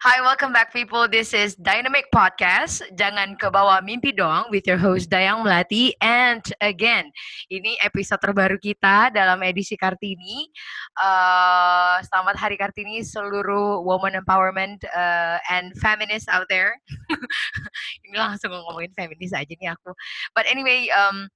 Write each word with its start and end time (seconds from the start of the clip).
Hi, 0.00 0.16
welcome 0.24 0.48
back 0.48 0.72
people. 0.72 1.04
This 1.12 1.36
is 1.36 1.52
Dynamic 1.60 2.08
Podcast. 2.08 2.80
Jangan 2.96 3.36
ke 3.36 3.52
bawah 3.52 3.84
mimpi 3.84 4.16
dong 4.16 4.48
with 4.48 4.64
your 4.64 4.80
host 4.80 5.12
Dayang 5.12 5.44
Melati. 5.44 5.92
And 6.00 6.40
again, 6.64 7.12
ini 7.52 7.76
episode 7.84 8.16
terbaru 8.24 8.56
kita 8.56 9.12
dalam 9.12 9.44
edisi 9.44 9.76
Kartini. 9.76 10.48
Uh, 10.96 12.00
selamat 12.08 12.32
Hari 12.32 12.56
Kartini 12.56 13.04
seluruh 13.04 13.84
woman 13.84 14.16
empowerment 14.16 14.80
uh, 14.88 15.36
and 15.52 15.76
feminist 15.76 16.32
out 16.32 16.48
there. 16.48 16.80
ini 18.08 18.16
langsung 18.16 18.56
ngomongin 18.56 18.96
feminis 18.96 19.36
aja 19.36 19.52
nih 19.52 19.68
aku. 19.76 19.92
But 20.32 20.48
anyway, 20.48 20.88
um, 20.96 21.28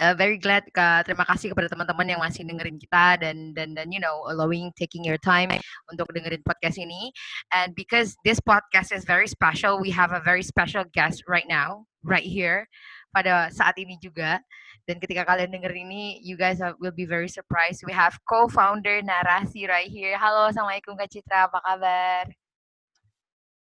uh, 0.00 0.14
very 0.16 0.38
glad 0.38 0.64
terima 1.04 1.26
kasih 1.28 1.52
kepada 1.52 1.68
teman-teman 1.68 2.06
yang 2.08 2.20
masih 2.22 2.46
dengerin 2.46 2.78
kita 2.80 3.20
dan 3.20 3.52
dan 3.52 3.76
dan 3.76 3.88
you 3.92 4.00
know 4.00 4.24
allowing 4.30 4.72
taking 4.78 5.04
your 5.04 5.18
time 5.20 5.52
untuk 5.90 6.08
dengerin 6.14 6.40
podcast 6.46 6.80
ini. 6.80 7.12
And 7.52 7.76
because 7.76 8.16
this 8.24 8.40
podcast 8.40 8.94
is 8.94 9.04
very 9.04 9.28
special 9.28 9.82
we 9.82 9.92
have 9.92 10.14
a 10.14 10.22
very 10.22 10.46
special 10.46 10.86
guest 10.94 11.26
right 11.28 11.46
now 11.50 11.84
right 12.00 12.24
here 12.24 12.70
pada 13.12 13.52
saat 13.52 13.76
ini 13.76 14.00
juga. 14.00 14.40
Dan 14.82 14.98
ketika 14.98 15.22
kalian 15.22 15.54
denger 15.54 15.70
ini 15.74 16.18
you 16.24 16.34
guys 16.34 16.58
will 16.82 16.94
be 16.94 17.06
very 17.06 17.28
surprised. 17.30 17.86
We 17.86 17.94
have 17.94 18.18
co-founder 18.26 19.04
Narasi 19.04 19.70
right 19.70 19.86
here. 19.86 20.18
Halo 20.18 20.50
assalamualaikum 20.50 20.98
Kak 20.98 21.10
Citra. 21.12 21.46
Apa 21.46 21.62
kabar? 21.62 22.26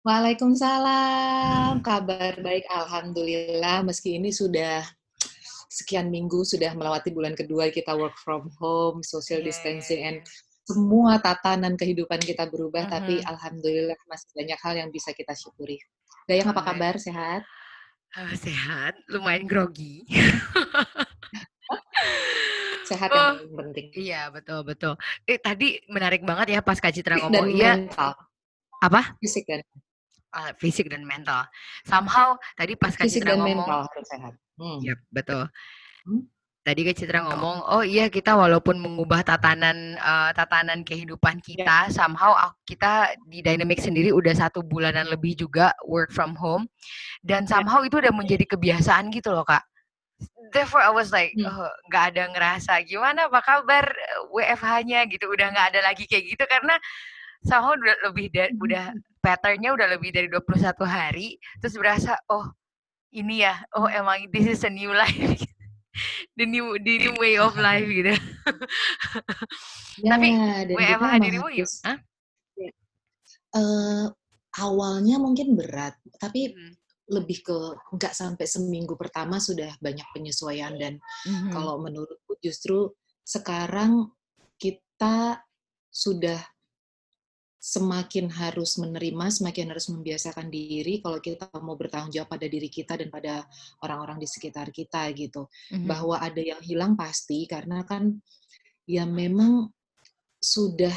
Waalaikumsalam, 0.07 1.83
kabar 1.83 2.39
baik, 2.39 2.63
alhamdulillah. 2.71 3.83
Meski 3.83 4.15
ini 4.15 4.31
sudah 4.31 4.87
sekian 5.67 6.07
minggu 6.07 6.47
sudah 6.47 6.71
melewati 6.73 7.11
bulan 7.11 7.35
kedua 7.35 7.69
kita 7.71 7.95
work 7.95 8.15
from 8.19 8.47
home, 8.59 9.03
social 9.03 9.43
distancing, 9.43 10.03
and 10.03 10.19
semua 10.67 11.19
tatanan 11.23 11.79
kehidupan 11.79 12.19
kita 12.19 12.47
berubah, 12.51 12.83
uh 12.83 12.87
-huh. 12.87 12.95
tapi 12.99 13.23
alhamdulillah 13.23 13.95
masih 14.07 14.29
banyak 14.35 14.59
hal 14.59 14.73
yang 14.75 14.89
bisa 14.91 15.15
kita 15.15 15.31
syukuri. 15.31 15.79
Dayang 16.27 16.51
apa 16.51 16.63
kabar? 16.63 16.99
Sehat? 16.99 17.47
Uh, 18.15 18.35
sehat, 18.35 18.95
lumayan 19.07 19.47
grogi. 19.47 20.03
sehat 22.87 23.11
oh, 23.11 23.39
yang 23.39 23.55
penting. 23.55 23.87
Iya 23.95 24.31
betul 24.31 24.63
betul. 24.63 24.95
Eh 25.27 25.39
tadi 25.39 25.79
menarik 25.91 26.23
banget 26.23 26.55
ya 26.55 26.59
pas 26.63 26.79
Kak 26.79 26.95
Citra 26.95 27.19
ngomong 27.19 27.51
iya. 27.51 27.75
Apa? 28.79 29.19
Fisik 29.19 29.43
dan 29.47 29.63
uh, 30.37 30.53
fisik 30.61 30.87
dan 30.93 31.01
mental. 31.03 31.43
Somehow 31.89 32.37
tadi 32.53 32.77
pas 32.77 32.93
Kak 32.93 33.09
Citra 33.09 33.33
ngomong 33.33 33.65
mental 33.65 33.81
harus 33.89 34.07
sehat. 34.07 34.33
Hmm. 34.61 34.79
Yep, 34.85 34.99
betul. 35.09 35.43
Hmm? 36.05 36.21
Tadi 36.67 36.83
Kak 36.83 36.99
Citra 36.99 37.23
ngomong, 37.23 37.63
oh 37.63 37.79
iya 37.79 38.11
kita 38.11 38.35
walaupun 38.35 38.75
mengubah 38.75 39.23
tatanan 39.23 39.95
uh, 40.03 40.35
tatanan 40.35 40.83
kehidupan 40.83 41.39
kita, 41.39 41.87
yeah. 41.87 41.95
somehow 41.95 42.35
kita 42.67 43.15
di 43.31 43.39
Dynamic 43.39 43.79
sendiri 43.79 44.11
udah 44.11 44.35
satu 44.35 44.59
bulanan 44.67 45.07
lebih 45.07 45.31
juga 45.39 45.71
work 45.87 46.11
from 46.11 46.35
home, 46.35 46.67
dan 47.23 47.47
somehow 47.47 47.79
itu 47.87 48.03
udah 48.03 48.11
menjadi 48.11 48.43
kebiasaan 48.43 49.15
gitu 49.15 49.31
loh 49.31 49.47
kak. 49.47 49.63
Therefore 50.51 50.83
I 50.83 50.91
was 50.91 51.15
like, 51.15 51.31
hmm. 51.39 51.47
oh, 51.47 51.71
nggak 51.87 52.03
oh, 52.03 52.09
ada 52.11 52.23
ngerasa 52.35 52.83
gimana 52.83 53.31
apa 53.31 53.39
kabar 53.47 53.87
WFH-nya 54.35 55.07
gitu, 55.07 55.31
udah 55.31 55.47
nggak 55.55 55.67
ada 55.71 55.87
lagi 55.87 56.03
kayak 56.03 56.35
gitu 56.35 56.43
karena 56.51 56.75
somehow 57.45 57.75
udah 57.75 57.97
lebih 58.09 58.27
dari, 58.33 58.51
udah 58.55 58.93
patternnya 59.21 59.75
udah 59.75 59.87
lebih 59.97 60.09
dari 60.13 60.27
21 60.29 60.73
hari, 60.87 61.37
terus 61.59 61.75
berasa 61.77 62.17
oh 62.31 62.47
ini 63.15 63.43
ya 63.43 63.55
oh 63.75 63.87
emang 63.87 64.27
this 64.29 64.45
is 64.45 64.61
a 64.67 64.71
new 64.71 64.91
life 65.01 65.41
the 66.37 66.45
new 66.45 66.77
the 66.83 67.01
new 67.01 67.13
way 67.17 67.39
of 67.39 67.57
life 67.57 67.87
gitu 67.87 68.13
ya, 70.03 70.09
tapi 70.13 70.27
WFH 70.69 71.13
dirimu 71.23 71.47
yuk 71.57 71.69
huh? 71.87 71.97
uh, 73.57 74.05
awalnya 74.61 75.17
mungkin 75.17 75.57
berat 75.57 75.97
tapi 76.21 76.53
hmm. 76.53 76.73
lebih 77.07 77.41
ke 77.41 77.57
nggak 77.97 78.13
sampai 78.13 78.45
seminggu 78.45 78.93
pertama 78.99 79.41
sudah 79.41 79.73
banyak 79.81 80.05
penyesuaian 80.13 80.75
dan 80.77 81.01
hmm. 81.25 81.49
kalau 81.49 81.81
menurutku 81.81 82.37
justru 82.43 82.93
sekarang 83.25 84.13
kita 84.61 85.41
sudah 85.89 86.37
semakin 87.67 88.31
harus 88.31 88.79
menerima, 88.79 89.27
semakin 89.27 89.75
harus 89.75 89.91
membiasakan 89.91 90.47
diri 90.47 91.03
kalau 91.03 91.19
kita 91.19 91.51
mau 91.59 91.75
bertanggung 91.75 92.15
jawab 92.15 92.31
pada 92.31 92.47
diri 92.47 92.71
kita 92.71 92.95
dan 92.95 93.11
pada 93.11 93.43
orang-orang 93.83 94.23
di 94.23 94.27
sekitar 94.31 94.71
kita 94.71 95.11
gitu. 95.11 95.51
Mm-hmm. 95.75 95.83
Bahwa 95.83 96.15
ada 96.23 96.39
yang 96.39 96.63
hilang 96.63 96.95
pasti 96.95 97.43
karena 97.43 97.83
kan 97.83 98.15
ya 98.87 99.03
memang 99.03 99.67
sudah 100.39 100.95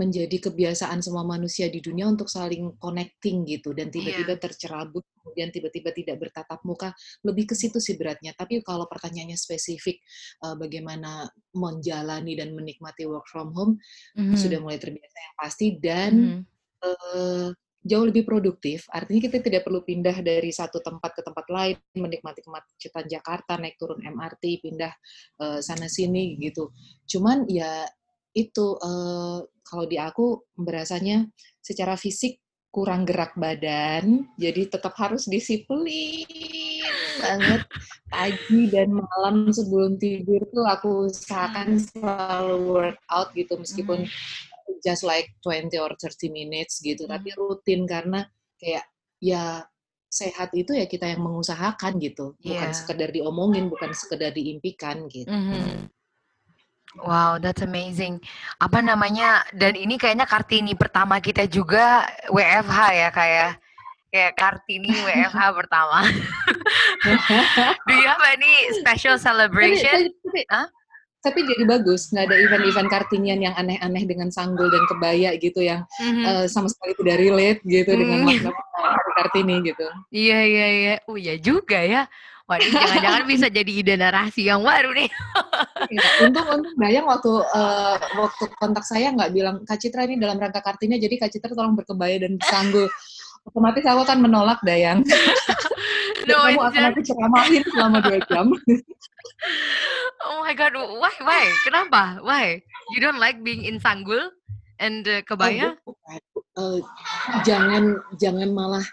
menjadi 0.00 0.48
kebiasaan 0.48 1.04
semua 1.04 1.28
manusia 1.28 1.68
di 1.68 1.84
dunia 1.84 2.08
untuk 2.08 2.32
saling 2.32 2.80
connecting 2.80 3.44
gitu 3.44 3.76
dan 3.76 3.92
tiba-tiba 3.92 4.32
yeah. 4.32 4.40
tercerabut 4.40 5.04
kemudian 5.20 5.52
tiba-tiba 5.52 5.92
tidak 5.92 6.16
bertatap 6.16 6.64
muka 6.64 6.96
lebih 7.20 7.52
ke 7.52 7.54
situ 7.54 7.76
sih 7.76 8.00
beratnya 8.00 8.32
tapi 8.32 8.64
kalau 8.64 8.88
pertanyaannya 8.88 9.36
spesifik 9.36 10.00
uh, 10.40 10.56
bagaimana 10.56 11.28
menjalani 11.52 12.32
dan 12.32 12.56
menikmati 12.56 13.04
work 13.04 13.28
from 13.28 13.52
home 13.52 13.76
mm-hmm. 14.16 14.40
sudah 14.40 14.56
mulai 14.64 14.80
terbiasa 14.80 15.16
yang 15.20 15.36
pasti 15.36 15.66
dan 15.76 16.12
mm-hmm. 16.16 16.42
uh, 16.80 17.48
jauh 17.80 18.04
lebih 18.04 18.28
produktif 18.28 18.84
artinya 18.92 19.28
kita 19.28 19.40
tidak 19.40 19.64
perlu 19.64 19.80
pindah 19.84 20.16
dari 20.20 20.52
satu 20.52 20.84
tempat 20.84 21.16
ke 21.16 21.22
tempat 21.24 21.46
lain 21.48 21.76
menikmati 21.96 22.44
kemacetan 22.44 23.08
Jakarta 23.08 23.56
naik 23.56 23.80
turun 23.80 24.00
MRT 24.04 24.64
pindah 24.64 24.92
uh, 25.40 25.60
sana 25.64 25.88
sini 25.88 26.36
gitu 26.40 26.72
cuman 27.08 27.48
ya 27.48 27.88
itu 28.34 28.78
uh, 28.78 29.42
kalau 29.66 29.84
di 29.86 29.98
aku 29.98 30.46
berasanya 30.58 31.26
secara 31.62 31.94
fisik 31.94 32.38
kurang 32.70 33.02
gerak 33.02 33.34
badan, 33.34 34.30
jadi 34.38 34.70
tetap 34.70 34.94
harus 34.94 35.26
disiplin 35.26 36.22
banget 37.18 37.66
pagi 38.06 38.70
dan 38.70 38.94
malam 38.94 39.50
sebelum 39.50 39.98
tidur 39.98 40.46
tuh 40.54 40.66
aku 40.70 41.10
usahakan 41.10 41.82
selalu 41.82 42.56
workout 42.70 43.34
gitu 43.34 43.58
meskipun 43.58 44.06
hmm. 44.06 44.78
just 44.86 45.02
like 45.02 45.34
20 45.42 45.66
or 45.82 45.90
30 45.98 46.30
minutes 46.30 46.78
gitu, 46.78 47.10
hmm. 47.10 47.12
tapi 47.18 47.34
rutin 47.34 47.90
karena 47.90 48.22
kayak 48.62 48.86
ya 49.18 49.66
sehat 50.10 50.54
itu 50.54 50.74
ya 50.74 50.86
kita 50.86 51.10
yang 51.10 51.26
mengusahakan 51.26 51.98
gitu, 51.98 52.38
bukan 52.38 52.70
yeah. 52.70 52.74
sekedar 52.74 53.10
diomongin, 53.10 53.66
bukan 53.66 53.94
sekedar 53.94 54.34
diimpikan 54.34 55.06
gitu. 55.06 55.30
Mm 55.30 55.42
-hmm. 55.46 55.78
Wow, 56.98 57.38
that's 57.38 57.62
amazing. 57.62 58.18
Apa 58.58 58.82
namanya? 58.82 59.46
Dan 59.54 59.78
ini 59.78 59.94
kayaknya 59.94 60.26
Kartini 60.26 60.74
pertama 60.74 61.22
kita 61.22 61.46
juga 61.46 62.10
WFH 62.34 62.78
ya 62.90 63.08
kayak 63.14 63.30
ya? 63.30 63.50
kayak 64.10 64.32
Kartini 64.34 64.90
WFH 64.90 65.42
pertama. 65.62 66.02
Do 67.86 67.92
you 67.94 68.06
have 68.10 68.24
any 68.26 68.74
special 68.82 69.22
celebration? 69.22 70.10
Tapi, 70.10 70.18
tapi, 70.26 70.42
huh? 70.50 70.66
tapi 71.20 71.38
jadi 71.46 71.62
bagus, 71.68 72.10
nggak 72.10 72.26
ada 72.26 72.36
event-event 72.42 72.88
Kartinian 72.90 73.38
yang 73.38 73.54
aneh-aneh 73.54 74.02
dengan 74.08 74.34
sanggul 74.34 74.66
dan 74.66 74.82
kebaya 74.90 75.36
gitu 75.38 75.62
yang 75.62 75.86
mm-hmm. 76.02 76.24
uh, 76.26 76.44
sama 76.50 76.66
sekali 76.66 76.96
tidak 76.98 77.16
relate 77.22 77.60
gitu 77.62 77.90
mm. 77.92 77.98
dengan 78.02 78.18
makna 78.26 78.50
Kartini 79.20 79.56
gitu. 79.62 79.86
Iya 80.10 80.40
iya 80.42 80.66
iya. 80.74 80.94
Oh 81.06 81.14
iya 81.14 81.38
juga 81.38 81.78
ya. 81.78 82.10
Waduh, 82.50 82.66
jangan-jangan 82.66 83.24
bisa 83.30 83.46
jadi 83.46 83.70
ide 83.70 83.94
narasi 83.94 84.50
yang 84.50 84.66
baru 84.66 84.90
nih. 84.90 85.06
ya, 85.94 86.02
untung 86.26 86.46
untung 86.50 86.74
Dayang 86.82 87.06
waktu 87.06 87.30
uh, 87.30 87.94
waktu 88.18 88.44
kontak 88.58 88.82
saya 88.82 89.14
nggak 89.14 89.30
bilang 89.30 89.62
Kak 89.62 89.78
Citra 89.78 90.02
ini 90.10 90.18
dalam 90.18 90.34
rangka 90.34 90.58
kartinya, 90.58 90.98
jadi 90.98 91.14
Kak 91.14 91.30
Citra 91.30 91.54
tolong 91.54 91.78
berkebaya 91.78 92.18
dan 92.18 92.34
bersanggul. 92.34 92.90
otomatis 93.40 93.86
aku 93.88 94.04
akan 94.04 94.18
menolak 94.20 94.58
Dayang. 94.66 95.00
no, 96.28 96.36
kamu 96.44 96.60
akan 96.60 96.82
aku 96.92 97.00
ceramahin 97.06 97.62
selama 97.70 97.98
dua 98.04 98.18
jam. 98.28 98.46
oh 100.28 100.44
my 100.44 100.52
god, 100.52 100.74
why, 100.76 101.14
why? 101.24 101.46
Kenapa? 101.64 102.20
Why? 102.20 102.60
You 102.92 103.00
don't 103.00 103.22
like 103.22 103.40
being 103.40 103.64
in 103.64 103.80
Sanggul 103.80 104.34
and 104.76 105.08
uh, 105.08 105.24
kebaya? 105.24 105.78
Oh, 105.88 105.96
uh, 106.60 106.78
jangan, 107.48 108.04
jangan 108.20 108.52
malah 108.52 108.84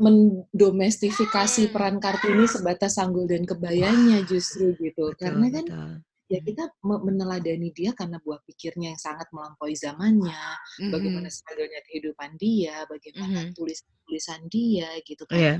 mendomestifikasi 0.00 1.68
hmm. 1.68 1.72
peran 1.72 1.96
Kartini 2.00 2.48
sebatas 2.48 2.96
sanggul 2.96 3.28
dan 3.28 3.44
kebayanya 3.44 4.24
justru 4.24 4.72
gitu. 4.80 5.12
Betul, 5.12 5.20
Karena 5.20 5.46
kan 5.52 5.64
betul. 5.68 5.92
ya 6.30 6.38
hmm. 6.40 6.46
kita 6.48 6.64
meneladani 6.82 7.68
dia 7.76 7.90
karena 7.92 8.16
buah 8.24 8.40
pikirnya 8.48 8.96
yang 8.96 9.00
sangat 9.00 9.28
melampaui 9.30 9.76
zamannya, 9.76 10.32
mm-hmm. 10.32 10.90
bagaimana 10.90 11.28
struggle-nya 11.28 11.80
kehidupan 11.90 12.30
dia, 12.40 12.86
bagaimana 12.88 13.50
mm-hmm. 13.50 13.56
tulis-tulisan 13.58 14.40
dia 14.48 14.88
gitu 15.04 15.28
kan. 15.28 15.38
Yeah. 15.38 15.58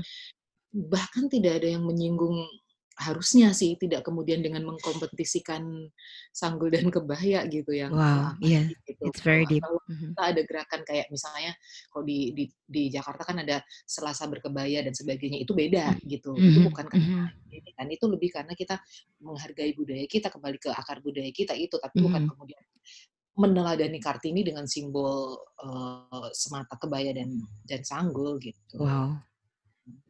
Bahkan 0.71 1.29
tidak 1.29 1.61
ada 1.61 1.77
yang 1.77 1.83
menyinggung 1.83 2.47
harusnya 3.01 3.49
sih 3.51 3.73
tidak 3.81 4.05
kemudian 4.05 4.45
dengan 4.45 4.61
mengkompetisikan 4.69 5.89
sanggul 6.29 6.69
dan 6.69 6.87
kebaya 6.93 7.43
gitu 7.49 7.73
yang 7.73 7.91
wow 7.91 8.37
iya 8.37 8.69
yeah. 8.69 8.85
gitu. 8.85 9.09
it's 9.09 9.21
very 9.25 9.43
deep 9.49 9.65
Atau 9.65 9.81
mm-hmm. 9.89 10.13
kita 10.13 10.21
ada 10.21 10.41
gerakan 10.45 10.81
kayak 10.85 11.07
misalnya 11.09 11.51
kalau 11.89 12.03
di, 12.05 12.19
di 12.37 12.45
di 12.69 12.83
Jakarta 12.93 13.25
kan 13.25 13.41
ada 13.41 13.65
Selasa 13.89 14.29
berkebaya 14.29 14.85
dan 14.85 14.93
sebagainya 14.93 15.41
itu 15.41 15.57
beda 15.57 15.97
mm-hmm. 15.97 16.07
gitu 16.13 16.31
mm-hmm. 16.37 16.49
itu 16.53 16.59
bukan 16.69 16.85
karena 16.85 17.21
mm-hmm. 17.25 17.57
ini 17.57 17.71
kan 17.73 17.87
itu 17.89 18.05
lebih 18.05 18.29
karena 18.29 18.53
kita 18.53 18.75
menghargai 19.17 19.71
budaya 19.73 20.05
kita 20.05 20.27
kembali 20.29 20.57
ke 20.61 20.69
akar 20.69 21.01
budaya 21.01 21.31
kita 21.33 21.57
itu 21.57 21.75
tapi 21.81 21.97
mm-hmm. 21.97 22.05
bukan 22.05 22.23
kemudian 22.29 22.63
meneladani 23.31 23.97
Kartini 23.97 24.43
dengan 24.43 24.67
simbol 24.67 25.39
uh, 25.63 26.29
semata 26.35 26.77
kebaya 26.77 27.15
dan 27.15 27.33
dan 27.65 27.81
sanggul 27.81 28.37
gitu 28.37 28.77
wow 28.77 29.30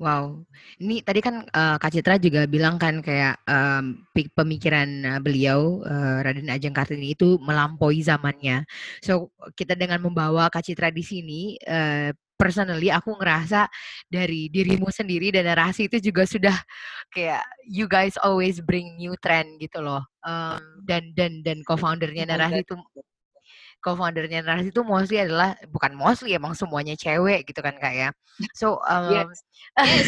Wow, 0.01 0.43
ini 0.83 0.99
tadi 0.99 1.23
kan 1.23 1.47
uh, 1.47 1.77
Kak 1.79 1.93
Citra 1.95 2.19
juga 2.19 2.43
bilang 2.43 2.75
kan 2.75 2.99
kayak 2.99 3.39
um, 3.47 4.03
pemikiran 4.35 4.89
uh, 5.07 5.19
beliau 5.23 5.79
uh, 5.87 6.19
Raden 6.25 6.51
Ajeng 6.51 6.75
Kartini 6.75 7.15
itu 7.15 7.39
melampaui 7.39 8.03
zamannya. 8.03 8.67
So 8.99 9.31
kita 9.55 9.79
dengan 9.79 10.03
membawa 10.03 10.51
Kak 10.51 10.67
Citra 10.67 10.91
di 10.91 11.05
sini, 11.05 11.55
uh, 11.63 12.11
personally 12.35 12.89
aku 12.89 13.13
ngerasa 13.15 13.69
dari 14.09 14.49
dirimu 14.49 14.89
sendiri 14.89 15.29
dan 15.29 15.47
narasi 15.47 15.85
itu 15.85 16.01
juga 16.01 16.25
sudah 16.25 16.57
kayak 17.13 17.45
you 17.69 17.85
guys 17.85 18.17
always 18.25 18.57
bring 18.59 18.97
new 18.97 19.13
trend 19.21 19.61
gitu 19.61 19.79
loh. 19.79 20.01
Um, 20.25 20.83
dan 20.83 21.13
dan 21.13 21.45
dan 21.45 21.61
co-foundernya 21.63 22.25
narasi 22.27 22.65
itu 22.65 22.75
co-foundernya 23.81 24.45
narasi 24.45 24.69
itu 24.69 24.85
mostly 24.85 25.17
adalah 25.17 25.57
bukan 25.73 25.97
mostly 25.97 26.37
emang 26.37 26.53
semuanya 26.53 26.93
cewek 26.93 27.49
gitu 27.49 27.59
kan 27.65 27.75
kak 27.81 27.93
ya. 27.97 28.09
So 28.53 28.77
um, 28.85 29.11
yes. 29.11 29.37
yes. 29.81 30.07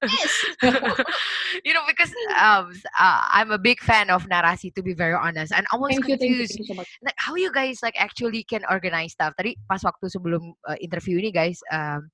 yes. 0.00 0.32
you 1.66 1.76
know 1.76 1.84
because 1.84 2.10
um, 2.40 2.72
uh, 2.96 3.20
I'm 3.30 3.52
a 3.52 3.60
big 3.60 3.78
fan 3.84 4.08
of 4.08 4.24
narasi 4.26 4.72
to 4.74 4.82
be 4.82 4.96
very 4.96 5.14
honest 5.14 5.52
and 5.52 5.68
always 5.70 6.00
thank 6.00 6.18
confused 6.18 6.56
you, 6.56 6.64
you, 6.64 6.74
so 6.74 6.84
like 7.04 7.16
how 7.20 7.36
you 7.36 7.52
guys 7.52 7.84
like 7.84 7.94
actually 8.00 8.42
can 8.42 8.64
organize 8.72 9.12
stuff. 9.12 9.36
Tadi 9.36 9.60
pas 9.68 9.84
waktu 9.84 10.08
sebelum 10.08 10.56
uh, 10.64 10.78
interview 10.80 11.20
ini 11.20 11.30
guys 11.30 11.60
um, 11.68 12.08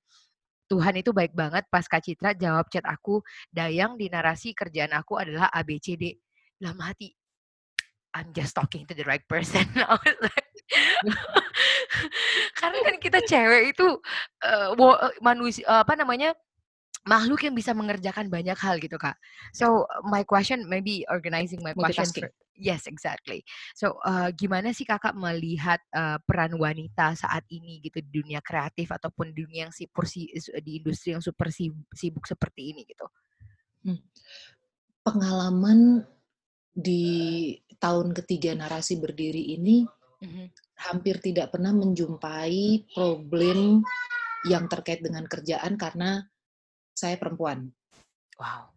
Tuhan 0.69 1.01
itu 1.01 1.09
baik 1.09 1.33
banget 1.33 1.65
pas 1.73 1.81
Kak 1.81 2.05
Citra 2.05 2.37
jawab 2.37 2.69
chat 2.69 2.85
aku, 2.85 3.25
Dayang 3.49 3.97
di 3.97 4.05
narasi 4.05 4.53
kerjaan 4.53 4.93
aku 4.93 5.17
adalah 5.17 5.49
ABCD. 5.49 6.13
Dalam 6.61 6.77
hati, 6.85 7.09
I'm 8.13 8.29
just 8.37 8.53
talking 8.53 8.85
to 8.85 8.93
the 8.93 9.05
right 9.09 9.25
person. 9.25 9.65
I 9.81 9.97
was 9.97 10.17
like, 10.21 10.48
Karena 12.53 12.77
kan 12.85 12.95
kita 13.01 13.19
cewek 13.25 13.73
itu 13.73 13.87
uh, 14.45 14.73
manusia 15.19 15.65
apa 15.67 15.97
namanya 15.97 16.37
makhluk 17.07 17.41
yang 17.41 17.55
bisa 17.55 17.73
mengerjakan 17.73 18.29
banyak 18.29 18.57
hal 18.59 18.77
gitu 18.77 18.99
kak. 18.99 19.17
So 19.55 19.87
my 20.05 20.21
question 20.27 20.69
maybe 20.69 21.07
organizing 21.09 21.63
my 21.65 21.73
question. 21.73 22.05
For, 22.05 22.29
yes 22.59 22.85
exactly. 22.85 23.41
So 23.73 23.97
uh, 24.03 24.29
gimana 24.35 24.75
sih 24.75 24.85
kakak 24.85 25.15
melihat 25.15 25.79
uh, 25.95 26.19
peran 26.21 26.59
wanita 26.59 27.15
saat 27.15 27.47
ini 27.49 27.79
gitu 27.81 28.03
di 28.03 28.11
dunia 28.21 28.43
kreatif 28.43 28.91
ataupun 28.91 29.31
dunia 29.31 29.67
yang 29.67 29.73
sibuk 29.73 30.05
di 30.61 30.71
industri 30.77 31.15
yang 31.15 31.23
super 31.23 31.49
sibuk 31.95 32.27
seperti 32.27 32.75
ini 32.75 32.83
gitu? 32.85 33.07
Hmm. 33.87 33.99
Pengalaman 35.01 36.03
di 36.75 37.55
tahun 37.79 38.11
ketiga 38.11 38.53
narasi 38.53 38.99
berdiri 38.99 39.55
ini 39.55 39.87
mm-hmm. 40.23 40.45
hampir 40.89 41.19
tidak 41.19 41.51
pernah 41.51 41.71
menjumpai 41.75 42.91
problem 42.91 43.83
yang 44.47 44.71
terkait 44.71 45.03
dengan 45.03 45.27
kerjaan 45.27 45.75
karena 45.75 46.23
saya 46.95 47.15
perempuan. 47.19 47.67
Wow. 48.39 48.71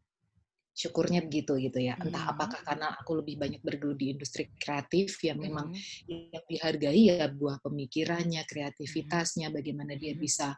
Syukurnya 0.73 1.21
begitu 1.23 1.55
gitu 1.61 1.79
ya. 1.79 1.95
Entah 2.01 2.27
mm-hmm. 2.27 2.33
apakah 2.33 2.61
karena 2.65 2.89
aku 2.97 3.23
lebih 3.23 3.37
banyak 3.39 3.61
bergelut 3.61 3.99
di 4.01 4.15
industri 4.15 4.51
kreatif 4.57 5.21
yang 5.23 5.39
memang 5.39 5.71
mm-hmm. 5.71 6.33
yang 6.33 6.45
dihargai 6.49 7.03
ya 7.13 7.29
buah 7.29 7.61
pemikirannya, 7.61 8.43
kreativitasnya, 8.49 9.53
bagaimana 9.53 9.95
dia 9.95 10.17
bisa 10.17 10.57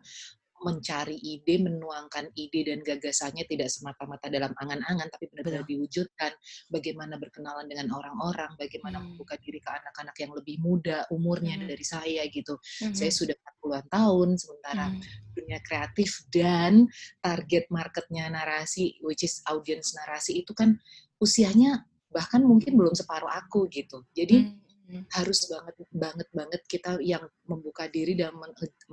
mencari 0.64 1.20
ide, 1.20 1.60
menuangkan 1.60 2.32
ide 2.32 2.72
dan 2.72 2.80
gagasannya 2.80 3.44
tidak 3.44 3.68
semata-mata 3.68 4.32
dalam 4.32 4.50
angan-angan, 4.56 5.12
tapi 5.12 5.28
benar-benar 5.28 5.68
diwujudkan. 5.68 6.32
Bagaimana 6.72 7.20
berkenalan 7.20 7.68
dengan 7.68 7.92
orang-orang, 7.92 8.56
bagaimana 8.56 8.98
hmm. 8.98 9.06
membuka 9.14 9.36
diri 9.36 9.60
ke 9.60 9.68
anak-anak 9.68 10.16
yang 10.16 10.32
lebih 10.32 10.56
muda 10.64 11.04
umurnya 11.12 11.60
hmm. 11.60 11.68
dari 11.68 11.84
saya 11.84 12.22
gitu. 12.32 12.56
Hmm. 12.80 12.96
Saya 12.96 13.12
sudah 13.12 13.36
40-an 13.60 13.86
tahun, 13.92 14.28
sementara 14.40 14.86
hmm. 14.88 15.00
dunia 15.36 15.58
kreatif 15.60 16.24
dan 16.32 16.88
target 17.20 17.68
marketnya 17.68 18.32
narasi, 18.32 18.96
which 19.04 19.22
is 19.22 19.44
audience 19.52 19.92
narasi 19.92 20.40
itu 20.40 20.56
kan 20.56 20.80
usianya 21.20 21.84
bahkan 22.08 22.40
mungkin 22.46 22.78
belum 22.78 22.94
separuh 22.96 23.28
aku 23.28 23.66
gitu. 23.68 24.06
Jadi 24.16 24.48
hmm 24.48 24.64
Hmm. 24.84 25.00
harus 25.16 25.48
banget 25.48 25.76
banget 25.96 26.28
banget 26.28 26.62
kita 26.68 27.00
yang 27.00 27.24
membuka 27.48 27.88
diri 27.88 28.12
dan 28.12 28.36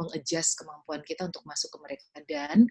mengadjust 0.02 0.58
kemampuan 0.58 1.06
kita 1.06 1.30
untuk 1.30 1.46
masuk 1.46 1.70
ke 1.70 1.78
mereka 1.80 2.18
dan 2.26 2.66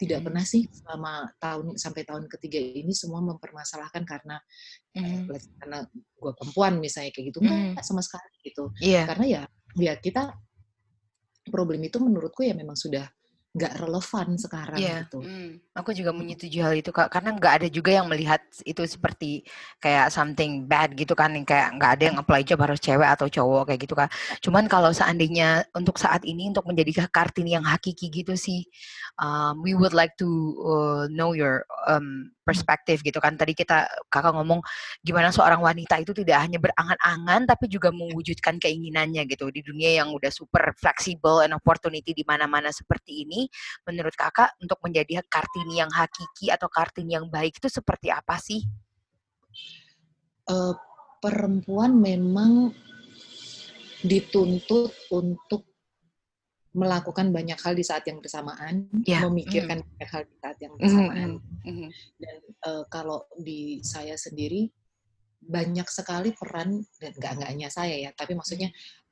tidak 0.00 0.24
hmm. 0.24 0.26
pernah 0.32 0.44
sih 0.48 0.64
selama 0.72 1.28
tahun 1.36 1.76
sampai 1.76 2.02
tahun 2.08 2.24
ketiga 2.32 2.56
ini 2.56 2.96
semua 2.96 3.20
mempermasalahkan 3.20 4.08
karena 4.08 4.40
hmm. 4.96 5.28
eh, 5.28 5.44
karena 5.60 5.84
gue 5.92 6.32
perempuan 6.32 6.80
misalnya 6.80 7.12
kayak 7.12 7.26
gitu 7.28 7.38
hmm. 7.44 7.76
nggak 7.76 7.84
sama 7.84 8.00
sekali 8.00 8.32
gitu 8.40 8.72
yeah. 8.80 9.04
karena 9.04 9.26
ya 9.28 9.42
ya 9.76 9.94
kita 10.00 10.32
problem 11.52 11.84
itu 11.84 12.00
menurutku 12.00 12.40
ya 12.40 12.56
memang 12.56 12.80
sudah 12.80 13.04
nggak 13.50 13.82
relevan 13.82 14.38
sekarang 14.38 14.78
yeah. 14.78 15.02
gitu. 15.02 15.26
Mm. 15.26 15.58
Aku 15.74 15.90
juga 15.90 16.14
menyetujui 16.14 16.62
hal 16.62 16.74
itu 16.78 16.94
kak, 16.94 17.10
karena 17.10 17.34
nggak 17.34 17.54
ada 17.62 17.68
juga 17.68 17.90
yang 17.90 18.06
melihat 18.06 18.38
itu 18.62 18.78
seperti 18.86 19.42
kayak 19.82 20.14
something 20.14 20.70
bad 20.70 20.94
gitu 20.94 21.18
kan, 21.18 21.34
kayak 21.42 21.74
nggak 21.74 21.90
ada 21.98 22.02
yang 22.14 22.16
apply 22.22 22.46
job 22.46 22.62
harus 22.62 22.78
cewek 22.78 23.10
atau 23.10 23.26
cowok 23.26 23.74
kayak 23.74 23.80
gitu 23.82 23.94
kak. 23.98 24.10
Cuman 24.38 24.70
kalau 24.70 24.94
seandainya 24.94 25.66
untuk 25.74 25.98
saat 25.98 26.22
ini 26.22 26.46
untuk 26.46 26.62
menjadi 26.70 27.10
kartini 27.10 27.58
yang 27.58 27.66
hakiki 27.66 28.06
gitu 28.22 28.38
sih, 28.38 28.62
um, 29.20 29.60
we 29.62 29.76
would 29.76 29.92
like 29.92 30.16
to 30.16 30.26
uh, 30.64 31.04
know 31.12 31.36
your 31.36 31.68
um, 31.86 32.32
perspektif 32.42 33.04
gitu 33.04 33.20
kan. 33.22 33.36
Tadi 33.36 33.52
kita 33.54 33.86
kakak 34.08 34.34
ngomong 34.34 34.64
gimana 35.04 35.30
seorang 35.30 35.60
wanita 35.60 36.00
itu 36.00 36.10
tidak 36.16 36.42
hanya 36.42 36.58
berangan-angan 36.58 37.46
tapi 37.46 37.70
juga 37.70 37.94
mewujudkan 37.94 38.58
keinginannya 38.58 39.28
gitu 39.28 39.52
di 39.52 39.60
dunia 39.62 40.02
yang 40.02 40.10
udah 40.10 40.32
super 40.32 40.74
fleksibel 40.74 41.44
and 41.44 41.54
opportunity 41.54 42.16
di 42.16 42.24
mana-mana 42.26 42.72
seperti 42.74 43.28
ini 43.28 43.46
menurut 43.86 44.16
kakak 44.16 44.56
untuk 44.58 44.80
menjadi 44.82 45.22
kartini 45.28 45.78
yang 45.78 45.92
hakiki 45.92 46.50
atau 46.50 46.66
kartini 46.66 47.14
yang 47.20 47.28
baik 47.28 47.60
itu 47.60 47.68
seperti 47.70 48.10
apa 48.10 48.40
sih? 48.40 48.64
Uh, 50.50 50.74
perempuan 51.22 51.94
memang 51.94 52.74
dituntut 54.00 54.90
untuk 55.12 55.69
melakukan 56.70 57.34
banyak 57.34 57.58
hal 57.58 57.74
di 57.74 57.82
saat 57.82 58.06
yang 58.06 58.22
bersamaan, 58.22 58.86
yeah. 59.02 59.26
memikirkan 59.26 59.82
mm. 59.82 59.86
banyak 59.90 60.10
hal 60.10 60.22
di 60.22 60.36
saat 60.38 60.58
yang 60.62 60.72
bersamaan. 60.78 61.30
Mm 61.66 61.74
-hmm. 61.74 61.88
Dan 62.14 62.36
uh, 62.66 62.84
kalau 62.86 63.26
di 63.34 63.82
saya 63.82 64.14
sendiri 64.14 64.70
banyak 65.40 65.88
sekali 65.90 66.30
peran 66.36 66.84
dan 67.00 67.12
nggak 67.16 67.32
nggak 67.42 67.50
hanya 67.50 67.68
saya 67.72 67.96
ya, 67.96 68.10
tapi 68.14 68.38
maksudnya 68.38 68.70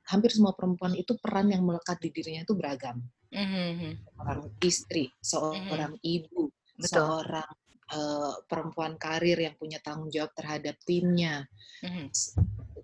hampir 0.09 0.31
semua 0.33 0.57
perempuan 0.57 0.95
itu 0.95 1.17
peran 1.21 1.51
yang 1.53 1.61
melekat 1.61 1.99
di 2.01 2.09
dirinya 2.09 2.41
itu 2.47 2.55
beragam. 2.57 2.97
Mm-hmm. 3.29 3.91
Seorang 4.17 4.41
istri, 4.65 5.05
seorang 5.21 5.93
mm-hmm. 5.99 6.15
ibu, 6.17 6.49
Betul. 6.79 6.89
seorang 6.89 7.51
uh, 7.93 8.33
perempuan 8.45 8.95
karir 8.95 9.37
yang 9.37 9.55
punya 9.57 9.81
tanggung 9.81 10.09
jawab 10.09 10.33
terhadap 10.33 10.77
timnya. 10.85 11.45
Mm-hmm. 11.85 12.07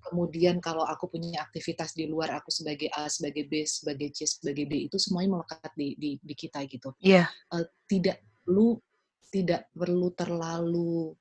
Kemudian 0.05 0.62
kalau 0.62 0.85
aku 0.85 1.09
punya 1.09 1.41
aktivitas 1.41 1.97
di 1.97 2.05
luar 2.05 2.38
aku 2.38 2.53
sebagai 2.53 2.93
A, 2.93 3.09
sebagai 3.09 3.50
B, 3.50 3.65
sebagai 3.65 4.13
C, 4.13 4.29
sebagai 4.29 4.69
D 4.69 4.85
itu 4.85 4.97
semuanya 5.01 5.41
melekat 5.41 5.71
di 5.74 5.97
di, 5.97 6.12
di 6.21 6.35
kita 6.38 6.62
gitu. 6.69 6.93
Iya. 7.01 7.25
Yeah. 7.25 7.27
Uh, 7.50 7.65
tidak 7.89 8.21
perlu 8.45 8.77
tidak 9.33 9.62
perlu 9.74 10.07
terlalu 10.13 11.17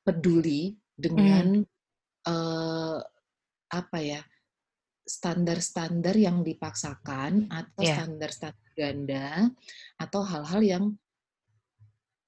peduli 0.00 0.74
dengan 0.96 1.60
mm. 1.60 2.28
uh, 2.32 2.98
apa 3.70 3.98
ya 4.00 4.20
standar-standar 5.04 6.16
yang 6.16 6.40
dipaksakan 6.40 7.50
atau 7.50 7.82
Iya. 7.82 7.94
standar-standar 7.98 8.70
ganda 8.80 9.52
atau 10.00 10.24
hal-hal 10.24 10.60
yang 10.64 10.84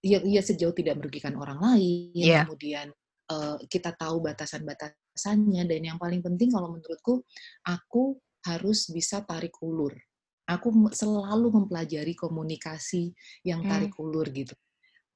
ya, 0.03 0.19
ya 0.27 0.43
sejauh 0.43 0.75
tidak 0.75 0.99
merugikan 0.99 1.39
orang 1.39 1.63
lain, 1.63 2.13
Iya. 2.13 2.45
kemudian 2.45 2.91
uh, 3.33 3.57
kita 3.71 3.95
tahu 3.95 4.21
batasan-batasannya 4.21 5.63
dan 5.65 5.81
yang 5.95 5.99
paling 6.03 6.21
penting 6.21 6.51
kalau 6.51 6.75
menurutku 6.75 7.23
aku 7.65 8.19
harus 8.43 8.91
bisa 8.91 9.23
tarik 9.23 9.55
ulur. 9.63 9.95
Aku 10.51 10.75
selalu 10.91 11.55
mempelajari 11.55 12.19
komunikasi 12.19 13.15
yang 13.47 13.63
Hmm. 13.63 13.71
tarik 13.71 13.95
ulur 13.97 14.27
gitu. 14.35 14.53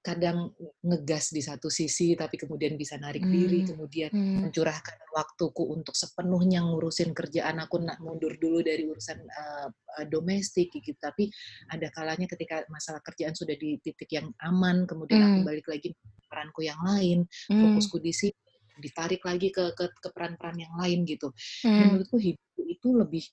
Kadang 0.07 0.55
ngegas 0.87 1.35
di 1.35 1.43
satu 1.43 1.67
sisi 1.67 2.15
tapi 2.15 2.39
kemudian 2.39 2.79
bisa 2.79 2.95
narik 2.95 3.27
diri, 3.27 3.67
Hmm. 3.67 3.75
kemudian 3.75 4.11
Hmm. 4.15 4.47
mencurahkan 4.47 4.97
waktuku 5.11 5.67
untuk 5.75 5.99
sepenuhnya 5.99 6.63
ngurusin 6.63 7.11
kerjaan 7.11 7.59
aku 7.59 7.83
nak 7.83 7.99
mundur 7.99 8.39
dulu 8.39 8.63
dari 8.63 8.87
urusan 8.87 9.19
uh, 9.19 9.69
domestik 10.07 10.71
gitu 10.71 10.93
tapi 11.01 11.27
ada 11.73 11.89
kalanya 11.91 12.29
ketika 12.29 12.63
masalah 12.69 13.01
kerjaan 13.01 13.33
sudah 13.35 13.57
di 13.57 13.81
titik 13.83 14.07
yang 14.13 14.29
aman 14.45 14.85
kemudian 14.87 15.25
aku 15.27 15.43
Hmm. 15.43 15.49
balik 15.49 15.67
lagi 15.67 15.89
ke 15.91 16.27
peranku 16.31 16.61
yang 16.63 16.79
lain 16.85 17.25
Hmm. 17.49 17.65
fokusku 17.67 17.99
di 17.99 18.13
sini 18.13 18.37
ditarik 18.77 19.25
lagi 19.25 19.49
ke 19.49 19.73
ke, 19.73 19.89
ke 19.89 20.09
peran-peran 20.13 20.61
yang 20.61 20.75
lain 20.77 21.09
gitu 21.09 21.33
Hmm. 21.65 21.97
menurutku 21.97 22.21
hidup 22.21 22.45
itu 22.61 22.89
lebih 22.93 23.25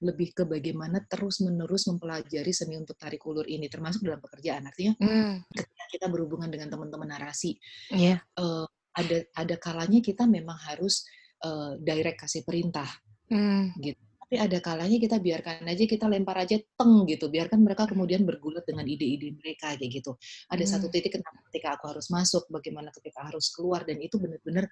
lebih 0.00 0.32
ke 0.32 0.48
bagaimana 0.48 1.04
terus 1.04 1.44
menerus 1.44 1.84
mempelajari 1.88 2.52
seni 2.56 2.76
untuk 2.80 2.96
tarik 2.96 3.20
ulur 3.28 3.44
ini 3.44 3.68
termasuk 3.68 4.00
dalam 4.00 4.20
pekerjaan 4.20 4.64
artinya 4.64 4.96
Hmm. 4.96 5.44
ketika 5.52 5.84
kita 5.92 6.06
berhubungan 6.08 6.48
dengan 6.48 6.72
teman-teman 6.72 7.08
narasi 7.12 7.56
Iya. 7.92 8.20
eh, 8.24 8.66
ada 8.96 9.16
ada 9.36 9.54
kalanya 9.60 10.00
kita 10.00 10.24
memang 10.26 10.56
harus 10.66 11.04
eh, 11.40 11.72
direct 11.80 12.24
kasih 12.24 12.44
perintah 12.44 12.88
Hmm. 13.30 13.72
gitu. 13.78 13.96
Tapi 14.30 14.38
ada 14.46 14.58
kalanya 14.62 14.94
kita 15.02 15.18
biarkan 15.18 15.66
aja, 15.66 15.84
kita 15.90 16.06
lempar 16.06 16.38
aja 16.38 16.54
teng 16.78 17.02
gitu, 17.10 17.26
biarkan 17.26 17.66
mereka 17.66 17.82
kemudian 17.90 18.22
bergulat 18.22 18.62
dengan 18.62 18.86
ide-ide 18.86 19.34
mereka 19.34 19.74
kayak 19.74 19.90
gitu. 19.90 20.14
Ada 20.46 20.78
satu 20.78 20.86
Hmm. 20.86 20.94
titik 20.94 21.18
ketika 21.50 21.74
aku 21.74 21.90
harus 21.90 22.06
masuk, 22.14 22.46
bagaimana 22.46 22.94
ketika 22.94 23.26
harus 23.26 23.50
keluar 23.50 23.82
dan 23.82 23.98
itu 23.98 24.22
benar-benar 24.22 24.70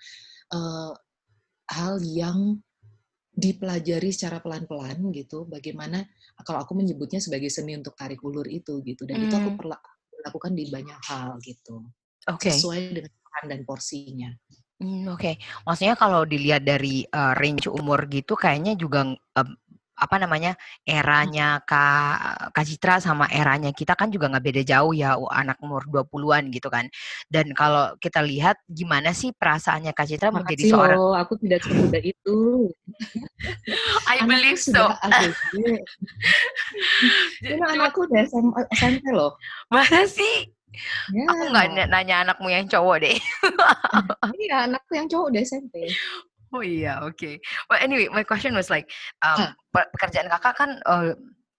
eh, 0.54 0.92
hal 1.74 1.94
yang 2.06 2.62
dipelajari 3.38 4.10
secara 4.10 4.42
pelan-pelan 4.42 4.98
gitu. 5.14 5.46
Bagaimana 5.46 6.02
kalau 6.42 6.58
aku 6.58 6.74
menyebutnya 6.74 7.22
sebagai 7.22 7.46
seni 7.54 7.78
untuk 7.78 7.94
tarik 7.94 8.18
ulur 8.26 8.50
itu 8.50 8.82
gitu 8.82 9.06
dan 9.06 9.22
itu 9.22 9.34
aku 9.38 9.54
Hmm. 9.54 9.58
perla- 9.62 9.84
lakukan 10.26 10.52
di 10.58 10.66
banyak 10.66 10.98
hal 11.06 11.38
gitu. 11.46 11.86
Oke. 12.26 12.50
Sesuai 12.50 12.98
dengan 12.98 13.12
peran 13.22 13.46
dan 13.46 13.60
porsinya. 13.62 14.30
Hmm, 14.82 15.10
oke. 15.10 15.38
Maksudnya 15.66 15.94
kalau 15.94 16.26
dilihat 16.26 16.66
dari 16.66 17.06
uh, 17.10 17.34
range 17.38 17.70
umur 17.70 18.10
gitu 18.10 18.34
kayaknya 18.34 18.74
juga 18.74 19.06
um, 19.14 19.48
apa 19.98 20.16
namanya 20.22 20.54
eranya 20.86 21.58
Kak 21.66 22.54
Kak 22.54 22.64
Citra 22.64 23.02
sama 23.02 23.26
eranya 23.28 23.74
kita 23.74 23.98
kan 23.98 24.08
juga 24.14 24.30
nggak 24.30 24.44
beda 24.46 24.62
jauh 24.62 24.94
ya 24.94 25.18
anak 25.18 25.58
umur 25.58 25.82
20-an 25.90 26.54
gitu 26.54 26.70
kan. 26.70 26.86
Dan 27.26 27.50
kalau 27.52 27.98
kita 27.98 28.22
lihat 28.22 28.62
gimana 28.70 29.10
sih 29.10 29.34
perasaannya 29.34 29.90
Kak 29.90 30.06
Citra 30.06 30.30
menjadi 30.30 30.70
Makasih 30.70 30.72
seorang 30.72 30.98
loh, 30.98 31.14
aku 31.18 31.34
tidak 31.42 31.60
semudah 31.66 32.02
itu. 32.02 32.38
I 34.12 34.22
Anakku 34.22 34.30
believe 34.30 34.60
so. 34.62 34.86
Ini 37.42 37.62
anakku 37.62 38.06
udah 38.06 38.22
SM, 38.26 38.46
SMP 38.74 39.04
loh. 39.10 39.34
Masa 39.70 40.06
sih? 40.06 40.50
Ya. 41.10 41.24
Aku 41.32 41.42
nggak 41.50 41.88
nanya 41.90 42.22
anakmu 42.22 42.48
yang 42.52 42.68
cowok 42.68 43.02
deh. 43.02 43.16
Iya, 44.36 44.68
anakku 44.68 44.92
yang 44.94 45.08
cowok 45.10 45.26
udah 45.34 45.42
SMP. 45.42 45.90
Oh 46.52 46.64
iya, 46.64 47.04
oke. 47.04 47.40
Well, 47.68 47.80
anyway, 47.80 48.08
my 48.08 48.24
question 48.24 48.56
was 48.56 48.72
like, 48.72 48.88
um, 49.20 49.52
pe- 49.68 49.90
pekerjaan 49.96 50.32
kakak 50.32 50.54
kan, 50.56 50.70
uh, 50.88 51.12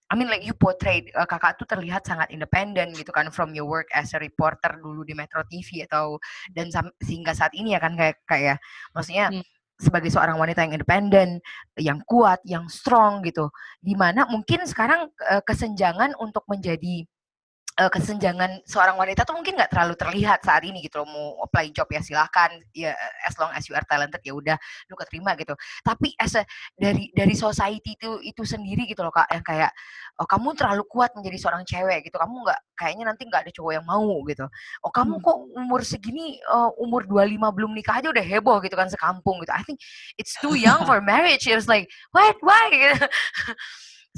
I 0.09 0.17
mean 0.17 0.25
like 0.25 0.41
you 0.41 0.57
portrayed 0.57 1.13
uh, 1.13 1.29
kakak 1.29 1.61
tuh 1.61 1.69
terlihat 1.69 2.01
sangat 2.01 2.33
independen 2.33 2.97
gitu 2.97 3.13
kan 3.13 3.29
from 3.29 3.53
your 3.53 3.69
work 3.69 3.85
as 3.93 4.09
a 4.17 4.19
reporter 4.19 4.81
dulu 4.81 5.05
di 5.05 5.13
Metro 5.13 5.45
TV 5.45 5.85
atau 5.85 6.17
dan 6.49 6.73
sehingga 7.05 7.37
saat 7.37 7.53
ini 7.53 7.77
ya 7.77 7.79
kan 7.79 7.93
kayak 7.93 8.17
kayak 8.25 8.57
maksudnya 8.97 9.29
Hmm. 9.29 9.45
sebagai 9.79 10.11
seorang 10.11 10.35
wanita 10.35 10.65
yang 10.65 10.75
independen, 10.75 11.39
yang 11.79 12.03
kuat, 12.03 12.41
yang 12.43 12.67
strong 12.67 13.23
gitu. 13.23 13.47
Di 13.79 13.95
mana 13.95 14.27
mungkin 14.27 14.65
sekarang 14.67 15.07
uh, 15.29 15.39
kesenjangan 15.45 16.17
untuk 16.19 16.43
menjadi 16.49 17.05
uh, 17.79 17.87
kesenjangan 17.87 18.59
seorang 18.67 18.99
wanita 18.99 19.23
tuh 19.23 19.31
mungkin 19.33 19.55
nggak 19.55 19.71
terlalu 19.71 19.95
terlihat 19.95 20.43
saat 20.43 20.61
ini 20.67 20.83
gitu 20.83 20.99
loh. 21.01 21.07
Mau 21.07 21.27
apply 21.47 21.71
job 21.71 21.87
ya 21.87 22.03
silahkan 22.03 22.51
ya 22.75 22.91
as 23.23 23.33
long 23.39 23.49
as 23.55 23.63
you 23.71 23.73
are 23.73 23.85
talented 23.87 24.19
ya 24.21 24.35
udah 24.35 24.57
lu 24.91 24.95
keterima 24.99 25.33
gitu. 25.39 25.55
Tapi 25.81 26.11
as 26.19 26.35
a, 26.35 26.43
dari 26.75 27.07
dari 27.15 27.33
society 27.33 27.95
itu 27.95 28.19
itu 28.27 28.43
sendiri 28.43 28.83
gitu 28.85 28.99
loh 29.01 29.13
kak 29.15 29.31
yang 29.31 29.45
kayak 29.47 29.71
oh, 30.19 30.27
kamu 30.27 30.51
terlalu 30.59 30.83
kuat 30.91 31.15
menjadi 31.15 31.37
seorang 31.39 31.63
cewek 31.63 32.11
gitu 32.11 32.19
kamu 32.19 32.35
nggak 32.43 32.59
kayaknya 32.75 33.05
nanti 33.07 33.23
nggak 33.25 33.41
ada 33.47 33.51
cowok 33.55 33.71
yang 33.79 33.85
mau 33.87 34.19
gitu. 34.27 34.45
Oh 34.83 34.91
kamu 34.91 35.15
Hmm. 35.19 35.25
kok 35.25 35.37
umur 35.57 35.81
segini 35.83 36.37
uh, 36.51 36.71
umur 36.79 37.03
25 37.07 37.55
belum 37.55 37.71
nikah 37.75 37.99
aja 37.99 38.07
udah 38.11 38.23
heboh 38.23 38.59
gitu 38.61 38.75
kan 38.75 38.91
sekampung 38.91 39.39
gitu. 39.41 39.51
I 39.55 39.63
think 39.63 39.79
it's 40.19 40.35
too 40.39 40.55
young 40.59 40.83
for 40.83 40.99
marriage. 41.11 41.47
It 41.47 41.55
was 41.55 41.67
like 41.71 41.87
what? 42.11 42.35
Why? 42.43 42.95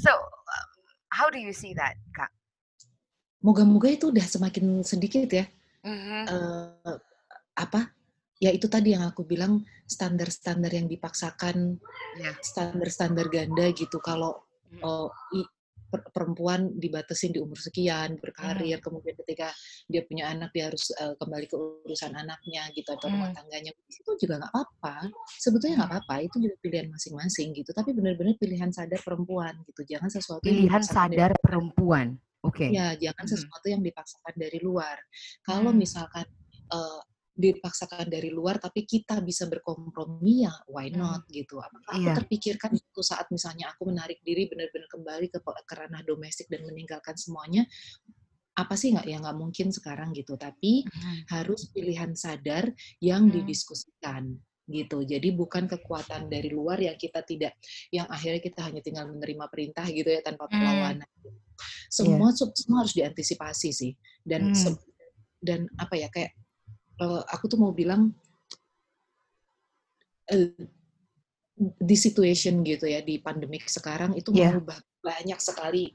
So 0.00 0.08
um, 0.08 0.68
how 1.12 1.28
do 1.28 1.36
you 1.36 1.52
see 1.52 1.76
that 1.76 2.00
kak 2.16 2.32
Moga-moga 3.42 3.90
itu 3.90 4.14
udah 4.14 4.22
semakin 4.22 4.80
sedikit 4.82 5.26
ya. 5.28 5.46
Mhm. 5.82 6.22
Eh, 6.30 6.98
apa? 7.58 7.90
Ya 8.38 8.50
itu 8.50 8.66
tadi 8.66 8.94
yang 8.94 9.06
aku 9.06 9.22
bilang 9.22 9.62
standar-standar 9.86 10.70
yang 10.70 10.86
dipaksakan, 10.86 11.78
Ya. 12.18 12.32
standar-standar 12.42 13.26
ganda 13.30 13.66
gitu. 13.70 13.98
Kalau 13.98 14.42
i- 15.34 15.46
per- 15.92 16.08
perempuan 16.08 16.72
dibatasin 16.80 17.36
di 17.36 17.38
umur 17.44 17.60
sekian 17.60 18.16
berkarir 18.16 18.80
kemudian 18.80 19.12
ketika 19.12 19.52
dia 19.84 20.00
punya 20.08 20.32
anak 20.32 20.48
dia 20.56 20.72
harus 20.72 20.88
eh, 20.96 21.12
kembali 21.20 21.44
ke 21.44 21.56
urusan 21.84 22.16
anaknya 22.16 22.64
gitu 22.72 22.96
atau 22.96 23.12
rumah 23.12 23.28
Hmm. 23.28 23.44
tangganya 23.44 23.76
itu 23.76 24.10
juga 24.16 24.40
nggak 24.40 24.52
apa-apa 24.56 25.12
sebetulnya 25.36 25.84
nggak 25.84 25.90
apa-apa 25.92 26.14
itu 26.24 26.36
juga 26.40 26.56
pilihan 26.64 26.88
masing-masing 26.88 27.52
gitu 27.52 27.76
tapi 27.76 27.92
benar-benar 27.92 28.40
pilihan 28.40 28.72
sadar 28.72 29.04
perempuan 29.04 29.52
gitu 29.68 29.84
jangan 29.84 30.08
sesuatu 30.08 30.40
pilihan 30.40 30.80
sadar 30.80 31.36
perempuan 31.36 32.16
oke 32.42 32.66
ya 32.70 32.94
jangan 32.98 33.24
Mhm. 33.26 33.32
sesuatu 33.32 33.66
yang 33.70 33.82
dipaksakan 33.82 34.34
dari 34.36 34.58
luar 34.62 34.98
kalau 35.46 35.70
Hmm. 35.70 35.80
misalkan 35.80 36.26
eh, 36.72 37.00
dipaksakan 37.32 38.12
dari 38.12 38.28
luar 38.28 38.60
tapi 38.60 38.84
kita 38.84 39.24
bisa 39.24 39.48
berkompromi 39.48 40.44
ya 40.44 40.52
why 40.68 40.92
Hmm. 40.92 41.00
not 41.00 41.24
gitu 41.32 41.56
apakah 41.60 41.96
aku 41.96 42.04
Iya. 42.04 42.14
terpikirkan 42.20 42.70
suatu 42.76 43.00
saat 43.00 43.26
misalnya 43.32 43.72
aku 43.72 43.88
menarik 43.88 44.20
diri 44.20 44.52
benar-benar 44.52 44.84
kembali 44.92 45.26
ke, 45.32 45.40
ke 45.40 45.74
ranah 45.74 46.04
domestik 46.04 46.52
dan 46.52 46.60
meninggalkan 46.68 47.16
semuanya 47.16 47.64
apa 48.52 48.76
sih 48.76 48.92
nggak 48.92 49.08
ya 49.08 49.16
nggak 49.16 49.36
mungkin 49.40 49.72
sekarang 49.72 50.12
gitu 50.12 50.36
tapi 50.36 50.84
Mhm. 50.84 51.32
harus 51.32 51.72
pilihan 51.72 52.12
sadar 52.12 52.68
yang 53.00 53.28
Hmm. 53.28 53.32
didiskusikan 53.32 54.36
gitu 54.70 55.02
jadi 55.02 55.28
bukan 55.34 55.66
kekuatan 55.66 56.30
dari 56.30 56.48
luar 56.54 56.78
yang 56.78 56.94
kita 56.94 57.20
tidak 57.26 57.58
yang 57.90 58.06
akhirnya 58.06 58.38
kita 58.38 58.62
hanya 58.62 58.78
tinggal 58.78 59.10
menerima 59.10 59.46
perintah 59.50 59.82
gitu 59.90 60.06
ya 60.06 60.22
tanpa 60.22 60.46
Hmm. 60.46 60.54
perlawanan 60.54 61.10
semua 61.90 62.30
semua 62.34 62.78
harus 62.86 62.94
diantisipasi 62.94 63.68
sih 63.74 63.92
dan 64.22 64.54
Hmm. 64.54 64.78
dan 65.42 65.60
apa 65.78 65.98
ya 65.98 66.08
kayak 66.08 66.32
eh, 67.02 67.22
aku 67.34 67.50
tuh 67.50 67.58
mau 67.58 67.74
bilang 67.74 68.14
di 71.82 71.96
situation 71.98 72.64
gitu 72.64 72.88
ya 72.88 73.04
di 73.04 73.20
pandemik 73.20 73.68
sekarang 73.68 74.16
itu 74.16 74.32
Iya. 74.32 74.56
mengubah 74.56 74.78
banyak 75.02 75.38
sekali 75.42 75.92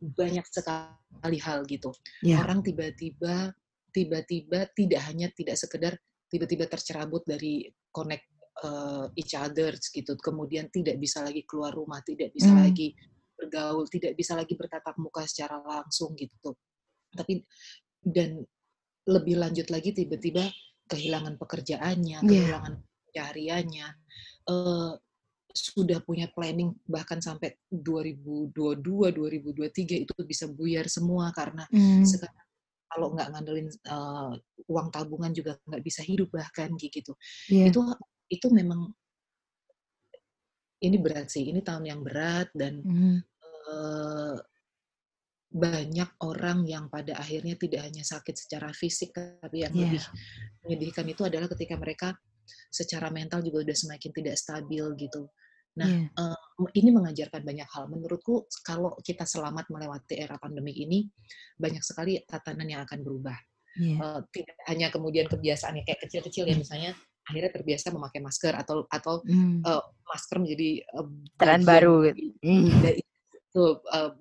banyak 0.00 0.44
sekali 0.48 1.38
hal 1.40 1.64
gitu 1.68 1.92
Iya. 2.24 2.42
orang 2.44 2.60
tiba-tiba 2.64 3.52
tiba-tiba 3.94 4.68
tidak 4.76 5.00
hanya 5.08 5.28
tidak 5.32 5.56
sekedar 5.56 5.96
tiba-tiba 6.26 6.66
tercerabut 6.66 7.22
dari 7.24 7.66
connect 7.90 8.26
uh, 8.62 9.06
each 9.14 9.34
other 9.34 9.74
gitu 9.76 10.14
kemudian 10.18 10.68
tidak 10.68 10.96
bisa 10.98 11.22
lagi 11.22 11.42
keluar 11.44 11.72
rumah 11.72 12.00
tidak 12.02 12.32
bisa 12.32 12.50
Hmm. 12.52 12.62
lagi 12.66 12.94
bergaul 13.36 13.84
tidak 13.92 14.16
bisa 14.16 14.32
lagi 14.32 14.56
bertatap 14.56 14.96
muka 14.96 15.28
secara 15.28 15.60
langsung 15.60 16.16
gitu 16.16 16.56
tapi 17.12 17.44
dan 18.00 18.40
lebih 19.06 19.36
lanjut 19.38 19.68
lagi 19.68 19.92
tiba-tiba 19.92 20.48
kehilangan 20.88 21.36
pekerjaannya 21.36 22.18
Iya. 22.22 22.28
kehilangan 22.28 22.72
pencahariannya 22.80 23.86
eh, 24.48 24.92
sudah 25.56 25.98
punya 26.04 26.28
planning 26.32 26.72
bahkan 26.84 27.16
sampai 27.16 27.56
2022 27.72 29.08
2023 29.12 30.04
itu 30.04 30.12
bisa 30.24 30.44
buyar 30.48 30.84
semua 30.88 31.32
karena 31.32 31.64
Hmm. 31.72 32.04
sekarang 32.04 32.45
kalau 32.96 33.12
nggak 33.12 33.28
ngandelin 33.36 33.68
eh, 33.68 34.32
uang 34.72 34.88
tabungan 34.88 35.36
juga 35.36 35.60
nggak 35.68 35.84
bisa 35.84 36.00
hidup 36.00 36.32
bahkan 36.32 36.72
gitu 36.80 37.12
Iya. 37.52 37.68
itu 37.68 37.80
itu 38.32 38.48
memang 38.48 38.88
ini 40.80 40.96
berat 40.96 41.28
sih 41.28 41.44
ini 41.52 41.60
tahun 41.60 41.84
yang 41.84 42.00
berat 42.00 42.48
dan 42.56 42.80
Mhm. 42.80 43.16
eh, 43.68 44.36
banyak 45.46 46.10
orang 46.26 46.66
yang 46.66 46.90
pada 46.90 47.16
akhirnya 47.16 47.54
tidak 47.56 47.86
hanya 47.86 48.02
sakit 48.02 48.34
secara 48.34 48.72
fisik 48.72 49.12
tapi 49.12 49.62
yang 49.64 49.72
Iya. 49.76 49.80
lebih 49.88 50.02
menyedihkan 50.64 51.06
itu 51.06 51.22
adalah 51.24 51.48
ketika 51.52 51.76
mereka 51.76 52.08
secara 52.72 53.08
mental 53.12 53.40
juga 53.44 53.62
udah 53.68 53.76
semakin 53.76 54.10
tidak 54.12 54.36
stabil 54.40 54.84
gitu 54.98 55.28
Nah, 55.76 55.88
yeah. 55.88 56.08
uh, 56.16 56.68
ini 56.72 56.88
mengajarkan 56.88 57.44
banyak 57.44 57.68
hal. 57.68 57.84
Menurutku 57.92 58.48
kalau 58.64 58.96
kita 59.04 59.28
selamat 59.28 59.68
melewati 59.68 60.16
era 60.16 60.40
pandemi 60.40 60.72
ini, 60.72 61.04
banyak 61.60 61.84
sekali 61.84 62.16
tatanan 62.24 62.64
yang 62.64 62.82
akan 62.88 63.04
berubah. 63.04 63.36
Yeah. 63.76 64.00
Uh, 64.00 64.20
tidak 64.32 64.56
hanya 64.72 64.88
kemudian 64.88 65.28
kebiasaan 65.28 65.76
yang 65.76 65.84
kayak 65.84 66.00
kecil-kecil 66.08 66.48
ya 66.48 66.56
misalnya 66.56 66.96
akhirnya 67.26 67.52
terbiasa 67.52 67.92
memakai 67.92 68.22
masker 68.22 68.54
atau 68.56 68.88
atau 68.88 69.20
mm. 69.26 69.66
uh, 69.66 69.82
masker 70.06 70.40
menjadi 70.40 70.80
uh, 70.96 71.10
tren 71.36 71.60
baru 71.66 72.08
mm. 72.40 72.70
dari, 72.80 73.02
itu 73.02 73.64
uh, 73.92 74.14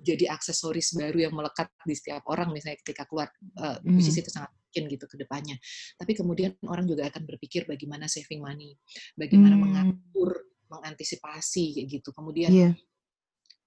jadi 0.00 0.32
aksesoris 0.32 0.94
baru 0.94 1.28
yang 1.28 1.34
melekat 1.34 1.68
di 1.84 1.92
setiap 1.92 2.24
orang 2.30 2.54
misalnya 2.54 2.78
ketika 2.80 3.04
keluar 3.04 3.28
uh, 3.60 3.76
mm. 3.84 4.00
itu 4.00 4.30
sangat 4.30 4.48
mungkin 4.72 4.88
gitu 4.88 5.04
ke 5.04 5.16
depannya. 5.20 5.56
Tapi 6.00 6.12
kemudian 6.16 6.56
orang 6.64 6.88
juga 6.88 7.04
akan 7.12 7.28
berpikir 7.28 7.68
bagaimana 7.68 8.08
saving 8.08 8.40
money, 8.40 8.72
bagaimana 9.12 9.58
mm. 9.58 9.60
mengatur 9.60 10.51
mengantisipasi 10.72 11.76
kayak 11.76 11.88
gitu. 12.00 12.08
Kemudian 12.16 12.50
yeah. 12.52 12.74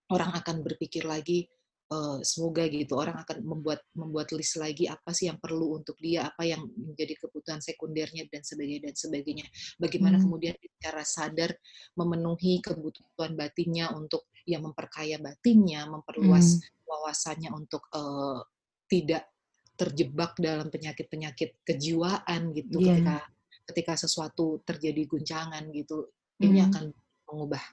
orang 0.10 0.34
akan 0.34 0.66
berpikir 0.66 1.06
lagi 1.06 1.46
uh, 1.94 2.20
semoga 2.26 2.66
gitu 2.66 2.98
orang 2.98 3.22
akan 3.22 3.46
membuat 3.46 3.86
membuat 3.94 4.34
list 4.34 4.58
lagi 4.58 4.90
apa 4.90 5.14
sih 5.14 5.30
yang 5.30 5.38
perlu 5.38 5.78
untuk 5.78 5.98
dia, 6.02 6.30
apa 6.30 6.46
yang 6.48 6.66
menjadi 6.74 7.14
kebutuhan 7.22 7.62
sekundernya 7.62 8.26
dan 8.32 8.42
sebagainya 8.42 8.92
dan 8.92 8.96
sebagainya. 8.96 9.46
Bagaimana 9.78 10.18
hmm. 10.18 10.24
kemudian 10.26 10.56
secara 10.58 11.04
sadar 11.06 11.52
memenuhi 11.98 12.62
kebutuhan 12.64 13.38
batinnya 13.38 13.94
untuk 13.94 14.30
yang 14.46 14.66
memperkaya 14.66 15.18
batinnya, 15.18 15.90
memperluas 15.90 16.62
hmm. 16.62 16.86
wawasannya 16.86 17.50
untuk 17.54 17.90
uh, 17.94 18.42
tidak 18.86 19.30
terjebak 19.76 20.40
dalam 20.40 20.72
penyakit-penyakit 20.72 21.60
kejiwaan 21.68 22.56
gitu 22.56 22.80
yeah. 22.80 22.96
ketika 22.96 23.18
ketika 23.66 23.94
sesuatu 23.98 24.62
terjadi 24.62 25.10
guncangan 25.10 25.68
gitu 25.74 26.15
mm. 26.40 26.46
ini 26.46 26.60
akan 26.66 26.86
mengubah 27.30 27.64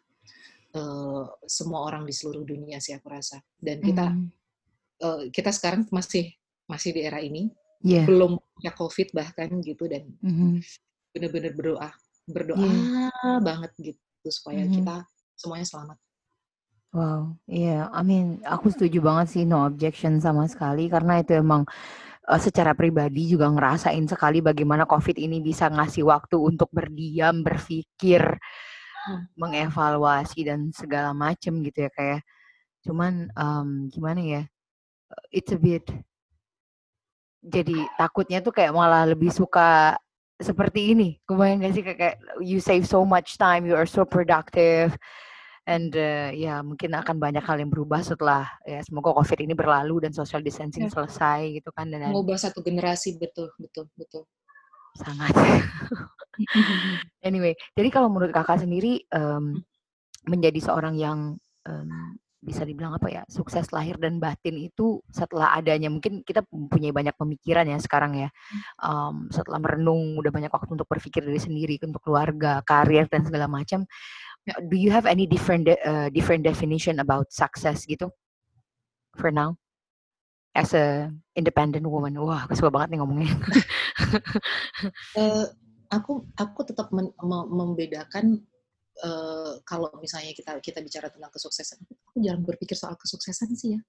uh, 0.77 1.25
semua 1.45 1.87
orang 1.87 2.09
di 2.09 2.15
seluruh 2.15 2.45
dunia 2.45 2.79
sih 2.79 2.97
aku 2.97 3.09
rasa 3.13 3.41
dan 3.59 3.79
kita 3.83 4.07
mm. 4.11 4.27
uh, 5.03 5.23
kita 5.31 5.51
sekarang 5.53 5.87
masih 5.93 6.33
masih 6.67 6.95
di 6.95 7.01
era 7.05 7.21
ini 7.21 7.51
yeah. 7.83 8.07
belum 8.07 8.39
punya 8.39 8.73
covid 8.79 9.09
bahkan 9.13 9.51
gitu 9.61 9.91
dan 9.91 10.07
mm-hmm. 10.23 10.63
benar-benar 11.13 11.53
berdoa 11.53 11.91
berdoa 12.31 12.63
yeah. 12.63 13.39
banget 13.43 13.71
gitu 13.93 14.29
supaya 14.31 14.65
mm-hmm. 14.65 14.77
kita 14.81 14.97
semuanya 15.37 15.69
selamat 15.69 15.99
Wow, 16.93 17.41
iya, 17.49 17.89
yeah. 17.89 17.97
I 17.97 18.05
mean, 18.05 18.45
aku 18.45 18.69
setuju 18.69 19.01
banget 19.01 19.33
sih 19.33 19.49
no 19.49 19.65
objection 19.65 20.21
sama 20.21 20.45
sekali 20.45 20.93
karena 20.93 21.25
itu 21.25 21.41
emang 21.41 21.65
uh, 22.33 22.41
secara 22.41 22.73
pribadi 22.73 23.29
juga 23.29 23.53
ngerasain 23.53 24.09
sekali 24.09 24.41
bagaimana 24.41 24.89
COVID 24.89 25.21
ini 25.21 25.45
bisa 25.45 25.69
ngasih 25.69 26.09
waktu 26.09 26.41
untuk 26.41 26.73
berdiam, 26.73 27.45
berpikir, 27.45 28.25
hmm. 29.07 29.37
mengevaluasi 29.37 30.49
dan 30.49 30.73
segala 30.73 31.13
macem 31.13 31.61
gitu 31.61 31.85
ya 31.85 31.91
kayak. 31.93 32.25
Ya. 32.25 32.89
Cuman 32.89 33.29
um, 33.37 33.93
gimana 33.93 34.21
ya? 34.25 34.43
It's 35.29 35.53
a 35.53 35.61
bit 35.61 35.85
jadi 37.43 37.75
takutnya 37.99 38.39
tuh 38.39 38.55
kayak 38.55 38.71
malah 38.71 39.03
lebih 39.03 39.35
suka 39.35 39.99
seperti 40.39 40.95
ini. 40.95 41.19
Kebayang 41.27 41.67
gak 41.67 41.75
sih 41.75 41.83
kayak 41.83 42.17
you 42.39 42.63
save 42.63 42.87
so 42.87 43.03
much 43.03 43.35
time, 43.35 43.67
you 43.67 43.75
are 43.75 43.87
so 43.87 44.07
productive 44.07 44.95
and 45.63 45.95
uh, 45.95 46.35
ya 46.35 46.59
mungkin 46.61 46.91
akan 46.91 47.17
banyak 47.23 47.45
hal 47.45 47.63
yang 47.63 47.71
berubah 47.71 48.03
setelah 48.03 48.51
ya 48.67 48.83
semoga 48.83 49.15
covid 49.15 49.39
ini 49.47 49.55
berlalu 49.55 50.03
dan 50.03 50.11
social 50.11 50.43
distancing 50.43 50.87
ya. 50.87 50.93
selesai 50.93 51.63
gitu 51.63 51.71
kan 51.71 51.87
dan 51.87 52.11
mengubah 52.11 52.39
satu 52.39 52.63
generasi 52.63 53.19
betul 53.19 53.51
betul 53.59 53.87
betul. 53.95 54.25
Sangat. 54.99 55.33
Anyway 57.29 57.55
jadi 57.77 57.89
kalau 57.93 58.09
menurut 58.09 58.33
kakak 58.33 58.65
sendiri 58.65 59.05
um, 59.13 59.61
menjadi 60.27 60.59
seorang 60.65 60.97
yang 60.97 61.37
um, 61.69 62.17
bisa 62.43 62.67
dibilang 62.67 62.99
apa 62.99 63.07
ya 63.07 63.23
sukses 63.31 63.71
lahir 63.71 63.95
dan 64.03 64.19
batin 64.19 64.59
itu 64.59 64.99
setelah 65.15 65.55
adanya 65.55 65.87
mungkin 65.87 66.27
kita 66.27 66.43
mempunyai 66.51 66.91
banyak 66.91 67.15
pemikiran 67.15 67.71
ya 67.71 67.79
sekarang 67.79 68.19
ya 68.19 68.29
um, 68.83 69.31
setelah 69.31 69.63
merenung 69.63 70.19
udah 70.19 70.35
banyak 70.35 70.51
waktu 70.51 70.75
untuk 70.75 70.91
berpikir 70.91 71.23
dari 71.23 71.39
sendiri 71.39 71.79
untuk 71.87 72.03
keluarga 72.03 72.59
karir 72.67 73.07
dan 73.07 73.23
segala 73.23 73.47
macam 73.47 73.87
do 74.47 74.77
you 74.77 74.91
have 74.91 75.07
any 75.07 75.27
different 75.27 75.69
uh, 75.69 76.11
different 76.11 76.43
definition 76.43 76.99
about 76.99 77.31
success 77.31 77.87
gitu? 77.87 78.11
For 79.15 79.31
now? 79.31 79.59
As 80.53 80.75
a 80.77 81.09
independent 81.39 81.87
woman. 81.87 82.19
Wah 82.21 82.45
aku 82.45 82.59
suka 82.59 82.71
banget 82.73 82.97
nih 82.97 82.99
ngomongnya. 83.01 83.33
Uh, 85.17 85.47
aku 85.97 86.27
aku 86.37 86.61
tetap 86.67 86.93
men, 86.93 87.09
membedakan 87.49 88.43
uh, 89.01 89.57
kalau 89.65 89.89
misalnya 90.03 90.35
kita 90.37 90.59
kita 90.61 90.79
bicara 90.85 91.09
tentang 91.09 91.33
kesuksesan. 91.33 91.81
Aku 92.13 92.21
jarang 92.21 92.45
berpikir 92.45 92.77
soal 92.77 92.99
kesuksesan 92.99 93.55
sih 93.57 93.79
ya. 93.79 93.81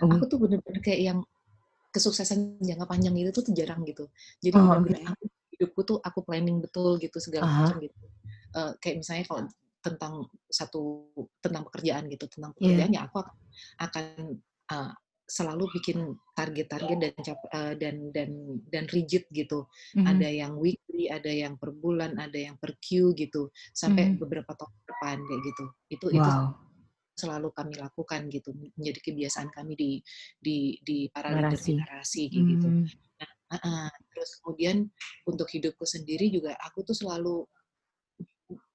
Uh. 0.00 0.14
aku 0.14 0.24
tuh 0.30 0.38
bener-bener 0.40 0.80
kayak 0.80 1.00
yang 1.12 1.18
kesuksesan 1.92 2.60
jangka 2.62 2.86
panjang 2.86 3.16
itu 3.18 3.34
tuh 3.34 3.44
jarang 3.52 3.82
gitu. 3.84 4.08
Jadi 4.40 4.54
oh, 4.56 4.80
okay. 4.80 5.04
aku, 5.04 5.24
hidupku 5.58 5.80
tuh 5.84 5.98
aku 6.00 6.22
planning 6.24 6.62
betul 6.62 6.96
gitu 7.02 7.18
segala 7.18 7.44
uh 7.44 7.50
-huh. 7.50 7.60
macam 7.66 7.78
gitu. 7.82 7.96
Uh, 8.56 8.72
kayak 8.80 9.04
misalnya 9.04 9.24
kalau 9.28 9.44
tentang 9.78 10.26
satu 10.50 11.14
tentang 11.38 11.66
pekerjaan 11.70 12.10
gitu 12.10 12.26
tentang 12.26 12.52
iya. 12.54 12.58
pekerjaan 12.58 12.92
yeah. 12.92 13.04
aku 13.06 13.16
akan, 13.22 13.36
akan 13.78 14.04
uh, 14.74 14.92
selalu 15.28 15.68
bikin 15.76 16.16
target-target 16.32 16.98
dan 17.04 17.12
uh, 17.52 17.74
dan 17.76 17.96
dan 18.16 18.30
dan 18.72 18.84
rigid 18.88 19.28
gitu. 19.28 19.68
Mm-hmm. 19.92 20.08
Ada 20.08 20.28
yang 20.32 20.52
weekly, 20.56 21.12
ada 21.12 21.28
yang 21.28 21.60
per 21.60 21.76
bulan, 21.76 22.16
ada 22.16 22.34
yang 22.40 22.56
per 22.56 22.80
Q 22.80 23.12
gitu 23.12 23.52
sampai 23.76 24.08
mm-hmm. 24.08 24.20
beberapa 24.24 24.56
tahun 24.56 24.72
depan 24.88 25.16
kayak 25.28 25.42
gitu. 25.52 25.64
Itu 25.92 26.06
wow. 26.08 26.16
itu 26.16 26.32
selalu 27.18 27.48
kami 27.52 27.74
lakukan 27.76 28.30
gitu 28.32 28.56
menjadi 28.56 29.00
kebiasaan 29.04 29.52
kami 29.52 29.76
di 29.76 29.90
di 30.40 30.80
di 30.80 31.12
para 31.12 31.28
leader 31.36 31.60
generasi 31.60 32.32
gitu. 32.32 32.68
Mm-hmm. 32.72 33.20
Nah, 33.20 33.30
uh, 33.52 33.56
uh, 33.68 33.90
terus 34.16 34.30
kemudian 34.40 34.88
untuk 35.28 35.46
hidupku 35.52 35.84
sendiri 35.84 36.32
juga 36.32 36.56
aku 36.56 36.88
tuh 36.88 36.96
selalu 36.96 37.44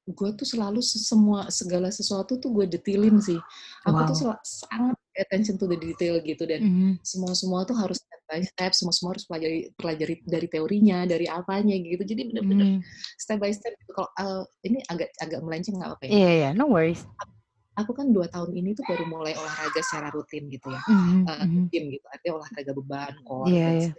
gue 0.04 0.30
tuh 0.36 0.44
selalu 0.44 0.84
semua 0.84 1.48
segala 1.48 1.88
sesuatu 1.88 2.36
tuh 2.36 2.52
gue 2.52 2.66
detailin 2.68 3.24
sih. 3.24 3.39
Aku 3.88 3.96
wow. 3.96 4.08
tuh 4.12 4.18
sangat 4.44 5.00
attention 5.16 5.56
to 5.56 5.63
the 5.70 5.80
detail 5.80 6.20
gitu 6.20 6.44
dan 6.44 6.60
mm-hmm. 6.60 6.92
semua 7.00 7.32
semua 7.32 7.63
tuh 7.63 7.78
harus 7.80 8.04
step 8.04 8.22
by 8.28 8.44
step, 8.44 8.72
semua 8.76 8.92
semua 8.92 9.12
harus 9.16 9.24
pelajari 9.24 9.72
pelajari 9.80 10.16
dari 10.28 10.48
teorinya, 10.52 11.08
dari 11.08 11.26
apanya 11.32 11.76
gitu. 11.80 12.04
Jadi 12.04 12.22
benar-benar 12.36 12.68
mm. 12.78 12.82
step 13.16 13.39
by 13.39 13.52
step. 13.56 13.72
Gitu. 13.80 13.92
Kalau 13.96 14.10
uh, 14.20 14.44
ini 14.68 14.84
agak 14.92 15.10
agak 15.24 15.39
melenceng 15.39 15.80
nggak 15.80 15.92
apa 15.96 16.04
ya? 16.04 16.12
Iya 16.12 16.20
yeah, 16.20 16.34
yeah, 16.36 16.52
no 16.52 16.68
worries. 16.68 17.08
Aku 17.80 17.96
kan 17.96 18.12
dua 18.12 18.30
tahun 18.30 18.54
ini 18.54 18.78
tuh 18.78 18.86
baru 18.86 19.08
mulai 19.10 19.34
olahraga 19.34 19.82
secara 19.82 20.13
rutin 20.13 20.46
gitu 20.52 20.70
ya, 20.70 20.84
mm-hmm. 20.84 21.26
uh, 21.26 21.42
rutin 21.42 21.84
gitu. 21.89 22.06
Artinya 22.12 22.34
olahraga 22.38 22.72
beban, 22.76 23.13
core, 23.26 23.50
yeah, 23.50 23.72
yeah. 23.88 23.94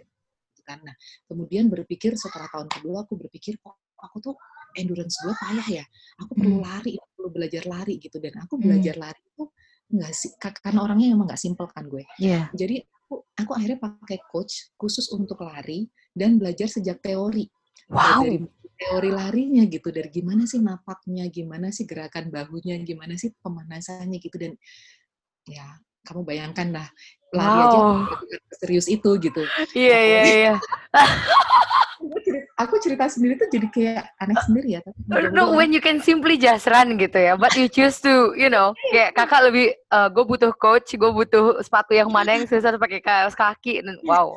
Gitu 0.53 0.61
kan. 0.63 0.79
Nah, 0.85 0.95
kemudian 1.27 1.65
berpikir 1.67 2.13
setelah 2.15 2.47
tahun 2.53 2.71
kedua 2.71 3.03
aku 3.03 3.19
berpikir 3.19 3.59
kok 3.59 3.75
aku 3.99 4.17
tuh 4.21 4.35
endurance 4.75 5.15
gue 5.23 5.33
payah 5.35 5.67
ya. 5.81 5.85
Aku 6.23 6.31
perlu 6.35 6.59
hmm. 6.59 6.65
lari, 6.67 6.93
aku 6.99 7.09
perlu 7.17 7.29
belajar 7.31 7.63
lari 7.65 7.95
gitu. 7.99 8.17
Dan 8.19 8.33
aku 8.39 8.53
hmm. 8.55 8.63
belajar 8.63 8.95
hmm. 8.95 9.03
lari 9.03 9.21
itu 9.23 9.43
nggak 9.85 10.13
sih 10.17 10.31
karena 10.41 10.79
orangnya 10.81 11.07
emang 11.13 11.27
nggak 11.29 11.41
simpel 11.41 11.67
kan 11.69 11.85
gue. 11.87 12.03
Yeah. 12.17 12.49
Jadi 12.57 12.81
aku 12.83 13.21
aku 13.37 13.51
akhirnya 13.53 13.79
pakai 13.79 14.17
coach 14.29 14.73
khusus 14.75 15.07
untuk 15.13 15.45
lari 15.45 15.85
dan 16.11 16.41
belajar 16.41 16.65
sejak 16.65 16.99
teori. 16.99 17.45
Wow. 17.91 18.25
Dari 18.25 18.37
teori 18.75 19.09
larinya 19.13 19.63
gitu 19.69 19.87
dari 19.93 20.09
gimana 20.11 20.43
sih 20.49 20.59
napaknya, 20.59 21.29
gimana 21.31 21.71
sih 21.71 21.87
gerakan 21.87 22.27
bahunya, 22.33 22.81
gimana 22.83 23.15
sih 23.15 23.31
pemanasannya 23.39 24.17
gitu 24.19 24.35
dan 24.35 24.53
ya 25.45 25.63
kamu 26.05 26.21
bayangkan 26.21 26.69
lah 26.69 26.87
lari 27.33 27.61
wow. 27.61 28.05
aja 28.05 28.37
serius 28.61 28.87
itu 28.89 29.09
gitu. 29.21 29.41
Iya 29.77 29.99
iya 30.01 30.21
iya. 30.39 30.53
aku 32.55 32.79
cerita 32.79 33.05
sendiri 33.11 33.35
tuh 33.35 33.47
jadi 33.51 33.67
kayak 33.67 34.03
aneh 34.19 34.37
sendiri 34.47 34.69
ya. 34.79 34.81
Tapi 34.83 35.31
no, 35.35 35.51
when 35.55 35.75
you 35.75 35.83
can 35.83 35.99
simply 35.99 36.39
just 36.39 36.67
run 36.71 36.95
gitu 36.95 37.19
ya, 37.19 37.33
but 37.35 37.51
you 37.55 37.67
choose 37.67 37.99
to, 37.99 38.31
you 38.39 38.47
know, 38.47 38.71
kayak 38.95 39.11
kakak 39.15 39.51
lebih, 39.51 39.75
uh, 39.91 40.07
gue 40.07 40.23
butuh 40.23 40.51
coach, 40.55 40.95
gue 40.95 41.11
butuh 41.11 41.59
sepatu 41.59 41.91
yang 41.91 42.07
mana 42.07 42.39
yang 42.39 42.47
susah 42.47 42.75
pakai 42.79 43.03
kaos 43.03 43.35
kaki, 43.35 43.83
wow 44.07 44.35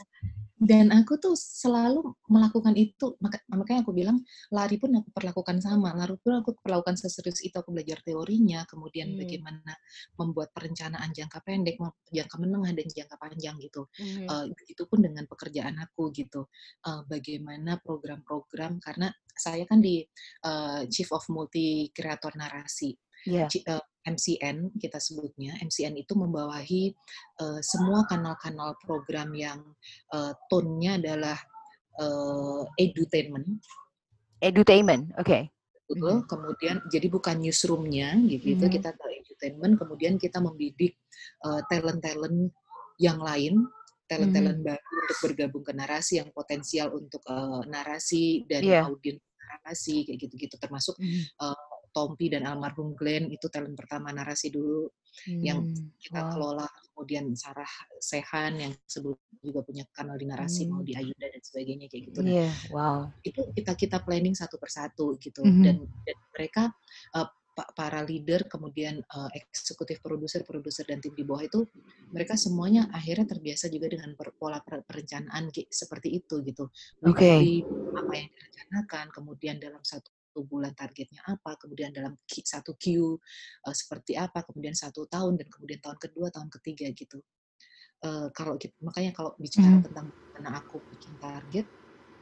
dan 0.58 0.90
aku 0.90 1.22
tuh 1.22 1.38
selalu 1.38 2.02
melakukan 2.26 2.74
itu 2.74 3.14
maka, 3.22 3.38
makanya 3.46 3.86
aku 3.86 3.94
bilang 3.94 4.18
lari 4.50 4.74
pun 4.74 4.90
aku 4.90 5.14
perlakukan 5.14 5.62
sama 5.62 5.94
lari 5.94 6.18
pun 6.18 6.42
aku 6.42 6.58
perlakukan 6.58 6.98
seserius 6.98 7.46
itu 7.46 7.54
aku 7.54 7.70
belajar 7.70 8.02
teorinya 8.02 8.66
kemudian 8.66 9.14
hmm. 9.14 9.18
bagaimana 9.22 9.72
membuat 10.18 10.50
perencanaan 10.50 11.14
jangka 11.14 11.38
pendek 11.46 11.78
jangka 12.10 12.36
menengah 12.42 12.74
dan 12.74 12.86
jangka 12.90 13.16
panjang 13.16 13.54
gitu 13.62 13.86
hmm. 14.02 14.26
uh, 14.26 14.44
itu 14.66 14.82
pun 14.90 14.98
dengan 14.98 15.24
pekerjaan 15.30 15.78
aku 15.78 16.10
gitu 16.10 16.50
uh, 16.90 17.06
bagaimana 17.06 17.78
program-program 17.78 18.82
karena 18.82 19.14
saya 19.38 19.62
kan 19.62 19.78
di 19.78 20.02
uh, 20.42 20.82
chief 20.90 21.14
of 21.14 21.22
multi 21.30 21.94
kreator 21.94 22.34
narasi 22.34 22.98
yeah. 23.26 23.46
uh, 23.70 23.82
MCN 24.14 24.72
kita 24.80 24.96
sebutnya, 24.96 25.52
MCN 25.60 26.00
itu 26.00 26.16
membawahi 26.16 26.96
uh, 27.44 27.60
semua 27.60 28.08
kanal-kanal 28.08 28.74
program 28.80 29.32
yang 29.36 29.60
uh, 30.16 30.32
tone-nya 30.48 30.96
adalah 30.96 31.38
uh, 32.00 32.64
edutainment. 32.80 33.60
Edutainment, 34.40 35.12
oke. 35.18 35.26
Okay. 35.26 35.42
Betul. 35.88 36.20
Hmm. 36.20 36.26
Kemudian 36.28 36.76
jadi 36.92 37.06
bukan 37.08 37.36
newsroomnya 37.40 38.16
gitu, 38.28 38.64
hmm. 38.68 38.72
kita 38.72 38.90
ke 38.92 39.06
entertainment. 39.24 39.74
Kemudian 39.80 40.14
kita 40.20 40.38
membidik 40.38 41.00
uh, 41.48 41.64
talent-talent 41.72 42.52
yang 43.00 43.18
lain, 43.18 43.64
talent-talent 44.04 44.60
hmm. 44.60 44.68
baru 44.68 44.94
untuk 45.04 45.18
bergabung 45.24 45.64
ke 45.64 45.72
narasi 45.72 46.20
yang 46.20 46.28
potensial 46.30 46.92
untuk 46.92 47.24
uh, 47.24 47.64
narasi 47.64 48.44
dan 48.44 48.62
yeah. 48.64 48.84
audiens 48.84 49.24
narasi 49.48 50.04
kayak 50.04 50.28
gitu-gitu. 50.28 50.60
Termasuk 50.60 50.94
hmm. 51.00 51.24
uh, 51.40 51.67
Tompi 51.98 52.30
dan 52.30 52.46
almarhum 52.46 52.94
Glenn 52.94 53.26
itu 53.34 53.50
talent 53.50 53.74
pertama 53.74 54.14
narasi 54.14 54.54
dulu 54.54 54.86
hmm. 55.26 55.42
yang 55.42 55.66
kita 55.98 56.22
wow. 56.22 56.30
kelola 56.30 56.66
kemudian 56.94 57.34
Sarah 57.34 57.66
Sehan 57.98 58.62
yang 58.62 58.72
sebelum 58.86 59.18
juga 59.42 59.66
punya 59.66 59.82
kanal 59.90 60.14
di 60.14 60.30
narasi 60.30 60.62
hmm. 60.62 60.70
mau 60.70 60.86
di 60.86 60.94
Ayunda 60.94 61.26
dan 61.26 61.42
sebagainya 61.42 61.90
kayak 61.90 62.02
gitu 62.14 62.20
yeah. 62.22 62.54
wow 62.70 63.10
itu 63.26 63.42
kita 63.50 63.74
kita 63.74 63.98
planning 64.06 64.38
satu 64.38 64.62
persatu 64.62 65.18
gitu 65.18 65.42
hmm. 65.42 65.62
dan, 65.66 65.76
dan 66.06 66.16
mereka 66.38 66.62
uh, 67.18 67.26
para 67.74 68.06
leader 68.06 68.46
kemudian 68.46 69.02
uh, 69.02 69.26
eksekutif 69.34 69.98
produser 69.98 70.46
produser 70.46 70.86
dan 70.86 71.02
tim 71.02 71.10
di 71.18 71.26
bawah 71.26 71.42
itu 71.42 71.66
mereka 72.14 72.38
semuanya 72.38 72.86
akhirnya 72.94 73.34
terbiasa 73.34 73.66
juga 73.66 73.90
dengan 73.90 74.14
per, 74.14 74.38
pola 74.38 74.62
per, 74.62 74.86
perencanaan 74.86 75.50
seperti 75.66 76.22
itu 76.22 76.38
gitu 76.46 76.70
okay. 77.02 77.66
apa 77.98 78.12
yang 78.14 78.30
direncanakan 78.30 79.06
kemudian 79.10 79.58
dalam 79.58 79.82
satu 79.82 80.14
satu 80.38 80.46
bulan 80.46 80.70
targetnya 80.70 81.18
apa, 81.26 81.58
kemudian 81.58 81.90
dalam 81.90 82.14
satu 82.30 82.78
Q 82.78 82.94
uh, 82.94 83.74
seperti 83.74 84.14
apa, 84.14 84.46
kemudian 84.46 84.70
satu 84.70 85.10
tahun 85.10 85.34
dan 85.34 85.50
kemudian 85.50 85.82
tahun 85.82 85.98
kedua, 85.98 86.30
tahun 86.30 86.46
ketiga 86.54 86.86
gitu. 86.94 87.18
Uh, 87.98 88.30
kalau 88.30 88.54
kita, 88.54 88.78
makanya 88.78 89.10
kalau 89.10 89.34
bicara 89.34 89.66
hmm. 89.66 89.82
tentang 89.90 90.06
karena 90.30 90.62
aku 90.62 90.78
bikin 90.94 91.10
target, 91.18 91.66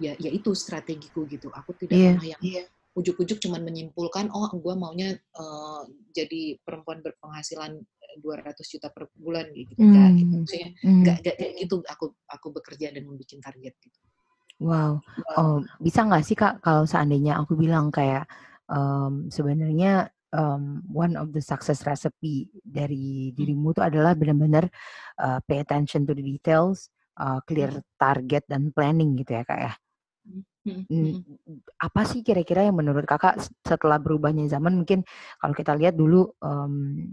ya 0.00 0.16
ya 0.16 0.32
itu 0.32 0.56
strategiku 0.56 1.28
gitu. 1.28 1.52
Aku 1.52 1.76
tidak 1.76 1.92
yeah. 1.92 2.16
pernah 2.16 2.26
yang 2.32 2.40
yeah. 2.40 2.66
ujuk-ujuk 2.96 3.36
cuman 3.36 3.60
menyimpulkan, 3.60 4.32
oh 4.32 4.48
gue 4.48 4.72
maunya 4.72 5.20
uh, 5.36 5.84
jadi 6.16 6.56
perempuan 6.64 7.04
berpenghasilan 7.04 7.76
200 8.24 8.56
juta 8.64 8.88
per 8.88 9.12
bulan 9.12 9.52
gitu. 9.52 9.76
Mm. 9.76 9.92
Gak, 9.92 10.10
gitu. 10.16 10.34
Maksudnya 10.40 10.68
mm. 10.80 11.02
gak, 11.04 11.16
gak 11.20 11.36
kayak 11.36 11.52
gitu 11.60 11.76
aku 11.84 12.16
aku 12.32 12.46
bekerja 12.56 12.96
dan 12.96 13.04
membuat 13.04 13.28
target 13.28 13.76
gitu. 13.84 14.00
Wow. 14.56 15.04
Oh, 15.36 15.60
bisa 15.76 16.08
nggak 16.08 16.24
sih 16.24 16.36
Kak 16.36 16.64
kalau 16.64 16.88
seandainya 16.88 17.36
aku 17.36 17.56
bilang 17.60 17.92
kayak 17.92 18.24
um, 18.72 19.28
sebenarnya 19.28 20.08
um, 20.32 20.80
one 20.88 21.14
of 21.14 21.30
the 21.36 21.44
success 21.44 21.84
recipe 21.84 22.48
dari 22.64 23.30
hmm. 23.30 23.34
dirimu 23.36 23.76
itu 23.76 23.82
adalah 23.84 24.16
benar-benar 24.16 24.64
uh, 25.20 25.38
pay 25.44 25.60
attention 25.60 26.08
to 26.08 26.16
the 26.16 26.24
details, 26.24 26.88
uh, 27.20 27.40
clear 27.44 27.68
hmm. 27.68 27.84
target 28.00 28.48
dan 28.48 28.72
planning 28.72 29.12
gitu 29.20 29.36
ya 29.36 29.44
Kak 29.44 29.60
ya. 29.60 29.72
Hmm, 30.66 31.22
apa 31.78 32.02
sih 32.10 32.26
kira-kira 32.26 32.66
yang 32.66 32.74
menurut 32.74 33.06
kakak 33.06 33.38
setelah 33.62 34.02
berubahnya 34.02 34.50
zaman 34.50 34.82
mungkin 34.82 35.06
kalau 35.38 35.54
kita 35.54 35.78
lihat 35.78 35.94
dulu 35.94 36.26
um, 36.42 37.06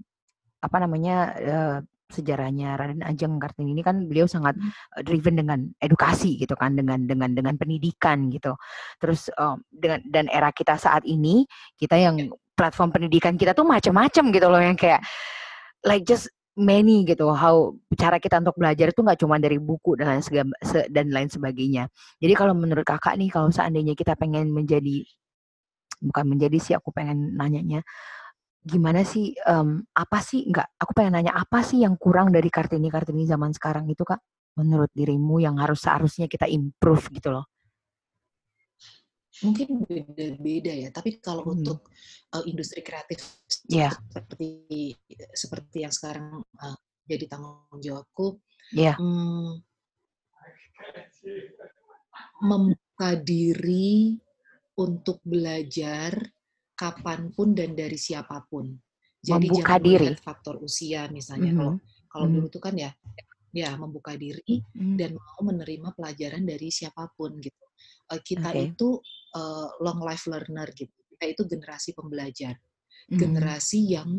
apa 0.57 0.77
namanya 0.81 1.15
uh, 1.37 1.77
sejarahnya 2.11 2.75
Raden 2.75 3.03
Ajeng 3.03 3.39
Kartini 3.39 3.71
ini 3.73 3.83
kan 3.85 4.05
beliau 4.05 4.27
sangat 4.27 4.57
uh, 4.97 5.01
driven 5.01 5.39
dengan 5.39 5.59
edukasi 5.79 6.35
gitu 6.35 6.53
kan 6.57 6.75
dengan 6.75 7.05
dengan 7.07 7.31
dengan 7.31 7.55
pendidikan 7.55 8.27
gitu. 8.33 8.57
Terus 8.99 9.31
um, 9.39 9.61
dengan 9.71 10.03
dan 10.09 10.25
era 10.27 10.51
kita 10.51 10.75
saat 10.75 11.03
ini 11.07 11.47
kita 11.79 11.95
yang 11.95 12.15
ya. 12.19 12.29
platform 12.57 12.91
pendidikan 12.93 13.39
kita 13.39 13.55
tuh 13.55 13.65
macam-macam 13.65 14.23
gitu 14.33 14.47
loh 14.49 14.61
yang 14.61 14.77
kayak 14.77 15.01
like 15.83 16.03
just 16.03 16.29
many 16.53 17.01
gitu 17.01 17.33
how 17.33 17.73
cara 17.97 18.21
kita 18.21 18.37
untuk 18.37 18.53
belajar 18.61 18.93
itu 18.93 19.01
nggak 19.01 19.19
cuma 19.25 19.41
dari 19.41 19.57
buku 19.57 19.97
dan 19.97 20.17
lain 20.17 20.23
se, 20.61 20.85
dan 20.93 21.09
lain 21.09 21.29
sebagainya. 21.29 21.89
Jadi 22.21 22.33
kalau 22.37 22.53
menurut 22.53 22.85
kakak 22.85 23.17
nih 23.17 23.29
kalau 23.33 23.49
seandainya 23.49 23.97
kita 23.97 24.13
pengen 24.13 24.53
menjadi 24.53 25.01
bukan 26.03 26.25
menjadi 26.29 26.57
sih 26.59 26.73
aku 26.77 26.91
pengen 26.91 27.33
nanyanya 27.39 27.81
gimana 28.63 29.03
sih 29.03 29.35
um, 29.43 29.83
apa 29.91 30.23
sih 30.23 30.47
enggak 30.47 30.71
aku 30.79 30.95
pengen 30.95 31.19
nanya 31.19 31.35
apa 31.35 31.59
sih 31.67 31.83
yang 31.83 31.99
kurang 31.99 32.31
dari 32.31 32.47
kartini 32.47 32.87
kartini 32.87 33.27
zaman 33.27 33.51
sekarang 33.51 33.91
itu 33.91 34.07
kak 34.07 34.23
menurut 34.55 34.87
dirimu 34.95 35.43
yang 35.43 35.59
harus 35.59 35.83
seharusnya 35.83 36.31
kita 36.31 36.47
improve 36.47 37.11
gitu 37.11 37.35
loh 37.35 37.45
mungkin 39.43 39.83
beda-beda 39.83 40.71
ya 40.71 40.89
tapi 40.95 41.19
kalau 41.19 41.43
hmm. 41.43 41.55
untuk 41.59 41.91
uh, 42.31 42.43
industri 42.47 42.79
kreatif 42.79 43.43
yeah. 43.67 43.91
seperti 44.07 44.95
seperti 45.35 45.83
yang 45.83 45.91
sekarang 45.91 46.39
uh, 46.63 46.77
jadi 47.03 47.27
tanggung 47.27 47.81
jawabku 47.83 48.39
yeah. 48.71 48.95
hmm, 48.95 49.59
membuka 52.39 53.19
diri 53.19 54.15
untuk 54.79 55.19
belajar 55.27 56.32
kapan 56.83 57.31
pun 57.31 57.55
dan 57.55 57.71
dari 57.71 57.95
siapa 57.95 58.43
pun. 58.51 58.67
Jadi 59.23 59.47
membuka 59.47 59.79
jangan 59.79 59.87
diri. 59.87 60.07
faktor 60.19 60.55
usia 60.59 61.07
misalnya. 61.07 61.55
Kalau 61.55 61.71
mm 61.71 61.79
-hmm. 61.79 62.07
kalau 62.11 62.25
mm 62.27 62.31
-hmm. 62.35 62.43
dulu 62.43 62.47
itu 62.51 62.59
kan 62.59 62.75
ya 62.75 62.91
ya 63.53 63.69
membuka 63.79 64.11
diri 64.19 64.59
mm 64.59 64.75
-hmm. 64.75 64.95
dan 64.99 65.11
mau 65.15 65.41
menerima 65.47 65.89
pelajaran 65.95 66.43
dari 66.43 66.67
siapa 66.67 67.07
pun 67.15 67.39
gitu. 67.39 67.63
Uh, 68.11 68.19
kita 68.19 68.51
okay. 68.51 68.75
itu 68.75 68.99
uh, 69.39 69.67
long 69.79 70.03
life 70.03 70.27
learner 70.27 70.67
gitu. 70.75 70.91
Kita 71.15 71.23
itu 71.23 71.41
generasi 71.47 71.95
pembelajar. 71.95 72.59
Mm 72.59 72.67
-hmm. 73.07 73.19
Generasi 73.23 73.79
yang 73.87 74.09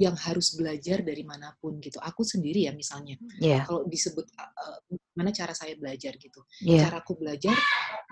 yang 0.00 0.16
harus 0.16 0.56
belajar 0.56 1.04
dari 1.04 1.20
mana 1.28 1.52
pun 1.60 1.76
gitu. 1.76 2.00
Aku 2.00 2.24
sendiri 2.24 2.64
ya 2.64 2.72
misalnya, 2.72 3.20
yeah. 3.36 3.68
kalau 3.68 3.84
disebut 3.84 4.24
uh, 4.32 4.80
mana 5.12 5.28
cara 5.28 5.52
saya 5.52 5.76
belajar 5.76 6.16
gitu, 6.16 6.40
yeah. 6.64 6.88
caraku 6.88 7.20
belajar, 7.20 7.52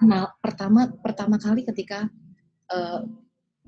nah, 0.05 0.29
pertama 0.37 0.93
pertama 1.01 1.41
kali 1.41 1.65
ketika 1.65 2.05
uh, 2.69 3.09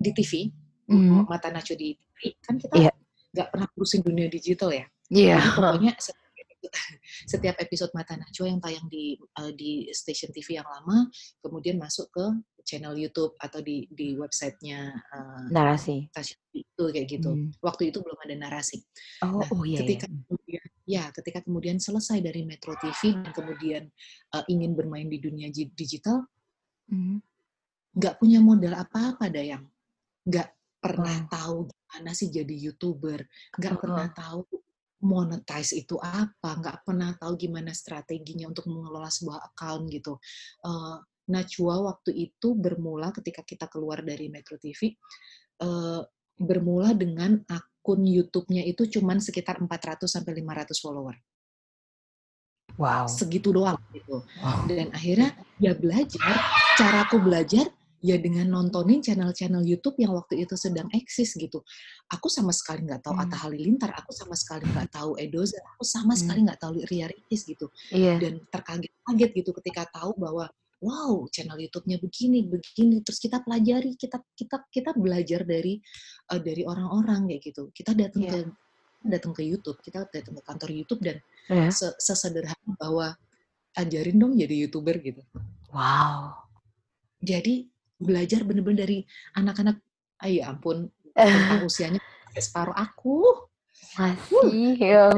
di 0.01 0.11
TV, 0.17 0.49
mm. 0.89 1.29
mata 1.29 1.53
nacho 1.53 1.77
di 1.77 1.93
TV, 1.93 2.33
kan 2.41 2.57
kita 2.57 2.75
iya. 2.81 2.93
nggak 3.37 3.47
yeah. 3.47 3.51
pernah 3.53 3.67
ngurusin 3.77 4.01
dunia 4.01 4.27
digital 4.33 4.73
ya. 4.73 4.87
Iya. 5.13 5.37
Yeah. 5.37 5.43
pokoknya 5.53 5.93
setiap 7.27 7.57
episode 7.61 7.93
Mata 7.97 8.17
Nacho 8.17 8.45
yang 8.45 8.61
tayang 8.61 8.87
di 8.89 9.17
uh, 9.41 9.53
di 9.53 9.89
stasiun 9.91 10.33
TV 10.33 10.61
yang 10.61 10.69
lama, 10.69 11.09
kemudian 11.41 11.81
masuk 11.81 12.13
ke 12.13 12.25
channel 12.65 12.95
YouTube 12.95 13.35
atau 13.41 13.65
di 13.65 13.89
di 13.91 14.15
websitenya 14.15 14.93
uh, 14.93 15.45
narasi 15.49 16.07
stasiun 16.13 16.41
itu 16.53 16.85
kayak 16.93 17.07
gitu. 17.09 17.31
Hmm. 17.33 17.51
Waktu 17.65 17.91
itu 17.91 17.99
belum 18.05 18.19
ada 18.21 18.35
narasi. 18.37 18.85
Oh, 19.25 19.41
nah, 19.41 19.49
oh 19.51 19.63
iya. 19.65 19.81
Ketika 19.83 20.07
iya. 20.07 20.17
kemudian 20.29 20.65
ya 20.85 21.05
ketika 21.15 21.39
kemudian 21.45 21.77
selesai 21.81 22.21
dari 22.21 22.45
Metro 22.45 22.77
TV 22.79 23.17
dan 23.17 23.33
kemudian 23.33 23.83
uh, 24.37 24.45
ingin 24.47 24.77
bermain 24.77 25.09
di 25.09 25.19
dunia 25.19 25.49
digital, 25.53 26.29
hmm. 26.93 27.19
nggak 27.97 28.15
hmm. 28.17 28.21
punya 28.21 28.39
modal 28.45 28.75
apa-apa 28.77 29.33
Dayang 29.33 29.65
nggak 30.27 30.49
pernah 30.81 31.29
tahu 31.29 31.69
gimana 31.69 32.11
sih 32.17 32.33
jadi 32.33 32.55
youtuber, 32.57 33.21
nggak 33.61 33.77
pernah 33.81 34.09
tahu 34.11 34.43
monetize 35.01 35.77
itu 35.77 35.97
apa, 36.01 36.61
nggak 36.61 36.85
pernah 36.85 37.17
tahu 37.17 37.37
gimana 37.41 37.73
strateginya 37.73 38.49
untuk 38.49 38.69
mengelola 38.69 39.09
sebuah 39.09 39.41
account 39.53 39.89
gitu. 39.89 40.17
Uh, 40.65 41.01
Najwa 41.31 41.95
waktu 41.95 42.11
itu 42.27 42.59
bermula 42.59 43.15
ketika 43.15 43.47
kita 43.47 43.71
keluar 43.71 44.03
dari 44.03 44.27
Metro 44.27 44.59
TV, 44.59 44.99
uh, 45.63 46.03
bermula 46.35 46.91
dengan 46.97 47.39
akun 47.47 48.03
YouTube-nya 48.03 48.67
itu 48.67 48.89
cuman 48.99 49.23
sekitar 49.23 49.63
400 49.63 50.11
sampai 50.11 50.43
500 50.43 50.75
follower. 50.83 51.17
Wow. 52.81 53.07
Segitu 53.07 53.55
doang 53.55 53.79
gitu. 53.95 54.25
Wow. 54.43 54.67
Dan 54.67 54.91
akhirnya 54.91 55.37
ya 55.61 55.77
belajar, 55.77 56.35
caraku 56.75 57.21
belajar 57.23 57.69
ya 58.01 58.17
dengan 58.17 58.49
nontonin 58.49 59.05
channel-channel 59.05 59.61
YouTube 59.65 60.01
yang 60.01 60.17
waktu 60.17 60.45
itu 60.45 60.57
sedang 60.57 60.89
eksis 60.93 61.37
gitu. 61.37 61.61
Aku 62.09 62.33
sama 62.33 62.51
sekali 62.51 62.85
nggak 62.89 63.05
tahu 63.05 63.15
hmm. 63.17 63.25
Atta 63.29 63.37
Halilintar, 63.45 63.91
aku 63.93 64.11
sama 64.17 64.33
sekali 64.37 64.65
nggak 64.65 64.89
tahu 64.93 65.21
Edoza, 65.21 65.61
aku 65.77 65.85
sama 65.85 66.17
hmm. 66.17 66.21
sekali 66.25 66.41
nggak 66.49 66.61
tahu 66.61 66.73
Ria 66.89 67.07
Ricis 67.13 67.45
gitu. 67.45 67.69
Yeah. 67.93 68.17
Dan 68.17 68.45
terkaget-kaget 68.49 69.31
gitu 69.37 69.51
ketika 69.61 69.85
tahu 69.93 70.17
bahwa 70.17 70.49
wow 70.81 71.29
channel 71.29 71.61
YouTube-nya 71.61 72.01
begini 72.01 72.49
begini 72.49 73.05
terus 73.05 73.21
kita 73.21 73.45
pelajari 73.45 73.95
kita 74.01 74.17
kita 74.33 74.65
kita 74.73 74.91
belajar 74.97 75.45
dari 75.45 75.77
uh, 76.33 76.41
dari 76.41 76.65
orang-orang 76.65 77.29
kayak 77.29 77.53
gitu 77.53 77.69
kita 77.77 77.93
datang 77.93 78.25
yeah. 78.25 78.33
ke 78.33 78.39
datang 79.05 79.33
ke 79.37 79.45
YouTube 79.45 79.77
kita 79.85 80.09
datang 80.09 80.41
ke 80.41 80.43
kantor 80.45 80.71
YouTube 80.73 81.05
dan 81.05 81.21
yeah. 81.53 81.69
sesederhana 82.01 82.73
bahwa 82.81 83.13
ajarin 83.77 84.17
dong 84.17 84.35
jadi 84.41 84.67
youtuber 84.67 84.97
gitu 85.05 85.21
wow 85.69 86.33
jadi 87.21 87.69
belajar 88.01 88.43
bener-bener 88.43 88.89
dari 88.89 88.99
anak-anak 89.37 89.77
ayo 90.25 90.35
ya 90.41 90.45
ampun 90.51 90.89
tentang 91.13 91.63
usianya 91.69 92.01
separuh 92.35 92.75
aku. 92.75 93.47
Masih 93.97 94.77
ya 94.81 95.13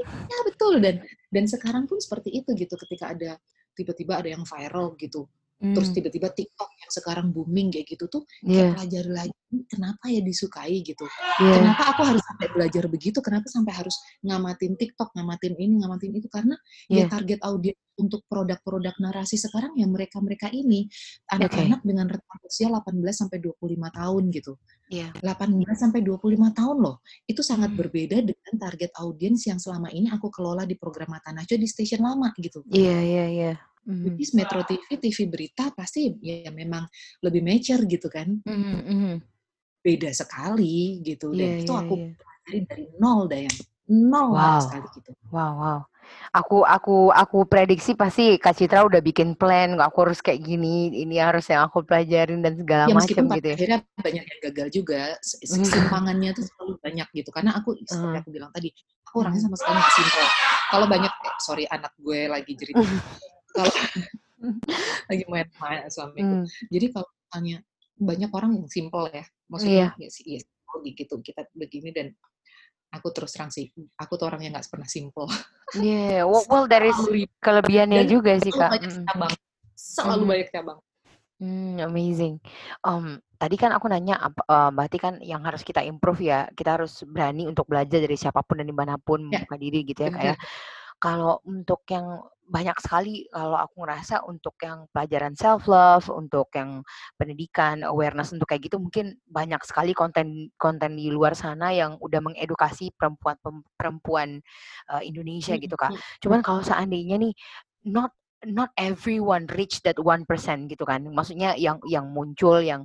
ya 0.00 0.38
betul. 0.48 0.80
Dan 0.80 1.04
dan 1.30 1.44
sekarang 1.46 1.84
pun 1.84 2.00
seperti 2.00 2.40
itu 2.40 2.50
gitu 2.56 2.74
ketika 2.88 3.12
ada 3.12 3.36
tiba-tiba 3.76 4.18
ada 4.18 4.28
yang 4.32 4.42
viral 4.42 4.96
gitu 4.98 5.30
terus 5.60 5.92
Hmm. 5.92 5.96
tiba-tiba 6.00 6.28
TikTok 6.32 6.70
yang 6.72 6.90
sekarang 6.90 7.26
booming 7.36 7.68
kayak 7.68 7.84
gitu 7.92 8.08
tuh 8.08 8.24
Iya. 8.40 8.72
kayak 8.72 8.72
pelajari 8.80 9.10
lagi 9.12 9.34
kenapa 9.68 10.04
ya 10.08 10.20
disukai 10.24 10.80
gitu. 10.80 11.04
Iya. 11.36 11.52
Kenapa 11.60 11.82
aku 11.92 12.02
harus 12.08 12.22
sampai 12.24 12.48
belajar 12.48 12.84
begitu? 12.88 13.18
Kenapa 13.20 13.46
sampai 13.52 13.72
harus 13.76 13.92
ngamatin 14.24 14.72
TikTok, 14.80 15.12
ngamatin 15.12 15.54
ini, 15.60 15.74
ngamatin 15.84 16.12
itu? 16.16 16.28
Karena 16.32 16.56
ya 16.88 17.04
Iya. 17.04 17.12
target 17.12 17.40
audiens 17.44 17.76
untuk 18.00 18.24
produk-produk 18.32 18.96
narasi 18.96 19.36
sekarang 19.36 19.76
ya 19.76 19.84
mereka-mereka 19.84 20.48
ini 20.48 20.88
Oke. 21.28 21.36
anak-anak 21.36 21.80
dengan 21.84 22.06
rentang 22.08 22.40
usia 22.48 22.72
18 22.72 23.12
sampai 23.20 23.36
25 23.44 23.92
tahun 23.92 24.32
gitu. 24.32 24.56
Iya. 24.88 25.12
18 25.20 25.76
sampai 25.76 26.00
25 26.00 26.48
tahun 26.56 26.80
loh. 26.80 27.04
Itu 27.28 27.44
sangat 27.44 27.76
Hmm. 27.76 27.78
berbeda 27.84 28.24
dengan 28.24 28.54
target 28.56 28.96
audiens 28.96 29.44
yang 29.44 29.60
selama 29.60 29.92
ini 29.92 30.08
aku 30.08 30.32
kelola 30.32 30.64
di 30.64 30.80
program 30.80 31.12
Mata 31.12 31.28
Najwa 31.36 31.60
di 31.60 31.68
stasiun 31.68 32.00
lama 32.00 32.32
gitu. 32.40 32.64
Iya 32.72 32.98
iya 33.04 33.26
iya. 33.28 33.52
Mhm. 33.88 34.04
Jadi 34.12 34.24
Metro 34.36 34.60
TV, 34.62 34.86
TV 35.00 35.18
berita 35.26 35.64
pasti 35.72 36.12
ya 36.20 36.52
memang 36.52 36.84
lebih 37.24 37.40
mature 37.40 37.82
gitu 37.88 38.08
kan. 38.12 38.28
Mhm 38.44 38.80
mhm. 38.84 39.14
Beda 39.80 40.12
sekali 40.12 41.00
gitu 41.00 41.32
Iya 41.32 41.40
dan 41.40 41.50
itu 41.64 41.72
iya 41.72 41.80
aku 41.80 41.94
iya. 41.96 42.08
pelajari 42.12 42.58
dari 42.68 42.84
nol 43.00 43.20
Dayang. 43.24 43.56
Nol 43.90 44.28
sama 44.36 44.36
Wow. 44.36 44.60
sekali 44.60 44.86
gitu. 44.94 45.10
Wow 45.32 45.52
wow. 45.56 45.80
Aku 46.34 46.66
aku 46.66 46.96
aku 47.14 47.38
prediksi 47.46 47.94
pasti 47.94 48.34
Kak 48.36 48.56
Citra 48.56 48.82
udah 48.82 48.98
bikin 49.00 49.34
plan, 49.38 49.78
aku 49.78 50.04
harus 50.06 50.18
kayak 50.18 50.42
gini, 50.42 50.90
ini 50.90 51.16
harus 51.22 51.46
yang 51.48 51.64
aku 51.66 51.82
pelajarin 51.86 52.42
dan 52.42 52.54
segala 52.58 52.90
Ya 52.90 52.94
macam 52.94 53.24
gitu 53.30 53.46
ya. 53.46 53.56
akhirnya 53.56 53.78
banyak 53.98 54.24
yang 54.26 54.40
gagal 54.50 54.68
juga, 54.74 55.00
se- 55.22 55.38
Mhm. 55.44 55.64
simpangannya 55.66 56.30
tuh 56.34 56.44
selalu 56.46 56.72
banyak 56.82 57.08
gitu. 57.14 57.30
Karena 57.30 57.50
aku 57.56 57.78
seperti 57.88 58.16
aku 58.26 58.30
bilang 58.30 58.50
tadi, 58.50 58.68
aku 59.06 59.14
orangnya 59.22 59.40
Mhm. 59.42 59.46
sama 59.50 59.56
sekali 59.58 59.76
nggak 59.78 59.94
simple. 59.96 60.26
Kalau 60.70 60.86
banyak, 60.86 61.12
eh, 61.14 61.36
sorry 61.42 61.64
anak 61.70 61.92
gue 61.98 62.20
lagi 62.28 62.52
jerit. 62.58 62.74
Kalau 63.54 63.72
lagi 65.10 65.24
main 65.26 65.46
sama 65.50 65.76
suamiku. 65.90 66.34
Mmm. 66.42 66.46
Jadi 66.70 66.86
kalau 66.94 67.08
misalnya 67.10 67.56
banyak 68.00 68.30
orang 68.32 68.50
yang 68.56 68.68
simple 68.70 69.04
ya, 69.12 69.24
Iya. 69.26 69.26
maksudnya 69.50 69.86
ya 69.98 70.08
sih 70.08 70.24
ya 70.26 70.40
simple 70.40 70.78
gitu 70.96 71.14
kita 71.20 71.40
begini 71.52 71.90
dan 71.92 72.06
aku 72.94 73.08
terus 73.14 73.30
terang 73.34 73.50
sih, 73.54 73.70
aku 73.98 74.18
tuh 74.18 74.26
orang 74.30 74.42
yang 74.46 74.52
nggak 74.56 74.66
pernah 74.70 74.88
simple. 74.88 75.26
Yeah, 75.78 76.24
well, 76.30 76.42
well 76.50 76.66
Selalu 76.66 77.26
ribet 77.26 77.32
kelebihannya 77.42 78.02
dan 78.02 78.06
juga 78.10 78.32
sih 78.42 78.52
Kak. 78.54 78.70
banyak 78.74 78.90
Mhm. 78.90 79.04
cabang, 79.06 79.34
selalu 79.76 80.22
Mhm. 80.24 80.30
banyak 80.30 80.48
cabang. 80.54 80.78
Hmm, 81.40 81.80
amazing. 81.80 82.34
Mmm, 82.84 83.16
tadi 83.40 83.56
kan 83.56 83.72
aku 83.72 83.88
nanya 83.88 84.20
ap 84.20 84.36
eee, 84.44 84.68
berarti 84.76 84.98
kan 85.00 85.14
yang 85.24 85.40
harus 85.40 85.64
kita 85.64 85.80
improve 85.80 86.20
ya, 86.20 86.44
kita 86.52 86.76
harus 86.76 87.00
berani 87.08 87.48
untuk 87.48 87.64
belajar 87.64 87.96
dari 87.96 88.12
siapa 88.12 88.44
pun 88.44 88.60
dan 88.60 88.68
di 88.68 88.76
mana 88.76 89.00
pun, 89.00 89.24
Ya, 89.24 89.40
membuka 89.40 89.56
diri 89.56 89.80
gitu 89.88 90.04
ya 90.04 90.10
Kak 90.12 90.24
ya. 90.24 90.34
Kalau 91.00 91.40
untuk 91.48 91.80
yang 91.88 92.20
banyak 92.50 92.76
sekali 92.82 93.24
kalau 93.32 93.56
aku 93.56 93.86
ngerasa 93.86 94.26
untuk 94.28 94.52
yang 94.60 94.84
pelajaran 94.92 95.32
self 95.38 95.64
love, 95.70 96.10
untuk 96.12 96.50
yang 96.52 96.84
pendidikan, 97.16 97.80
awareness 97.86 98.34
untuk 98.36 98.44
kayak 98.50 98.68
gitu 98.68 98.76
mungkin 98.82 99.16
banyak 99.24 99.62
sekali 99.64 99.94
konten 99.96 100.50
konten 100.60 100.98
di 100.98 101.08
luar 101.08 101.32
sana 101.38 101.72
yang 101.72 101.96
udah 102.04 102.20
mengedukasi 102.20 102.92
perempuan 102.98 103.38
pem 103.40 103.64
perempuan, 103.80 104.28
eee, 104.92 105.02
Indonesia 105.08 105.54
Mhm 105.54 105.62
gitu 105.62 105.72
Kak. 105.78 105.94
mhm. 105.94 106.02
Cuman 106.20 106.40
kalau 106.44 106.60
seandainya 106.60 107.16
nih 107.22 107.32
not 107.88 108.12
not 108.44 108.68
everyone 108.76 109.48
reach 109.56 109.80
that 109.86 109.96
1% 109.96 110.68
gitu 110.68 110.84
kan. 110.84 111.00
Maksudnya 111.08 111.56
yang 111.56 111.80
yang 111.88 112.08
muncul 112.12 112.60
yang, 112.60 112.84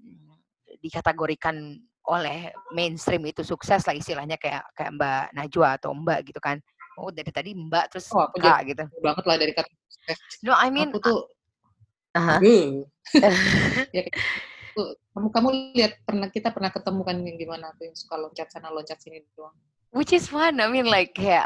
mmm, 0.00 0.36
dikategorikan 0.84 1.80
oleh 2.04 2.52
mainstream 2.76 3.24
itu 3.24 3.40
sukses 3.40 3.80
lah 3.88 3.96
istilahnya 3.96 4.36
kayak 4.36 4.68
kayak 4.76 4.92
Mbak 4.92 5.24
Najwa 5.40 5.68
atau 5.80 5.96
Mbak 5.96 6.20
gitu 6.28 6.40
kan. 6.44 6.60
Oh 6.94 7.10
dari 7.10 7.30
tadi 7.34 7.50
Mbak 7.54 7.84
terus 7.90 8.06
Oh 8.14 8.22
aku 8.30 8.38
Kak 8.38 8.62
gitu. 8.70 8.84
banget 9.02 9.24
lah 9.26 9.36
dari 9.38 9.52
kata. 9.54 9.70
No 10.46 10.54
I 10.54 10.68
mean 10.70 10.94
Aku 10.94 11.00
tuh 11.02 11.20
hah. 12.14 12.38
beuh. 12.38 12.86
Ya 13.94 14.02
gitu. 14.06 14.82
Kamu 15.14 15.28
kamu 15.30 15.48
lihat 15.74 16.02
pernah 16.02 16.28
kita 16.30 16.50
pernah 16.50 16.70
ketemu 16.70 17.00
kan 17.06 17.16
yang 17.22 17.36
gimana 17.38 17.66
tuh 17.78 17.86
yang 17.90 17.96
suka 17.98 18.14
loncat 18.18 18.48
sana 18.50 18.70
loncat 18.70 18.98
sini 18.98 19.22
doang. 19.34 19.54
Which 19.94 20.10
is 20.10 20.26
fun. 20.26 20.58
I 20.58 20.66
mean 20.66 20.90
like 20.90 21.14
eee, 21.14 21.38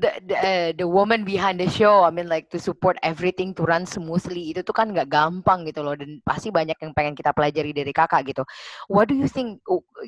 the 0.00 0.10
the, 0.24 0.36
eee, 0.40 0.68
the 0.72 0.88
woman 0.88 1.20
behind 1.28 1.60
the 1.60 1.68
show, 1.68 2.00
I 2.00 2.08
mean 2.08 2.24
like 2.24 2.48
to 2.56 2.58
support 2.60 2.96
everything 3.04 3.52
to 3.60 3.68
run 3.68 3.84
smoothly 3.84 4.56
itu 4.56 4.64
tuh 4.64 4.72
kan 4.72 4.88
nggak 4.88 5.12
gampang 5.12 5.68
gitu 5.68 5.84
loh 5.84 5.92
dan 5.92 6.24
pasti 6.24 6.48
banyak 6.48 6.80
yang 6.80 6.96
pengen 6.96 7.12
kita 7.12 7.36
pelajari 7.36 7.76
dari 7.76 7.92
Kakak 7.92 8.24
gitu. 8.32 8.40
What 8.88 9.12
do 9.12 9.16
you 9.20 9.28
think 9.28 9.60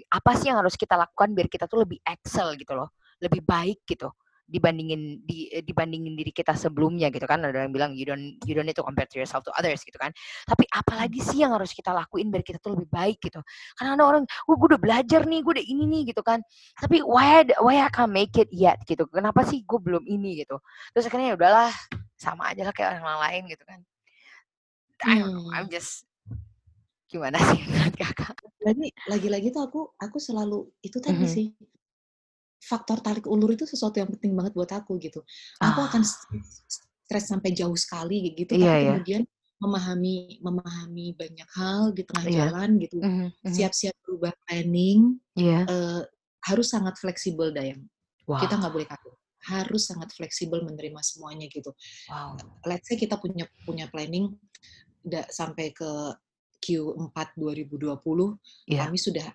apa 0.09 0.31
sih 0.41 0.49
yang 0.49 0.65
harus 0.65 0.73
kita 0.81 0.97
lakukan 0.97 1.37
biar 1.37 1.53
kita 1.53 1.69
tuh 1.69 1.85
lebih 1.85 2.01
excel 2.09 2.57
gitu 2.57 2.73
loh, 2.73 2.89
lebih 3.21 3.45
baik 3.45 3.85
gitu 3.85 4.09
dibandingin 4.49 5.25
di 5.25 5.49
eee, 5.53 5.65
dibandingin 5.65 6.15
diri 6.19 6.31
kita 6.35 6.53
sebelumnya 6.59 7.09
gitu 7.13 7.25
kan. 7.29 7.41
Ada 7.45 7.67
yang 7.69 7.73
bilang 7.75 7.93
you 7.97 8.05
don't 8.09 8.37
you 8.45 8.53
don't 8.57 8.69
need 8.69 8.77
to 8.79 8.85
compare 8.85 9.09
to 9.09 9.17
yourself 9.21 9.43
to 9.47 9.53
others 9.57 9.81
gitu 9.85 9.97
kan. 10.01 10.13
Tapi 10.49 10.65
apalagi 10.73 11.21
sih 11.25 11.43
yang 11.45 11.57
harus 11.57 11.73
kita 11.73 11.93
lakuin 11.97 12.29
biar 12.33 12.45
kita 12.45 12.59
tuh 12.61 12.77
lebih 12.77 12.89
baik 12.93 13.19
gitu. 13.25 13.41
Karena 13.79 13.97
ada 13.99 14.05
orang, 14.07 14.25
"Wah 14.49 14.57
gue 14.61 14.69
udah 14.77 14.81
belajar 14.83 15.23
nih, 15.29 15.41
gue 15.45 15.53
udah 15.61 15.67
ini 15.67 15.85
nih," 15.89 16.03
gitu 16.15 16.23
kan. 16.25 16.41
Tapi 16.81 17.01
why 17.05 17.45
why 17.65 17.81
I 17.85 17.89
can't 17.93 18.13
make 18.13 18.37
it 18.41 18.49
yet 18.53 18.81
gitu. 18.89 19.07
Kenapa 19.11 19.43
sih 19.49 19.65
gue 19.65 19.79
belum 19.81 20.05
ini 20.09 20.45
gitu. 20.45 20.61
Terus 20.97 21.07
akhirnya 21.09 21.35
ya 21.35 21.37
udahlah 21.41 21.71
sama 22.21 22.53
aja 22.53 22.63
lah 22.69 22.73
kayak 22.77 23.01
orang 23.03 23.21
lain 23.31 23.43
gitu 23.53 23.65
kan. 23.69 23.85
I 25.03 25.19
don't 25.19 25.33
know, 25.35 25.43
I'm 25.59 25.67
Hmm. 25.67 25.71
just 25.71 26.05
gimana 27.13 27.37
sih 27.39 27.61
Kakak? 28.01 28.37
Jadi 28.65 28.87
lagi-lagi 29.05 29.49
tuh 29.53 29.63
aku 29.69 29.81
aku 30.01 30.19
selalu 30.23 30.71
itu 30.81 30.99
tadi 31.03 31.27
Mhm. 31.27 31.29
sih, 31.29 31.47
faktor 32.71 32.99
tarik 33.05 33.27
ulur 33.29 33.53
itu 33.55 33.65
sesuatu 33.69 34.01
yang 34.01 34.11
penting 34.15 34.33
banget 34.37 34.53
buat 34.57 34.71
aku 34.73 34.97
gitu. 35.03 35.21
Aku 35.61 35.81
akan 35.85 36.03
Ah. 36.03 36.09
stres 36.09 36.49
stres 37.05 37.25
sampai 37.29 37.53
jauh 37.53 37.77
sekali 37.77 38.33
gitu, 38.35 38.57
Iya 38.57 38.73
tapi 38.73 38.77
iya. 38.81 38.95
kemudian 38.97 39.23
memahami 39.61 40.41
memahami 40.43 41.07
banyak 41.17 41.49
hal 41.57 41.93
di 41.95 42.03
tengah 42.09 42.27
Iya. 42.27 42.47
jalan 42.51 42.71
gitu, 42.81 42.99
Mhm 43.01 43.29
mhm. 43.45 43.53
siap-siap 43.55 43.95
berubah 44.05 44.33
planning, 44.49 45.21
Iya. 45.37 45.61
eee, 45.69 46.03
harus 46.49 46.69
sangat 46.73 46.97
fleksibel 47.01 47.53
Dayang. 47.53 47.85
Kita 48.41 48.57
nggak 48.59 48.73
Wow. 48.73 48.77
boleh 48.81 48.89
kaku, 48.89 49.11
harus 49.53 49.83
sangat 49.89 50.11
fleksibel 50.17 50.65
menerima 50.65 51.01
semuanya 51.05 51.47
gitu. 51.53 51.71
Wow. 52.09 52.37
Let's 52.65 52.89
say 52.89 52.97
kita 52.97 53.21
punya 53.21 53.45
punya 53.69 53.87
planning 53.93 54.37
da 55.05 55.29
sampai 55.29 55.73
ke 55.77 55.91
Q4 56.65 57.37
2020, 57.37 58.41
Iya. 58.67 58.89
kami 58.89 58.97
sudah 59.01 59.29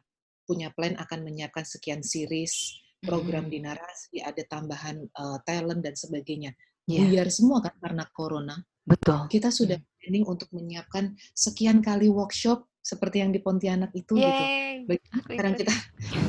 punya 0.49 0.73
plan 0.73 0.97
akan 0.97 1.19
menyiapkan 1.29 1.61
sekian 1.65 2.01
series, 2.01 2.73
program 3.03 3.47
di 3.47 3.63
narasi, 3.63 4.19
ada 4.19 4.43
tambahan, 4.43 5.07
eee, 5.07 5.37
talent 5.47 5.81
dan 5.81 5.95
sebagainya. 5.95 6.51
Iya. 6.89 6.99
Buyar 7.05 7.27
semua 7.31 7.63
kan 7.63 7.75
karena 7.79 8.03
corona. 8.11 8.55
Betul. 8.83 9.29
Kita 9.29 9.53
sudah 9.53 9.77
Mhm. 9.77 9.87
planning 10.01 10.25
untuk 10.27 10.49
menyiapkan 10.51 11.13
sekian 11.37 11.79
kali 11.79 12.09
workshop 12.09 12.65
seperti 12.81 13.21
yang 13.21 13.31
di 13.31 13.39
Pontianak 13.39 13.93
itu 13.93 14.17
gitu. 14.17 14.43
Yeay, 14.43 14.87
Bagaimana 14.89 15.21
sekarang 15.29 15.53
kita 15.53 15.73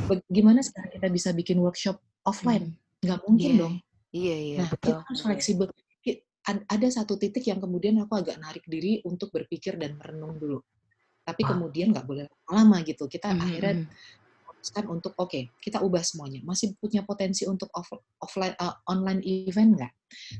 bagaimana 0.04 0.60
sekarang 0.60 0.90
kita 0.92 1.08
bisa 1.08 1.30
bikin 1.32 1.58
workshop 1.64 1.96
offline? 2.28 2.76
Mhm. 2.76 3.00
Nggak 3.00 3.20
mungkin 3.24 3.50
Iya. 3.50 3.60
dong. 3.64 3.74
Iya 4.10 4.36
iya, 4.36 4.56
Nah, 4.60 4.68
betul. 4.68 4.86
kita 4.92 5.02
harus 5.08 5.20
fleksibel. 5.24 5.66
Ada 6.50 6.88
satu 7.04 7.14
titik 7.20 7.46
yang 7.46 7.60
kemudian 7.60 8.00
aku 8.00 8.16
agak 8.16 8.40
narik 8.40 8.64
diri 8.66 8.98
untuk 9.06 9.28
berpikir 9.30 9.76
dan 9.76 9.94
merenung 10.00 10.40
dulu. 10.40 10.58
Tapi 11.22 11.46
Wow. 11.46 11.50
kemudian 11.54 11.92
nggak 11.94 12.06
boleh 12.08 12.24
lama 12.48 12.80
gitu. 12.82 13.06
Kita 13.06 13.30
Mhm 13.30 13.40
akhirnya. 13.44 13.86
Memutuskan 14.60 14.84
untuk, 14.92 15.12
oke, 15.16 15.56
kita 15.64 15.80
ubah 15.80 16.04
semuanya. 16.04 16.44
Masih 16.44 16.76
punya 16.76 17.00
potensi 17.08 17.48
untuk 17.48 17.72
off 17.72 17.88
offline 18.20 18.52
eee, 18.60 18.74
online 18.92 19.20
event 19.24 19.70
nggak? 19.80 19.92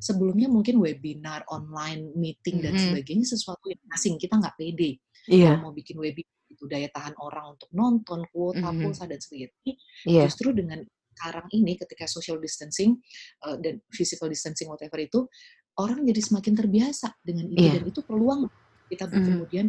Sebelumnya 0.04 0.48
mungkin 0.52 0.76
webinar, 0.76 1.48
online 1.48 2.12
meeting, 2.20 2.60
dan 2.60 2.76
Mhm. 2.76 2.76
sebagainya 2.76 3.24
sesuatu 3.24 3.64
yang 3.72 3.80
asing, 3.96 4.20
kita 4.20 4.36
nggak 4.36 4.56
pede. 4.60 5.00
Kalau 5.40 5.56
mau 5.56 5.72
bikin 5.72 5.96
webinar 5.96 6.28
itu 6.52 6.64
daya 6.68 6.88
tahan 6.92 7.16
orang 7.16 7.56
untuk 7.56 7.70
nonton, 7.72 8.20
kuota, 8.34 8.76
Mhm. 8.76 8.76
pulsa, 8.76 9.08
dan 9.08 9.16
sebagainya. 9.22 9.76
Iya. 10.04 10.32
justru 10.36 10.52
dengan 10.52 10.84
sekarang 11.16 11.48
ini 11.56 11.76
ketika 11.80 12.04
social 12.10 12.36
distancing, 12.42 13.00
eee, 13.48 13.56
dan 13.64 13.74
physical 13.92 14.28
distancing 14.28 14.68
whatever 14.68 15.00
itu, 15.00 15.24
orang 15.80 16.04
jadi 16.04 16.20
semakin 16.20 16.54
terbiasa 16.60 17.16
dengan 17.24 17.48
itu 17.48 17.66
Iya. 17.66 17.72
dan 17.72 17.84
itu 17.88 18.04
peluang 18.04 18.44
kita 18.90 19.06
Mhm. 19.14 19.22
kemudian 19.22 19.66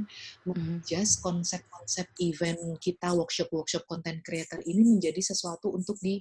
meng-adjust 0.49 1.21
konsep-konsep 1.21 2.09
event 2.25 2.57
kita, 2.81 3.13
workshop-workshop 3.13 3.85
content 3.85 4.19
creator 4.25 4.57
ini 4.65 4.97
menjadi 4.97 5.21
sesuatu 5.21 5.69
untuk 5.71 6.01
di, 6.01 6.17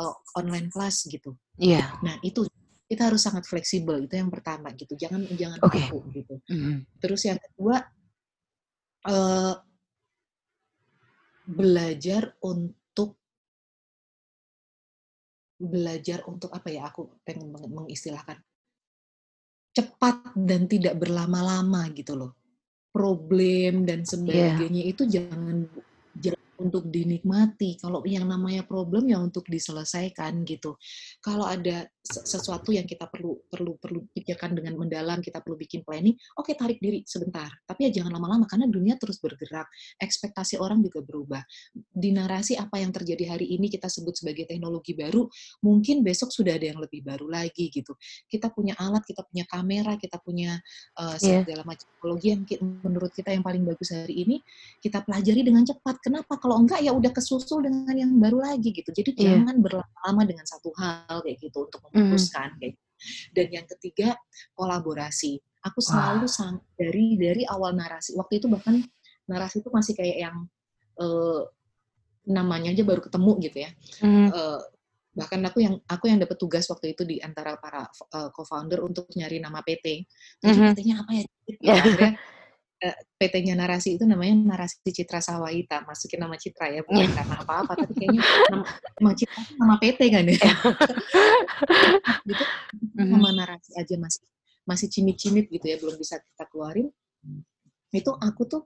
eee, 0.00 0.14
online 0.38 0.68
class 0.74 1.06
gitu. 1.06 1.38
Iya. 1.62 1.86
Nah 2.02 2.18
itu, 2.26 2.42
kita 2.90 3.06
harus 3.10 3.22
sangat 3.22 3.46
fleksibel, 3.46 4.02
itu 4.04 4.18
yang 4.18 4.30
pertama 4.34 4.74
gitu, 4.74 4.94
jangan 4.98 5.22
jangan 5.38 5.60
Oke. 5.62 5.78
kaku 5.80 5.98
gitu. 6.14 6.34
Mhm. 6.50 6.86
Terus 7.02 7.22
yang 7.28 7.38
kedua, 7.38 7.76
eee 9.06 9.54
belajar 11.48 12.36
untuk 12.44 13.16
belajar 15.60 16.24
untuk 16.24 16.48
apa 16.56 16.72
ya, 16.72 16.88
aku 16.88 17.20
pengen 17.20 17.52
mengistilahkan 17.52 18.40
cepat 19.76 20.34
dan 20.34 20.66
tidak 20.66 20.98
berlama-lama 20.98 21.86
gitu 21.94 22.18
loh. 22.18 22.39
Problem 22.90 23.86
dan 23.86 24.02
Iya. 24.02 24.10
sebagainya 24.10 24.82
itu 24.82 25.02
jangan 25.06 25.66
jangan 25.66 25.66
untuk 26.60 26.92
dinikmati. 26.92 27.80
Kalau 27.80 28.04
yang 28.04 28.28
namanya 28.28 28.68
problem 28.68 29.08
ya 29.08 29.16
untuk 29.16 29.48
diselesaikan 29.48 30.44
gitu. 30.44 30.76
Kalau 31.24 31.48
ada 31.48 31.88
sesuatu 32.00 32.72
yang 32.72 32.84
kita 32.84 33.08
perlu 33.08 33.40
perlu 33.48 33.80
perlu 33.80 34.04
pikirkan 34.12 34.52
dengan 34.52 34.76
mendalam, 34.76 35.24
kita 35.24 35.40
perlu 35.40 35.56
bikin 35.56 35.84
planning, 35.84 36.16
oke 36.36 36.52
okay, 36.52 36.54
tarik 36.56 36.76
diri 36.80 37.00
sebentar. 37.08 37.48
Tapi 37.64 37.88
ya 37.88 38.00
jangan 38.02 38.20
lama-lama 38.20 38.44
karena 38.44 38.68
dunia 38.68 39.00
terus 39.00 39.16
bergerak. 39.22 39.68
Ekspektasi 39.96 40.60
orang 40.60 40.84
juga 40.84 41.00
berubah. 41.00 41.40
Di 41.72 42.12
narasi 42.12 42.60
apa 42.60 42.76
yang 42.76 42.92
terjadi 42.92 43.36
hari 43.36 43.56
ini 43.56 43.72
kita 43.72 43.88
sebut 43.88 44.20
sebagai 44.20 44.44
teknologi 44.44 44.92
baru, 44.92 45.24
mungkin 45.64 46.04
besok 46.04 46.28
sudah 46.28 46.60
ada 46.60 46.68
yang 46.68 46.80
lebih 46.82 47.00
baru 47.00 47.24
lagi 47.24 47.72
gitu. 47.72 47.96
Kita 48.28 48.52
punya 48.52 48.76
alat, 48.76 49.06
kita 49.08 49.24
punya 49.24 49.44
kamera, 49.48 49.96
kita 49.96 50.20
punya 50.20 50.60
uh, 51.00 51.16
segala 51.16 51.64
yeah. 51.64 51.68
macam 51.68 51.86
teknologi 51.96 52.26
yang 52.32 52.42
menurut 52.84 53.12
kita 53.14 53.32
yang 53.32 53.44
paling 53.44 53.64
bagus 53.64 53.92
hari 53.92 54.24
ini, 54.26 54.36
kita 54.82 55.00
pelajari 55.04 55.40
dengan 55.46 55.64
cepat. 55.64 55.96
Kenapa? 56.00 56.36
kalau 56.49 56.49
enggak 56.56 56.80
ya 56.82 56.92
udah 56.94 57.12
kesusul 57.14 57.62
dengan 57.62 57.94
yang 57.94 58.12
baru 58.18 58.42
lagi 58.42 58.74
gitu 58.74 58.90
jadi 58.90 59.10
yeah. 59.14 59.22
jangan 59.38 59.56
berlama-lama 59.62 60.22
dengan 60.26 60.46
satu 60.46 60.70
hal 60.78 61.22
kayak 61.22 61.38
gitu 61.38 61.68
untuk 61.68 61.80
memutuskan 61.90 62.54
mm. 62.54 62.58
kayak 62.58 62.72
gitu. 62.74 62.86
dan 63.36 63.46
yang 63.50 63.66
ketiga 63.76 64.08
kolaborasi 64.58 65.38
aku 65.62 65.78
selalu 65.84 66.26
wow. 66.26 66.32
sang 66.32 66.56
dari 66.74 67.16
dari 67.20 67.42
awal 67.46 67.76
narasi 67.76 68.16
waktu 68.16 68.40
itu 68.40 68.46
bahkan 68.48 68.80
narasi 69.28 69.60
itu 69.62 69.70
masih 69.70 69.94
kayak 69.94 70.16
yang 70.30 70.36
uh, 70.98 71.44
namanya 72.26 72.72
aja 72.72 72.84
baru 72.84 73.00
ketemu 73.04 73.32
gitu 73.44 73.58
ya 73.64 73.70
mm. 74.02 74.28
uh, 74.32 74.60
bahkan 75.10 75.42
aku 75.42 75.58
yang 75.60 75.74
aku 75.90 76.06
yang 76.06 76.22
dapat 76.22 76.38
tugas 76.38 76.70
waktu 76.70 76.94
itu 76.94 77.02
di 77.02 77.18
antara 77.18 77.58
para 77.58 77.82
uh, 78.14 78.30
co-founder 78.30 78.78
untuk 78.86 79.10
nyari 79.18 79.42
nama 79.42 79.58
PT. 79.58 80.06
Jadi 80.38 80.54
mm-hmm. 80.54 80.74
PT-nya 80.74 80.96
apa 81.02 81.12
ya? 81.12 81.24
Yeah. 81.60 82.14
Eh, 82.80 82.96
PT-nya 83.20 83.52
narasi 83.52 84.00
itu 84.00 84.08
namanya 84.08 84.56
narasi 84.56 84.80
Citra 84.80 85.20
Sawaita 85.20 85.84
masukin 85.84 86.16
nama 86.16 86.32
Citra 86.40 86.72
ya 86.72 86.80
bukan 86.80 87.12
karena 87.12 87.36
apa-apa 87.36 87.76
tapi 87.76 87.92
kayaknya 87.92 88.24
nama, 88.48 88.64
nama 88.96 89.12
Citra 89.12 89.40
nama 89.60 89.74
PT 89.76 90.00
kan 90.08 90.24
ya 90.24 90.40
gitu 92.32 92.44
mhm. 92.96 93.04
nama 93.04 93.28
narasi 93.36 93.76
aja 93.76 94.00
masih 94.00 94.24
masih 94.64 94.88
cimit-cimit 94.88 95.52
gitu 95.52 95.68
ya 95.68 95.76
belum 95.76 96.00
bisa 96.00 96.24
kita 96.24 96.48
keluarin 96.48 96.88
itu 97.92 98.12
aku 98.16 98.48
tuh 98.48 98.64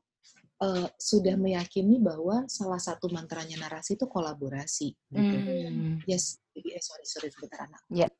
uh, 0.62 0.86
sudah 0.94 1.34
meyakini 1.34 1.98
bahwa 1.98 2.46
salah 2.46 2.78
satu 2.78 3.10
mantranya 3.10 3.58
narasi 3.66 3.98
itu 3.98 4.06
kolaborasi 4.06 4.94
gitu. 5.10 5.36
Mm. 5.42 6.06
Yes, 6.06 6.38
eh 6.54 6.78
sorry 6.78 7.02
sorry 7.08 7.32
sebentar 7.32 7.66
anak. 7.66 7.82
Yeah. 7.88 8.12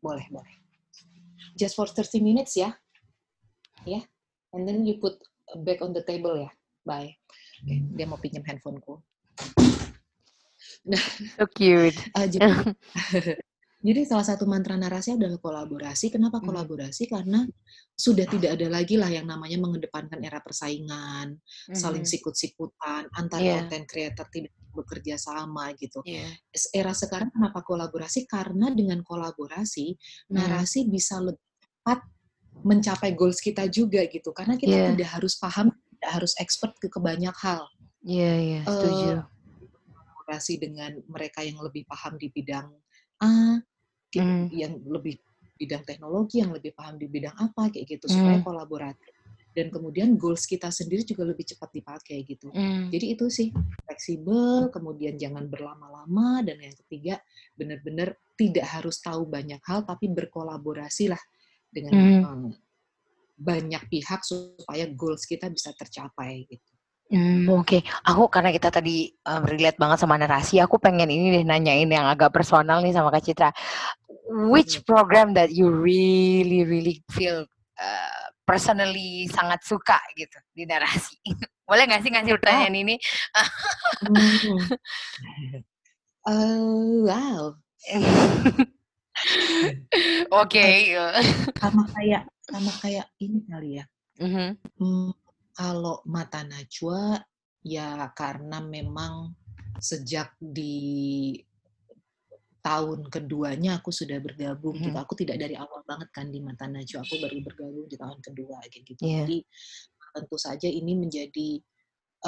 Boleh 0.00 0.26
boleh 0.32 0.67
just 1.58 1.74
for 1.74 1.86
30 1.86 2.20
minutes 2.20 2.56
ya. 2.56 2.74
Ya. 3.84 4.00
Yeah. 4.00 4.04
And 4.56 4.64
then 4.64 4.88
you 4.88 4.96
put 4.98 5.20
back 5.64 5.84
on 5.84 5.92
the 5.92 6.04
table 6.04 6.36
ya. 6.36 6.50
Bye. 6.84 7.16
Okay. 7.64 7.84
Dia 7.96 8.06
mau 8.08 8.20
pinjam 8.20 8.44
handphoneku. 8.46 9.02
Nah, 10.88 11.04
so 11.36 11.44
cute. 11.52 11.98
Uh, 12.16 12.26
jadi, 12.26 12.48
jadi 13.86 14.00
salah 14.08 14.26
satu 14.26 14.48
mantra 14.48 14.74
narasi 14.78 15.14
adalah 15.14 15.36
kolaborasi. 15.36 16.08
Kenapa 16.08 16.40
hmm. 16.40 16.46
kolaborasi? 16.48 17.10
Karena 17.10 17.44
sudah 17.98 18.24
tidak 18.24 18.56
ada 18.56 18.66
lagi 18.70 18.94
lah 18.96 19.10
yang 19.10 19.26
namanya 19.26 19.58
mengedepankan 19.58 20.22
era 20.22 20.38
persaingan, 20.38 21.34
mm-hmm. 21.34 21.74
saling 21.74 22.06
hmm. 22.06 22.12
sikut-sikutan, 22.14 23.10
antara 23.18 23.42
yeah. 23.42 23.58
content 23.66 23.86
creator 23.90 24.26
tidak 24.30 24.54
bekerja 24.72 25.16
sama 25.18 25.72
gitu. 25.76 26.04
Yeah. 26.04 26.28
Era 26.72 26.92
sekarang 26.92 27.32
kenapa 27.32 27.64
kolaborasi? 27.64 28.28
Karena 28.28 28.70
dengan 28.72 29.00
kolaborasi 29.02 29.96
mm. 29.96 30.34
narasi 30.34 30.88
bisa 30.88 31.18
lebih 31.20 31.42
cepat 31.62 32.00
mencapai 32.62 33.14
goals 33.14 33.40
kita 33.40 33.66
juga 33.70 34.04
gitu. 34.06 34.30
Karena 34.34 34.58
kita 34.58 34.76
yeah. 34.76 34.90
tidak 34.94 35.10
harus 35.18 35.34
paham, 35.38 35.72
tidak 35.72 36.10
harus 36.22 36.32
expert 36.38 36.72
ke, 36.78 36.90
ke 36.90 37.00
banyak 37.00 37.34
hal. 37.44 37.64
Iya, 38.04 38.22
yeah, 38.22 38.36
iya, 38.36 38.54
yeah, 38.54 38.62
setuju. 38.66 39.08
Uh, 39.10 39.22
kolaborasi 39.92 40.54
dengan 40.60 40.92
mereka 41.08 41.40
yang 41.42 41.58
lebih 41.64 41.82
paham 41.88 42.14
di 42.20 42.28
bidang 42.30 42.68
A, 43.18 43.58
mm. 44.14 44.54
yang 44.54 44.78
lebih 44.86 45.18
bidang 45.58 45.82
teknologi, 45.82 46.38
yang 46.38 46.54
lebih 46.54 46.70
paham 46.78 46.94
di 47.00 47.10
bidang 47.10 47.34
apa 47.34 47.66
kayak 47.74 47.98
gitu 47.98 48.06
supaya 48.06 48.38
mm. 48.38 48.46
kolaboratif 48.46 49.17
dan 49.58 49.74
kemudian 49.74 50.14
goals 50.14 50.46
kita 50.46 50.70
sendiri 50.70 51.02
juga 51.02 51.26
lebih 51.26 51.42
cepat 51.42 51.74
dipakai 51.74 52.22
gitu. 52.22 52.54
Mm. 52.54 52.94
Jadi 52.94 53.06
itu 53.18 53.26
sih 53.26 53.50
fleksibel, 53.82 54.70
kemudian 54.70 55.18
jangan 55.18 55.50
berlama-lama 55.50 56.46
dan 56.46 56.62
yang 56.62 56.78
ketiga 56.86 57.18
benar-benar 57.58 58.14
tidak 58.38 58.70
harus 58.70 59.02
tahu 59.02 59.26
banyak 59.26 59.58
hal 59.66 59.82
tapi 59.82 60.06
berkolaborasi 60.14 61.10
lah 61.10 61.18
dengan 61.74 61.90
mm. 61.98 62.22
um, 62.22 62.42
banyak 63.34 63.82
pihak 63.90 64.22
supaya 64.22 64.86
goals 64.94 65.26
kita 65.26 65.50
bisa 65.50 65.74
tercapai 65.74 66.46
gitu. 66.46 66.70
Hmm, 67.08 67.48
Oke, 67.48 67.80
okay. 67.80 67.82
aku 68.04 68.28
karena 68.28 68.52
kita 68.52 68.68
tadi 68.68 69.08
um, 69.24 69.40
relate 69.48 69.80
banget 69.80 69.96
sama 70.04 70.20
narasi, 70.20 70.60
aku 70.60 70.76
pengen 70.76 71.08
ini 71.08 71.40
deh 71.40 71.44
nanyain 71.48 71.88
yang 71.88 72.04
agak 72.04 72.36
personal 72.36 72.84
nih 72.84 72.92
sama 72.92 73.08
Kak 73.08 73.24
Citra. 73.24 73.48
Which 74.52 74.84
program 74.84 75.32
that 75.32 75.48
you 75.48 75.72
really 75.72 76.68
really 76.68 77.00
feel 77.08 77.48
uh, 77.80 78.27
personally 78.48 79.28
sangat 79.28 79.60
suka 79.60 80.00
gitu 80.16 80.40
di 80.56 80.64
narasi? 80.64 81.20
Boleh 81.68 81.84
nggak 81.84 82.00
sih 82.00 82.08
ngasih 82.08 82.32
pertanyaan 82.40 82.72
oh. 82.72 82.82
ini? 82.88 82.96
uh, 86.24 87.04
wow. 87.04 87.42
Oke. 90.40 90.64
Okay. 90.64 90.96
sama 91.60 91.84
kayak 91.92 92.24
sama 92.48 92.72
kayak 92.80 93.06
ini 93.20 93.44
kali 93.44 93.70
ya. 93.76 93.84
Mm 94.18 94.30
-hmm. 94.32 94.50
hmm 94.80 95.12
kalau 95.58 95.98
mata 96.06 96.46
najwa 96.46 97.18
ya 97.66 98.14
karena 98.14 98.62
memang 98.62 99.34
sejak 99.82 100.38
di 100.38 101.34
tahun 102.68 103.08
keduanya 103.08 103.80
aku 103.80 103.88
sudah 103.88 104.20
bergabung 104.20 104.76
hmm. 104.76 104.92
gitu. 104.92 104.98
Aku 105.00 105.14
tidak 105.16 105.40
dari 105.40 105.56
awal 105.56 105.80
banget 105.88 106.08
kan 106.12 106.28
di 106.28 106.44
mata 106.44 106.68
najwa. 106.68 107.00
Aku 107.00 107.16
baru 107.16 107.38
bergabung 107.40 107.86
di 107.88 107.96
tahun 107.96 108.18
kedua 108.20 108.60
kayak 108.68 108.84
gitu. 108.84 109.00
Yeah. 109.00 109.24
Jadi 109.24 109.38
tentu 110.12 110.36
saja 110.36 110.68
ini 110.68 110.92
menjadi 110.92 111.50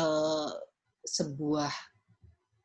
uh, 0.01 0.49
sebuah 1.05 1.73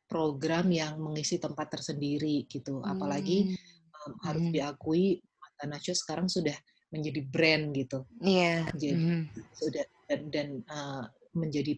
program 0.08 0.72
yang 0.72 0.96
mengisi 0.96 1.36
tempat 1.36 1.76
tersendiri 1.76 2.48
gitu. 2.48 2.80
Apalagi 2.80 3.52
um, 3.92 4.12
harus 4.24 4.44
hmm. 4.48 4.54
diakui 4.56 5.20
mata 5.36 5.64
najwa 5.68 5.94
sekarang 5.94 6.28
sudah 6.32 6.56
menjadi 6.88 7.20
brand 7.28 7.76
gitu. 7.76 8.08
Iya. 8.24 8.72
Yeah. 8.72 8.78
Jadi 8.78 9.04
mm. 9.04 9.22
sudah 9.58 9.84
dan, 10.06 10.20
dan 10.30 10.48
uh, 10.70 11.04
menjadi 11.34 11.76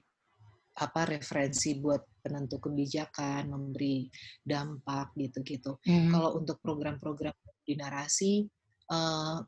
apa 0.79 1.11
referensi 1.11 1.75
buat 1.83 2.23
penentu 2.23 2.63
kebijakan, 2.63 3.51
memberi 3.51 4.07
dampak 4.41 5.11
gitu-gitu. 5.19 5.83
Mm. 5.83 6.15
Kalau 6.15 6.39
untuk 6.39 6.63
program-program 6.63 7.35
di 7.67 7.75
narasi, 7.75 8.47
uh, 8.95 9.43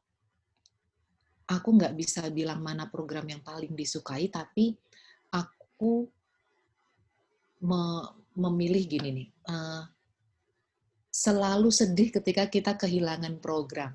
aku 1.50 1.68
nggak 1.78 1.94
bisa 1.94 2.26
bilang 2.34 2.62
mana 2.62 2.90
program 2.90 3.26
yang 3.30 3.42
paling 3.46 3.74
disukai, 3.78 4.26
tapi 4.26 4.74
aku 5.30 6.10
me 7.62 7.82
memilih 8.30 8.86
gini 8.86 9.10
nih, 9.10 9.28
uh, 9.50 9.82
selalu 11.10 11.68
sedih 11.68 12.14
ketika 12.14 12.46
kita 12.46 12.78
kehilangan 12.78 13.42
program. 13.42 13.92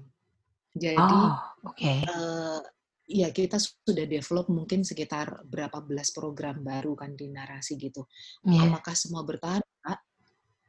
Jadi, 0.76 1.00
oh, 1.00 1.72
okay. 1.72 2.04
uh, 2.04 2.60
ya 3.06 3.30
kita 3.30 3.62
sudah 3.62 4.06
develop 4.10 4.50
mungkin 4.50 4.82
sekitar 4.82 5.46
berapa 5.46 5.82
belas 5.86 6.10
program 6.10 6.66
baru 6.66 6.98
kan 6.98 7.14
di 7.14 7.30
narasi 7.30 7.78
gitu. 7.78 8.06
Yeah. 8.42 8.70
Apakah 8.70 8.94
semua 8.98 9.22
bertahan? 9.22 9.62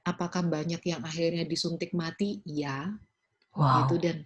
Apakah 0.07 0.46
banyak 0.46 0.79
yang 0.87 1.03
akhirnya 1.03 1.42
disuntik 1.49 1.90
mati? 1.90 2.38
Ya. 2.46 2.94
Wow. 3.57 3.88
Gitu 3.88 3.94
dan 4.05 4.16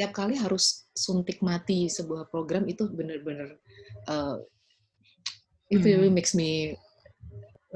setiap 0.00 0.16
kali 0.16 0.32
harus 0.38 0.88
suntik 0.96 1.44
mati 1.44 1.90
sebuah 1.92 2.32
program 2.32 2.64
itu 2.64 2.88
benar-benar 2.88 3.52
uh, 4.08 4.40
it 5.68 5.84
really 5.84 6.08
hmm. 6.08 6.16
makes 6.16 6.32
me 6.32 6.72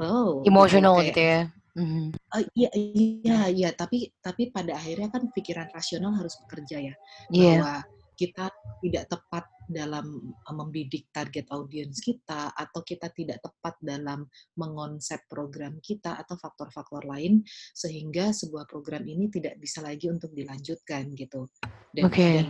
oh 0.00 0.40
emotional 0.48 1.04
gitu, 1.04 1.12
gitu 1.12 1.20
ya. 1.20 1.40
Mm-hmm. 1.74 2.06
Uh, 2.30 2.44
iya 2.54 2.70
iya 2.78 3.38
iya 3.50 3.70
tapi 3.74 4.08
tapi 4.22 4.54
pada 4.54 4.78
akhirnya 4.78 5.10
kan 5.10 5.26
pikiran 5.34 5.68
rasional 5.74 6.14
harus 6.14 6.38
bekerja 6.46 6.78
ya 6.80 6.94
yeah. 7.34 7.58
bahwa 7.58 7.74
kita 8.14 8.50
tidak 8.81 9.05
tepat 9.11 9.44
dalam 9.68 10.07
eh, 10.33 10.55
membidik 10.55 11.11
target 11.11 11.48
audiens 11.53 11.98
kita 12.00 12.53
atau 12.53 12.81
kita 12.85 13.11
tidak 13.12 13.40
tepat 13.40 13.74
dalam 13.81 14.29
mengonsep 14.57 15.24
program 15.29 15.81
kita 15.81 16.16
atau 16.20 16.37
faktor-faktor 16.38 17.05
lain 17.09 17.42
sehingga 17.72 18.31
sebuah 18.31 18.68
program 18.68 19.05
ini 19.05 19.29
tidak 19.33 19.59
bisa 19.59 19.81
lagi 19.81 20.09
untuk 20.09 20.33
dilanjutkan 20.33 21.12
gitu 21.16 21.48
dan 21.92 22.05
okay. 22.07 22.44
dan 22.44 22.48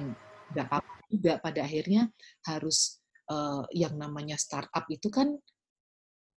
nggak 0.54 0.66
apa 0.70 0.94
juga 1.10 1.32
pada 1.40 1.60
akhirnya 1.64 2.10
harus 2.46 3.00
uh, 3.30 3.64
yang 3.72 3.94
namanya 3.96 4.36
startup 4.36 4.84
itu 4.90 5.08
kan 5.08 5.34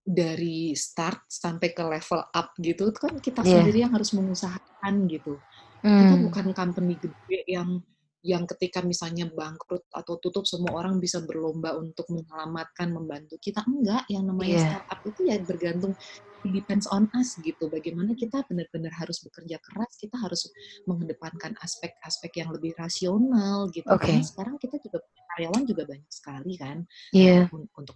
dari 0.08 0.72
start 0.72 1.28
sampai 1.28 1.76
ke 1.76 1.84
level 1.84 2.24
up 2.32 2.56
gitu 2.56 2.88
itu 2.88 2.98
kan 2.98 3.14
kita 3.20 3.44
yeah. 3.44 3.60
sendiri 3.60 3.78
yang 3.84 3.92
harus 3.92 4.16
mengusahakan 4.16 5.04
gitu 5.04 5.36
mm. 5.84 5.84
kita 5.84 6.14
hmm. 6.16 6.24
bukan 6.32 6.46
company 6.56 6.94
gede 6.96 7.44
yang 7.44 7.84
yang 8.26 8.44
ketika 8.50 8.82
misalnya 8.82 9.30
bangkrut 9.30 9.86
atau 9.94 10.18
tutup 10.18 10.42
semua 10.42 10.82
orang 10.82 10.98
bisa 10.98 11.22
berlomba 11.22 11.78
untuk 11.78 12.10
menyelamatkan 12.10 12.90
membantu 12.90 13.38
kita 13.38 13.62
enggak 13.62 14.02
yang 14.10 14.26
namanya 14.26 14.58
yeah. 14.58 14.64
startup 14.66 15.00
itu 15.06 15.20
ya 15.30 15.36
bergantung 15.38 15.94
it 16.42 16.50
depends 16.54 16.86
on 16.90 17.06
us 17.14 17.38
gitu 17.42 17.70
bagaimana 17.70 18.14
kita 18.18 18.42
benar-benar 18.46 18.90
harus 18.94 19.22
bekerja 19.22 19.58
keras 19.62 19.92
kita 19.98 20.18
harus 20.18 20.50
mengedepankan 20.90 21.54
aspek-aspek 21.62 22.42
yang 22.42 22.50
lebih 22.50 22.74
rasional 22.74 23.70
gitu 23.70 23.86
okay. 23.86 24.18
karena 24.18 24.26
sekarang 24.26 24.56
kita 24.58 24.76
juga 24.82 24.98
karyawan 25.34 25.62
juga 25.66 25.82
banyak 25.86 26.10
sekali 26.10 26.54
kan 26.58 26.82
yeah. 27.14 27.46
untuk 27.54 27.94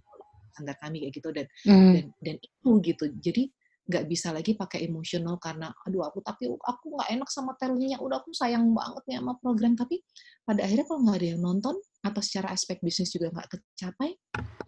standar 0.53 0.77
kami 0.79 1.09
kayak 1.09 1.15
gitu 1.17 1.29
dan 1.33 1.47
mm. 1.65 1.93
dan 1.97 2.05
dan 2.21 2.37
itu 2.39 2.71
gitu 2.85 3.05
jadi 3.19 3.43
nggak 3.83 4.05
bisa 4.07 4.31
lagi 4.31 4.55
pakai 4.55 4.87
emosional 4.87 5.43
karena 5.43 5.75
aduh 5.83 6.07
aku 6.07 6.23
tapi 6.23 6.47
aku 6.47 6.87
nggak 6.95 7.09
enak 7.19 7.29
sama 7.35 7.59
talentnya 7.59 7.99
udah 7.99 8.23
aku 8.23 8.31
sayang 8.31 8.71
banget 8.71 9.03
nih 9.11 9.17
sama 9.19 9.35
program 9.43 9.75
tapi 9.75 9.99
pada 10.47 10.63
akhirnya 10.63 10.87
kalau 10.87 11.01
nggak 11.03 11.19
ada 11.19 11.29
yang 11.35 11.43
nonton 11.43 11.75
atau 12.03 12.21
secara 12.23 12.55
aspek 12.55 12.79
bisnis 12.79 13.11
juga 13.11 13.35
nggak 13.35 13.59
tercapai 13.59 14.15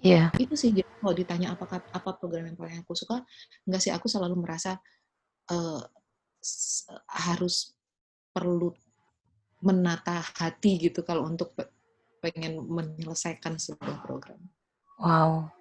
yeah. 0.02 0.34
itu 0.42 0.54
sih 0.58 0.74
jadi 0.74 0.90
kalau 0.98 1.14
ditanya 1.14 1.54
apakah 1.54 1.78
apa 1.78 2.10
program 2.18 2.50
yang 2.50 2.58
paling 2.58 2.82
aku 2.82 2.98
suka 2.98 3.22
nggak 3.70 3.82
sih 3.82 3.94
aku 3.94 4.10
selalu 4.10 4.34
merasa 4.34 4.82
uh, 5.54 5.82
harus 7.30 7.72
perlu 8.34 8.74
menata 9.64 10.20
hati 10.36 10.90
gitu 10.90 11.06
kalau 11.06 11.24
untuk 11.24 11.56
pengen 12.20 12.60
menyelesaikan 12.64 13.56
sebuah 13.56 14.04
program. 14.04 14.40
Wow, 15.00 15.52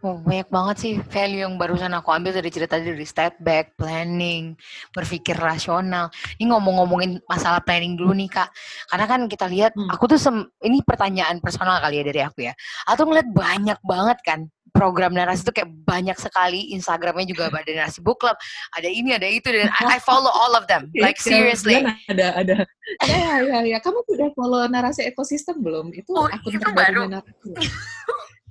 Oh, 0.00 0.16
banyak 0.16 0.48
banget 0.48 0.76
sih 0.80 0.92
value 1.12 1.44
yang 1.44 1.60
barusan 1.60 1.92
aku 1.92 2.08
ambil 2.08 2.32
dari 2.32 2.48
cerita 2.48 2.80
dari 2.80 3.04
step 3.04 3.36
back, 3.36 3.76
planning, 3.76 4.56
berpikir 4.96 5.36
rasional. 5.36 6.08
Ini 6.40 6.48
ngomong-ngomongin 6.48 7.20
masalah 7.28 7.60
planning 7.60 8.00
dulu 8.00 8.16
nih 8.16 8.32
kak, 8.32 8.48
karena 8.88 9.04
kan 9.04 9.20
kita 9.28 9.44
lihat, 9.44 9.76
hmm. 9.76 9.92
aku 9.92 10.08
tuh 10.08 10.16
sem 10.16 10.40
ini 10.64 10.80
pertanyaan 10.80 11.36
personal 11.44 11.76
kali 11.84 12.00
ya 12.00 12.04
dari 12.08 12.20
aku 12.24 12.48
ya. 12.48 12.56
Aku 12.88 13.04
ngeliat 13.04 13.28
banyak 13.28 13.78
banget 13.84 14.18
kan 14.24 14.48
program 14.72 15.12
narasi 15.12 15.44
itu 15.44 15.52
kayak 15.52 15.68
banyak 15.84 16.16
sekali 16.16 16.72
Instagramnya 16.72 17.26
juga 17.28 17.52
ada 17.60 17.68
narasi 17.68 18.00
book 18.00 18.24
club, 18.24 18.40
ada 18.72 18.88
ini 18.88 19.12
ada 19.12 19.28
itu 19.28 19.52
dan 19.52 19.68
I, 19.68 19.98
I 19.98 20.00
follow 20.00 20.32
all 20.32 20.56
of 20.56 20.64
them, 20.64 20.88
iya, 20.96 21.12
like 21.12 21.20
seriously. 21.20 21.84
Ada 22.08 22.40
ada. 22.40 22.56
Ya 23.04 23.44
ya 23.44 23.58
ya, 23.76 23.78
kamu 23.84 24.00
udah 24.08 24.32
follow 24.32 24.64
narasi 24.64 25.04
ekosistem 25.04 25.60
belum? 25.60 25.92
Itu 25.92 26.16
oh, 26.16 26.24
akun 26.24 26.56
itu 26.56 26.72
baru. 26.72 27.20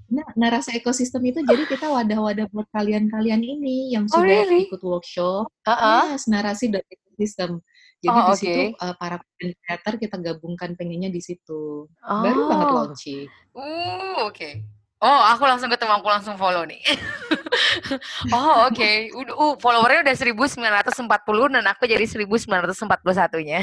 Nah, 0.09 0.25
narasi 0.33 0.73
ekosistem 0.81 1.21
itu 1.29 1.45
jadi 1.45 1.69
kita 1.69 1.85
wadah-wadah 1.85 2.49
buat 2.49 2.65
kalian-kalian 2.73 3.41
ini 3.45 3.93
yang 3.93 4.09
oh, 4.09 4.17
sudah 4.17 4.25
oh, 4.25 4.45
really? 4.45 4.65
ikut 4.65 4.81
workshop. 4.81 5.45
Uh-uh. 5.69 6.17
Yes, 6.17 6.25
narasi 6.25 6.73
dan 6.73 6.81
ekosistem. 6.89 7.61
Jadi 7.99 8.15
oh, 8.15 8.27
di 8.31 8.35
situ 8.39 8.61
uh, 8.79 8.95
para 8.95 9.19
creator 9.37 9.93
kita 9.99 10.15
gabungkan 10.17 10.73
pengennya 10.73 11.11
di 11.11 11.21
situ. 11.21 11.85
Oh. 11.85 12.21
Baru 12.25 12.47
banget 12.47 12.67
launching. 12.73 13.27
Uh, 13.53 14.25
oke. 14.25 14.33
Okay. 14.33 14.65
Oh, 14.99 15.21
aku 15.31 15.47
langsung 15.47 15.71
ketemu, 15.71 15.95
aku 15.95 16.11
langsung 16.11 16.35
follow 16.35 16.67
nih. 16.67 16.83
oh, 18.35 18.67
oke. 18.67 18.75
Okay. 18.75 19.07
Udah, 19.15 19.31
uh, 19.31 19.55
followernya 19.55 20.11
udah 20.11 20.15
1940 20.15 21.55
dan 21.55 21.65
aku 21.71 21.87
jadi 21.87 22.03
1941-nya. 22.03 23.59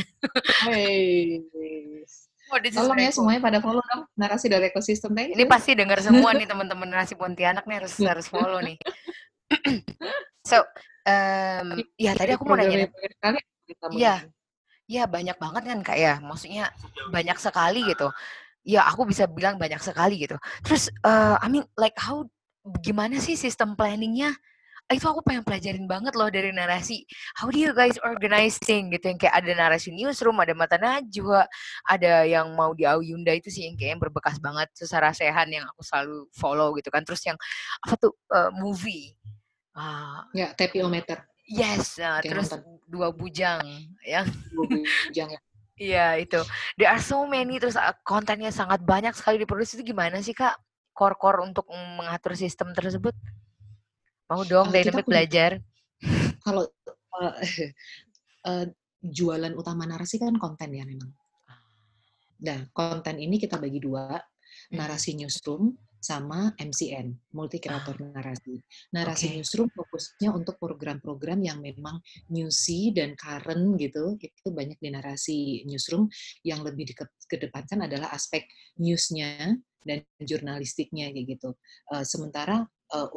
hey. 0.64 1.44
Oh, 2.46 2.58
Tolong 2.62 2.98
ya 3.02 3.10
semuanya 3.10 3.42
pada 3.42 3.58
follow 3.58 3.82
dong 3.82 4.06
narasi 4.14 4.46
dari 4.46 4.70
ekosistem 4.70 5.10
deh. 5.18 5.34
Ini 5.34 5.44
pasti 5.50 5.74
dengar 5.74 5.98
semua 5.98 6.30
nih 6.30 6.46
teman-teman 6.50 6.86
narasi 6.86 7.18
Pontianak 7.18 7.66
nih 7.66 7.82
harus 7.82 7.94
harus 7.98 8.26
follow 8.30 8.62
nih. 8.62 8.78
so, 10.50 10.62
um, 11.06 11.82
ya 11.98 12.14
tadi 12.14 12.38
aku 12.38 12.46
mau 12.46 12.54
nanya. 12.54 12.86
Iya, 13.90 14.14
iya 14.86 15.04
banyak 15.10 15.36
banget 15.42 15.62
kan 15.66 15.78
kak 15.82 15.98
ya. 15.98 16.14
Maksudnya 16.22 16.70
banyak 17.10 17.38
sekali 17.42 17.82
gitu. 17.90 18.14
Ya 18.62 18.86
aku 18.86 19.06
bisa 19.10 19.26
bilang 19.26 19.58
banyak 19.58 19.82
sekali 19.82 20.22
gitu. 20.22 20.38
Terus, 20.62 20.90
uh, 21.02 21.38
I 21.42 21.50
mean 21.50 21.66
like 21.74 21.98
how 21.98 22.26
gimana 22.78 23.18
sih 23.18 23.34
sistem 23.34 23.74
planningnya? 23.74 24.34
Itu 24.94 25.02
aku 25.10 25.18
pengen 25.26 25.42
pelajarin 25.42 25.90
banget 25.90 26.14
loh 26.14 26.30
dari 26.30 26.54
narasi. 26.54 27.02
How 27.34 27.50
do 27.50 27.58
you 27.58 27.74
guys 27.74 27.98
organize 28.06 28.54
thing 28.62 28.94
gitu 28.94 29.10
yang 29.10 29.18
kayak 29.18 29.34
ada 29.42 29.50
narasi 29.50 29.90
newsroom, 29.90 30.38
ada 30.38 30.54
mata 30.54 30.78
najwa, 30.78 31.42
ada 31.90 32.22
yang 32.22 32.54
mau 32.54 32.70
di 32.70 32.86
Auyunda 32.86 33.34
itu 33.34 33.50
sih 33.50 33.66
yang 33.66 33.74
kayak 33.74 33.98
yang 33.98 34.02
berbekas 34.02 34.38
banget 34.38 34.70
secara 34.78 35.10
sehan 35.10 35.50
yang 35.50 35.66
aku 35.74 35.82
selalu 35.82 36.30
follow 36.38 36.70
gitu 36.78 36.86
kan. 36.94 37.02
Terus 37.02 37.26
yang 37.26 37.38
apa 37.82 37.94
tuh 37.98 38.14
uh, 38.30 38.54
movie. 38.54 39.10
Uh, 39.74 40.22
ya, 40.30 40.54
tapiometer. 40.54 41.26
Yes, 41.50 41.98
uh, 41.98 42.22
terus 42.22 42.54
nonton. 42.54 42.78
dua 42.86 43.10
bujang 43.10 43.66
ya. 44.06 44.22
Dua 44.54 44.66
bujang 44.70 45.30
ya. 45.34 45.40
Iya 45.76 46.16
itu. 46.16 46.40
There 46.80 46.88
are 46.88 47.04
so 47.04 47.28
many 47.28 47.60
terus 47.60 47.76
uh, 47.76 47.92
kontennya 48.00 48.48
sangat 48.48 48.80
banyak 48.80 49.12
sekali 49.12 49.44
diproduksi 49.44 49.76
itu 49.76 49.92
gimana 49.92 50.24
sih 50.24 50.32
kak? 50.32 50.56
Core-core 50.96 51.44
untuk 51.44 51.68
mengatur 51.68 52.32
sistem 52.32 52.72
tersebut? 52.72 53.12
Mau 54.26 54.42
dong, 54.42 54.68
uh, 54.68 54.72
dynamic 54.74 55.06
belajar. 55.06 55.62
Kalau 56.44 56.66
uh, 57.22 57.34
uh, 58.46 58.66
jualan 58.98 59.54
utama 59.54 59.86
narasi 59.86 60.18
kan 60.18 60.34
konten 60.34 60.74
ya 60.74 60.82
memang. 60.82 61.10
Nah, 62.42 62.68
konten 62.74 63.16
ini 63.22 63.38
kita 63.38 63.56
bagi 63.56 63.78
dua, 63.78 64.18
hmm. 64.18 64.76
narasi 64.76 65.14
newsroom 65.16 65.72
sama 65.96 66.54
MCN, 66.60 67.34
multi 67.34 67.58
creator 67.58 67.96
ah. 67.98 68.20
narasi. 68.20 68.60
Narasi 68.94 69.26
okay. 69.26 69.34
newsroom 69.40 69.70
fokusnya 69.72 70.30
untuk 70.30 70.60
program-program 70.60 71.40
yang 71.42 71.58
memang 71.58 71.98
newsy 72.30 72.92
dan 72.92 73.18
current 73.18 73.74
gitu, 73.80 74.14
itu 74.20 74.48
banyak 74.52 74.78
di 74.78 74.88
narasi 74.92 75.38
newsroom 75.66 76.06
yang 76.46 76.62
lebih 76.62 76.94
dikedepankan 76.94 77.90
adalah 77.90 78.12
aspek 78.12 78.46
newsnya 78.78 79.58
dan 79.86 80.02
jurnalistiknya 80.18 81.10
kayak 81.14 81.38
gitu. 81.38 81.50
Uh, 81.90 82.02
sementara 82.06 82.66
uh, 82.92 83.08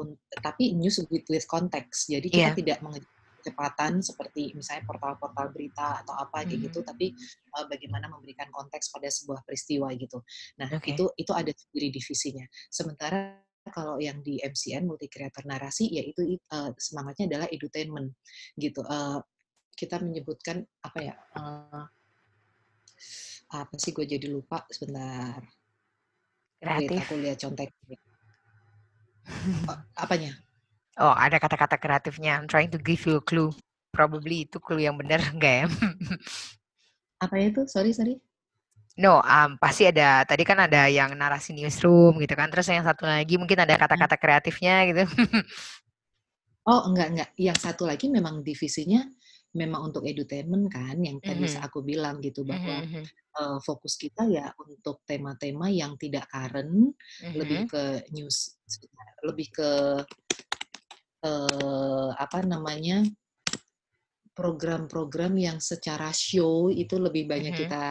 tapi 0.42 0.74
news 0.74 1.02
with, 1.10 1.26
with 1.30 1.46
context. 1.46 2.10
Jadi 2.10 2.28
kita 2.32 2.50
yeah. 2.54 2.58
tidak 2.58 2.78
mengejar 2.82 3.10
kecepatan 3.40 4.04
seperti 4.04 4.52
misalnya 4.52 4.84
portal-portal 4.84 5.56
berita 5.56 6.04
atau 6.04 6.12
apa 6.20 6.44
kayak 6.44 6.70
gitu, 6.70 6.84
hmm. 6.84 6.88
tapi 6.92 7.16
uh, 7.56 7.66
bagaimana 7.72 8.12
memberikan 8.12 8.52
konteks 8.52 8.92
pada 8.92 9.08
sebuah 9.08 9.48
peristiwa 9.48 9.88
gitu. 9.96 10.20
Nah 10.60 10.68
okay. 10.76 10.94
itu 10.94 11.08
itu 11.16 11.32
ada 11.32 11.50
sendiri 11.56 11.88
divisinya. 11.96 12.44
Sementara 12.68 13.40
kalau 13.72 13.96
yang 14.02 14.20
di 14.20 14.44
MCN 14.44 14.84
multi 14.84 15.08
creator 15.08 15.48
narasi 15.48 15.88
ya 15.88 16.04
itu 16.04 16.36
uh, 16.52 16.76
semangatnya 16.76 17.32
adalah 17.32 17.48
edutainment 17.48 18.12
gitu. 18.60 18.84
Uh, 18.84 19.24
kita 19.74 20.04
menyebutkan 20.04 20.68
apa 20.84 21.00
ya? 21.00 21.16
Uh, 21.40 21.88
apa 23.50 23.74
sih 23.82 23.96
gue 23.96 24.06
jadi 24.06 24.28
lupa 24.30 24.68
sebentar. 24.70 25.40
Kreatif. 26.60 26.92
Wait, 26.92 27.02
aku 27.08 27.16
lihat. 27.24 27.40
Apanya? 29.96 30.36
Oh, 31.00 31.16
ada 31.16 31.40
kata-kata 31.40 31.80
kreatifnya. 31.80 32.36
I'm 32.36 32.48
trying 32.50 32.72
to 32.76 32.80
give 32.80 33.04
you 33.08 33.20
a 33.20 33.24
clue. 33.24 33.56
Probably 33.96 34.46
itu 34.46 34.60
clue 34.60 34.84
yang 34.84 35.00
benar, 35.00 35.24
enggak 35.34 35.54
ya? 35.64 35.66
Apa 37.24 37.36
itu? 37.40 37.64
Sorry, 37.68 37.96
sorry. 37.96 38.20
No, 39.00 39.24
um, 39.24 39.56
pasti 39.56 39.88
ada. 39.88 40.28
Tadi 40.28 40.44
kan 40.44 40.60
ada 40.60 40.92
yang 40.92 41.16
narasi 41.16 41.56
newsroom 41.56 42.20
gitu 42.20 42.36
kan. 42.36 42.52
Terus 42.52 42.68
yang 42.68 42.84
satu 42.84 43.08
lagi 43.08 43.40
mungkin 43.40 43.64
ada 43.64 43.80
kata-kata 43.80 44.20
kreatifnya 44.20 44.76
gitu. 44.92 45.04
oh, 46.70 46.82
enggak, 46.92 47.08
enggak. 47.16 47.30
Yang 47.40 47.58
satu 47.64 47.88
lagi 47.88 48.12
memang 48.12 48.44
divisinya 48.44 49.08
memang 49.58 49.90
untuk 49.90 50.06
edutainment 50.06 50.70
kan 50.70 51.02
yang 51.02 51.18
tadi 51.18 51.50
mm 51.50 51.58
-hmm. 51.58 51.66
aku 51.66 51.82
bilang 51.82 52.22
gitu 52.22 52.46
bahwa 52.46 52.86
mm 52.86 52.88
-hmm. 52.90 53.04
uh, 53.42 53.58
fokus 53.66 53.98
kita 53.98 54.30
ya 54.30 54.54
untuk 54.62 55.02
tema-tema 55.10 55.74
yang 55.74 55.98
tidak 55.98 56.30
current 56.30 56.94
mm 56.94 56.94
-hmm. 56.94 57.34
lebih 57.34 57.60
ke 57.66 57.84
news 58.14 58.54
lebih 59.26 59.48
ke 59.50 59.72
uh, 61.26 62.10
apa 62.14 62.46
namanya 62.46 63.02
program-program 64.38 65.34
yang 65.36 65.58
secara 65.58 66.14
show 66.14 66.70
itu 66.70 67.02
lebih 67.02 67.26
banyak 67.26 67.58
mm 67.58 67.60
-hmm. 67.66 67.72
kita 67.74 67.86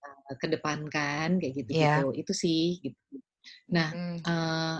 uh, 0.00 0.34
kedepankan 0.40 1.36
kayak 1.36 1.54
gitu 1.60 1.70
yeah. 1.76 2.00
gitu 2.00 2.08
itu 2.24 2.32
sih 2.32 2.64
gitu 2.80 3.20
nah 3.68 3.88
mm. 3.92 4.16
uh, 4.24 4.78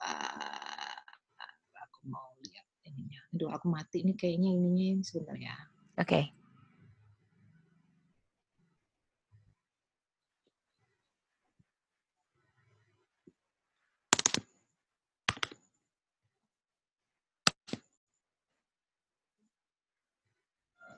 uh, 0.00 0.96
aku 1.76 1.98
mau 2.08 2.32
lihat 2.40 2.66
ininya 2.88 3.20
aduh 3.42 3.58
aku 3.58 3.66
mati 3.74 4.06
nih 4.06 4.14
kayaknya 4.14 4.54
ininya 4.54 5.02
sebentar 5.02 5.34
ya 5.34 5.50
oke 5.98 6.06
okay. 6.06 6.24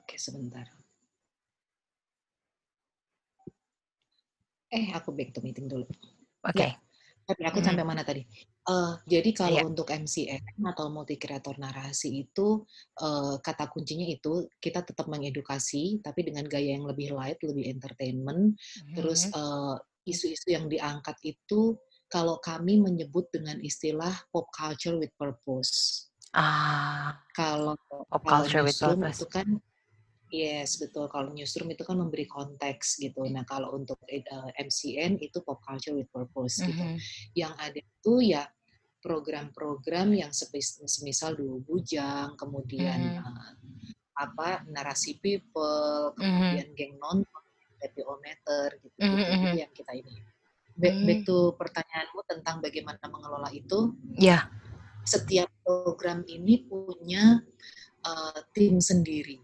Oke, 0.05 0.21
sebentar. 0.21 0.69
Eh, 4.69 4.93
aku 4.93 5.09
back 5.17 5.33
to 5.33 5.41
meeting 5.41 5.65
dulu. 5.65 5.89
Oke. 6.45 6.53
Okay. 6.53 6.77
Ya, 6.77 6.84
tapi 7.25 7.41
aku 7.41 7.57
hmm. 7.59 7.67
sampai 7.67 7.83
mana 7.85 8.05
tadi? 8.05 8.21
Uh, 8.69 8.97
jadi 9.09 9.29
kalau 9.33 9.59
yeah. 9.61 9.65
untuk 9.65 9.89
MCN 9.89 10.61
atau 10.61 10.93
multi 10.93 11.17
creator 11.17 11.57
narasi 11.57 12.25
itu 12.25 12.61
uh, 13.01 13.41
kata 13.41 13.65
kuncinya 13.69 14.05
itu 14.05 14.45
kita 14.61 14.85
tetap 14.85 15.09
mengedukasi 15.09 16.01
tapi 16.05 16.29
dengan 16.29 16.45
gaya 16.45 16.77
yang 16.77 16.85
lebih 16.85 17.17
light, 17.17 17.41
lebih 17.41 17.65
entertainment. 17.65 18.53
Mm-hmm. 18.53 18.95
Terus 18.97 19.29
uh, 19.33 19.77
isu-isu 20.05 20.53
yang 20.53 20.69
diangkat 20.69 21.17
itu 21.25 21.73
kalau 22.05 22.37
kami 22.37 22.77
menyebut 22.77 23.25
dengan 23.33 23.57
istilah 23.59 24.13
pop 24.29 24.45
culture 24.53 24.95
with 25.01 25.11
purpose. 25.17 26.05
Ah. 26.37 27.17
Kalau 27.33 27.73
pop 27.89 28.21
culture 28.21 28.61
with 28.61 28.77
purpose 28.77 29.25
itu 29.25 29.27
kan 29.33 29.47
Yes, 30.33 30.81
betul. 30.81 31.05
Kalau 31.07 31.29
newsroom 31.31 31.69
itu 31.69 31.85
kan 31.85 32.01
memberi 32.01 32.25
konteks 32.25 32.97
gitu. 32.97 33.23
Nah, 33.29 33.45
kalau 33.45 33.77
untuk 33.77 34.01
uh, 34.01 34.49
MCN 34.57 35.21
itu 35.21 35.39
pop 35.45 35.61
culture 35.61 35.93
with 35.93 36.09
purpose 36.09 36.59
mm 36.59 36.65
-hmm. 36.65 36.69
gitu. 36.69 36.83
Yang 37.45 37.53
ada 37.61 37.79
itu 37.79 38.13
ya 38.25 38.43
program-program 39.05 40.17
yang 40.17 40.33
semisal 40.33 41.37
dulu 41.37 41.61
bujang, 41.61 42.33
kemudian 42.41 42.99
mm 42.99 43.21
-hmm. 43.21 43.37
uh, 43.37 43.53
apa 44.17 44.65
narasi 44.65 45.21
people, 45.21 46.15
mm-hmm. 46.17 46.25
kemudian 46.25 46.67
mm 46.67 46.73
-hmm. 46.73 46.79
geng 46.79 46.95
nonton, 46.97 47.43
meter 48.25 48.67
gitu, 48.81 48.97
mm 48.97 49.05
-hmm. 49.13 49.21
gitu 49.21 49.57
yang 49.61 49.73
kita 49.77 49.91
ini. 49.93 50.13
Back, 50.75 50.95
-hmm. 50.97 51.07
back 51.07 51.19
to 51.23 51.37
pertanyaanmu 51.55 52.21
tentang 52.27 52.57
bagaimana 52.65 53.03
mengelola 53.07 53.49
itu. 53.53 53.93
Ya. 54.17 54.25
Yeah. 54.25 54.43
Setiap 55.05 55.53
program 55.61 56.25
ini 56.25 56.65
punya 56.65 57.45
uh, 58.01 58.39
tim 58.57 58.81
sendiri. 58.81 59.37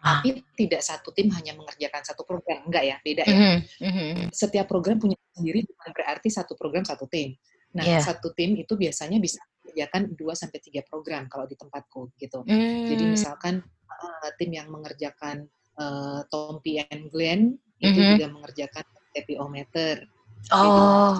Ah. 0.00 0.24
Tapi 0.24 0.40
tidak 0.56 0.80
satu 0.80 1.12
tim 1.12 1.28
hanya 1.36 1.52
mengerjakan 1.52 2.00
satu 2.00 2.24
program, 2.24 2.64
enggak 2.64 2.84
ya, 2.88 2.96
beda 3.04 3.22
ya. 3.28 3.36
Mm 3.36 3.92
-hmm. 3.92 4.12
Setiap 4.32 4.64
program 4.64 4.96
punya 4.96 5.16
sendiri 5.36 5.64
bukan 5.68 5.90
berarti 5.92 6.28
satu 6.32 6.56
program 6.56 6.88
satu 6.88 7.04
tim. 7.04 7.36
Nah, 7.76 7.84
yeah. 7.86 8.02
satu 8.02 8.32
tim 8.34 8.58
itu 8.58 8.74
biasanya 8.74 9.22
bisa 9.22 9.38
mengerjakan 9.62 10.10
2 10.18 10.18
sampai 10.34 10.58
3 10.58 10.90
program 10.90 11.22
kalau 11.30 11.46
di 11.46 11.54
tempatku 11.54 12.10
gitu. 12.18 12.42
Mm. 12.48 12.90
Jadi 12.90 13.04
misalkan 13.06 13.54
uh, 13.86 14.28
tim 14.40 14.50
yang 14.50 14.72
mengerjakan 14.72 15.46
uh, 15.78 16.24
Tompi 16.26 16.82
and 16.82 17.12
Glenn 17.14 17.54
mm-hmm. 17.54 17.86
itu 17.86 18.00
juga 18.16 18.26
mengerjakan 18.32 18.84
TPO-meter. 19.14 20.02
Oh. 20.50 21.14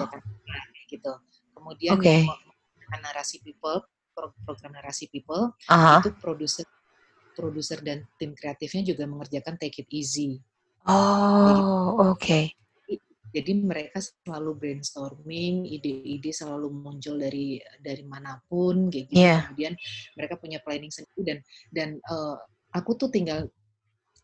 gitu. 0.90 1.12
Kemudian 1.54 1.94
okay. 1.94 2.26
narasi 2.98 3.38
people, 3.46 3.86
program 4.16 4.74
narasi 4.74 5.06
people 5.06 5.54
uh 5.70 5.70
-huh. 5.70 5.98
itu 6.02 6.10
produser 6.18 6.66
produser 7.40 7.80
dan 7.80 8.04
tim 8.20 8.36
kreatifnya 8.36 8.92
juga 8.92 9.08
mengerjakan 9.08 9.56
take 9.56 9.80
it 9.80 9.88
easy. 9.88 10.36
Oh, 10.84 12.12
oke. 12.12 12.20
Okay. 12.20 12.52
Jadi 13.30 13.62
mereka 13.62 14.02
selalu 14.02 14.58
brainstorming, 14.58 15.62
ide-ide 15.62 16.34
selalu 16.34 16.66
muncul 16.68 17.14
dari 17.14 17.62
dari 17.78 18.02
mana 18.02 18.42
pun, 18.50 18.90
gitu. 18.90 19.14
Yeah. 19.14 19.46
Kemudian 19.48 19.78
mereka 20.18 20.34
punya 20.34 20.58
planning 20.60 20.90
sendiri 20.90 21.22
dan 21.22 21.38
dan 21.70 21.88
uh, 22.10 22.36
aku 22.74 22.98
tuh 22.98 23.06
tinggal 23.06 23.46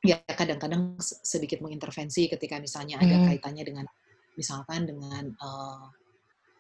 ya 0.03 0.19
kadang-kadang 0.27 0.99
sedikit 1.03 1.63
mengintervensi 1.63 2.27
ketika 2.31 2.59
misalnya 2.59 2.99
ada 2.99 3.15
mm. 3.15 3.27
kaitannya 3.31 3.65
dengan 3.67 3.87
misalkan 4.35 4.87
dengan 4.87 5.25
uh, 5.39 5.87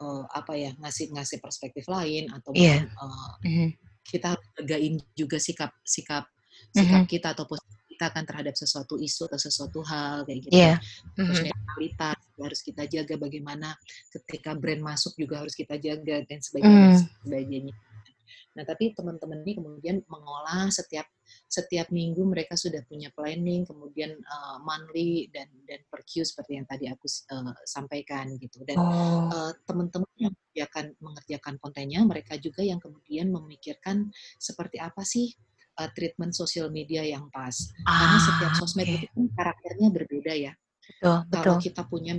uh, 0.02 0.24
apa 0.34 0.52
ya 0.54 0.70
ngasih 0.78 1.12
ngasih 1.14 1.38
perspektif 1.38 1.86
lain 1.86 2.30
atau 2.32 2.50
yeah. 2.54 2.86
uh, 2.98 3.34
mm. 3.42 3.74
kita 4.06 4.34
harus 4.34 4.46
juga 5.18 5.38
sikap 5.42 5.74
sikap 5.82 6.30
sikap 6.76 7.02
mm. 7.04 7.10
kita 7.10 7.28
atau 7.32 7.44
posisi 7.48 7.76
kita 7.96 8.12
akan 8.12 8.24
terhadap 8.28 8.52
sesuatu 8.52 9.00
isu 9.00 9.24
atau 9.24 9.40
sesuatu 9.40 9.80
hal 9.88 10.28
kayak 10.28 10.38
gitu. 10.44 10.52
Yeah. 10.52 10.76
Mm-hmm. 11.16 11.48
Netralitas 11.48 12.18
harus 12.36 12.60
kita 12.60 12.84
jaga 12.84 13.14
bagaimana 13.16 13.72
ketika 14.12 14.52
brand 14.52 14.84
masuk 14.84 15.16
juga 15.16 15.40
harus 15.40 15.56
kita 15.56 15.80
jaga 15.80 16.20
dan 16.28 16.38
sebagainya, 16.44 17.00
mm. 17.00 17.24
sebagainya. 17.24 17.74
Nah, 18.56 18.64
tapi 18.64 18.96
teman-teman 18.96 19.44
ini 19.44 19.60
kemudian 19.60 19.96
mengolah 20.08 20.72
setiap 20.72 21.04
setiap 21.44 21.92
minggu 21.92 22.24
mereka 22.24 22.56
sudah 22.56 22.80
punya 22.88 23.12
planning, 23.12 23.68
kemudian 23.68 24.16
uh, 24.16 24.56
monthly 24.64 25.28
dan 25.28 25.52
dan 25.68 25.84
per 25.92 26.00
queue 26.08 26.24
seperti 26.24 26.56
yang 26.56 26.64
tadi 26.64 26.88
aku 26.88 27.04
uh, 27.36 27.52
sampaikan 27.68 28.32
gitu. 28.40 28.64
Dan 28.64 28.80
oh. 28.80 29.28
uh, 29.28 29.52
teman-teman 29.68 30.08
yang 30.16 30.32
mengerjakan 30.32 30.84
mengerjakan 31.04 31.54
kontennya, 31.60 32.00
mereka 32.08 32.40
juga 32.40 32.64
yang 32.64 32.80
kemudian 32.80 33.28
memikirkan 33.28 34.08
seperti 34.40 34.80
apa 34.80 35.04
sih 35.04 35.36
uh, 35.78 35.90
treatment 35.92 36.32
sosial 36.32 36.72
media 36.72 37.04
yang 37.04 37.28
pas. 37.30 37.54
Ah, 37.84 38.04
Karena 38.04 38.18
setiap 38.20 38.52
sosmed 38.56 38.88
okay. 38.88 38.96
itu 39.00 39.06
kan 39.12 39.24
karakternya 39.36 39.88
berbeda 39.92 40.32
ya. 40.34 40.52
Betul, 40.86 41.18
Kalau 41.30 41.56
kita 41.58 41.82
punya 41.86 42.14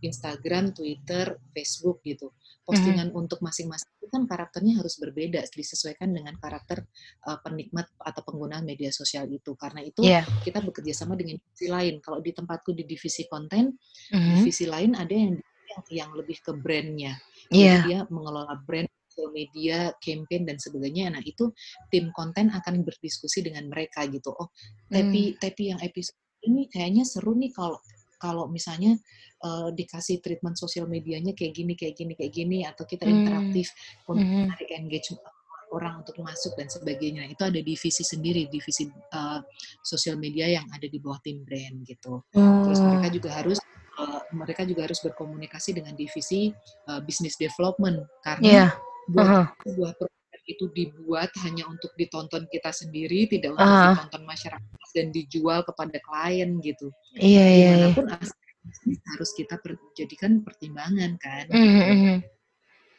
Instagram, 0.00 0.72
Twitter, 0.72 1.36
Facebook 1.52 2.00
gitu, 2.00 2.32
postingan 2.64 3.12
mm-hmm. 3.12 3.20
untuk 3.20 3.44
masing-masing 3.44 3.90
itu 4.00 4.08
kan 4.08 4.24
karakternya 4.24 4.80
harus 4.80 4.96
berbeda 4.96 5.44
disesuaikan 5.52 6.08
dengan 6.08 6.40
karakter 6.40 6.88
uh, 7.28 7.36
penikmat 7.44 7.84
atau 8.00 8.22
pengguna 8.24 8.64
media 8.64 8.88
sosial 8.88 9.28
itu. 9.28 9.52
Karena 9.60 9.84
itu 9.84 10.00
yeah. 10.00 10.24
kita 10.40 10.64
bekerja 10.64 10.96
sama 10.96 11.20
dengan 11.20 11.36
divisi 11.36 11.68
lain. 11.68 12.00
Kalau 12.00 12.18
di 12.24 12.32
tempatku 12.32 12.72
di 12.72 12.88
divisi 12.88 13.28
konten, 13.28 13.76
mm-hmm. 13.76 14.40
divisi 14.40 14.64
lain 14.64 14.96
ada 14.96 15.12
yang 15.12 15.36
yang, 15.70 15.82
yang 15.90 16.10
lebih 16.16 16.40
ke 16.40 16.50
brandnya. 16.56 17.20
Yeah. 17.52 17.84
Jadi 17.84 17.88
dia 17.92 18.00
mengelola 18.08 18.56
brand 18.64 18.88
sosial 19.20 19.36
media, 19.36 19.92
campaign 20.00 20.48
dan 20.48 20.56
sebagainya. 20.56 21.12
Nah 21.12 21.20
itu 21.20 21.52
tim 21.92 22.08
konten 22.16 22.48
akan 22.48 22.80
berdiskusi 22.80 23.44
dengan 23.44 23.68
mereka 23.68 24.08
gitu. 24.08 24.32
Oh, 24.32 24.48
tapi 24.88 25.36
hmm. 25.36 25.36
tapi 25.36 25.62
yang 25.68 25.80
episode 25.84 26.16
ini 26.48 26.64
kayaknya 26.72 27.04
seru 27.04 27.36
nih 27.36 27.52
kalau 27.52 27.76
kalau 28.16 28.48
misalnya 28.48 28.96
uh, 29.44 29.68
dikasih 29.72 30.24
treatment 30.24 30.56
sosial 30.56 30.88
medianya 30.88 31.36
kayak 31.36 31.52
gini, 31.52 31.72
kayak 31.76 31.96
gini, 31.96 32.12
kayak 32.16 32.32
gini, 32.32 32.58
atau 32.64 32.88
kita 32.88 33.04
hmm. 33.04 33.12
interaktif 33.12 33.68
hmm. 33.68 34.10
untuk 34.12 34.28
menarik 34.28 34.70
engagement 34.72 35.24
orang 35.70 36.02
untuk 36.02 36.16
masuk 36.20 36.52
dan 36.56 36.68
sebagainya. 36.68 37.28
Itu 37.28 37.44
ada 37.48 37.60
divisi 37.60 38.02
sendiri, 38.02 38.48
divisi 38.48 38.88
uh, 39.12 39.40
sosial 39.84 40.16
media 40.16 40.48
yang 40.48 40.66
ada 40.72 40.88
di 40.88 40.98
bawah 41.00 41.20
tim 41.20 41.44
brand 41.44 41.84
gitu. 41.84 42.24
Hmm. 42.32 42.64
Terus 42.68 42.80
mereka 42.80 43.08
oh. 43.08 43.12
juga 43.20 43.30
harus 43.32 43.58
uh, 44.00 44.20
mereka 44.36 44.62
juga 44.68 44.80
harus 44.84 45.00
berkomunikasi 45.00 45.80
dengan 45.80 45.96
divisi 45.96 46.52
uh, 46.92 47.00
business 47.00 47.40
development 47.40 48.04
karena 48.24 48.68
yeah 48.68 48.72
buat 49.08 49.26
uh-huh. 49.26 49.46
sebuah 49.64 49.92
program 49.96 50.42
itu 50.50 50.64
dibuat 50.74 51.30
hanya 51.46 51.64
untuk 51.70 51.94
ditonton 51.94 52.44
kita 52.50 52.74
sendiri, 52.74 53.30
tidak 53.30 53.54
untuk 53.54 53.64
uh-huh. 53.64 53.94
ditonton 53.94 54.22
masyarakat 54.26 54.88
dan 54.92 55.06
dijual 55.14 55.60
kepada 55.62 55.96
klien 56.02 56.58
gitu. 56.60 56.90
Iya, 57.16 57.44
iya. 57.46 57.70
Di 57.70 57.80
mana 57.80 57.88
pun 57.94 58.06
iya. 58.10 58.98
harus 59.14 59.30
kita 59.38 59.54
per, 59.62 59.78
jadikan 59.94 60.42
pertimbangan 60.42 61.14
kan. 61.22 61.44
Uh-huh. 61.48 62.18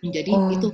Jadi 0.02 0.32
oh. 0.34 0.49
itu 0.49 0.68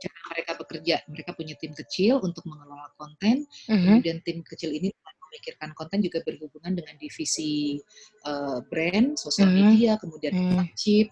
cara 0.00 0.20
mereka 0.32 0.52
bekerja. 0.58 0.96
Mereka 1.06 1.30
punya 1.36 1.54
tim 1.60 1.72
kecil 1.76 2.18
untuk 2.24 2.42
mengelola 2.48 2.88
konten, 2.96 3.44
uh-huh. 3.44 4.00
kemudian 4.00 4.18
tim 4.24 4.40
kecil 4.42 4.72
ini 4.72 4.90
memikirkan 5.28 5.74
konten 5.74 5.98
juga 5.98 6.22
berhubungan 6.22 6.78
dengan 6.78 6.94
divisi 6.96 7.82
uh, 8.24 8.62
brand, 8.70 9.18
sosial 9.18 9.50
media, 9.50 9.98
kemudian 10.00 10.32
uh-huh. 10.32 10.66
chip, 10.78 11.10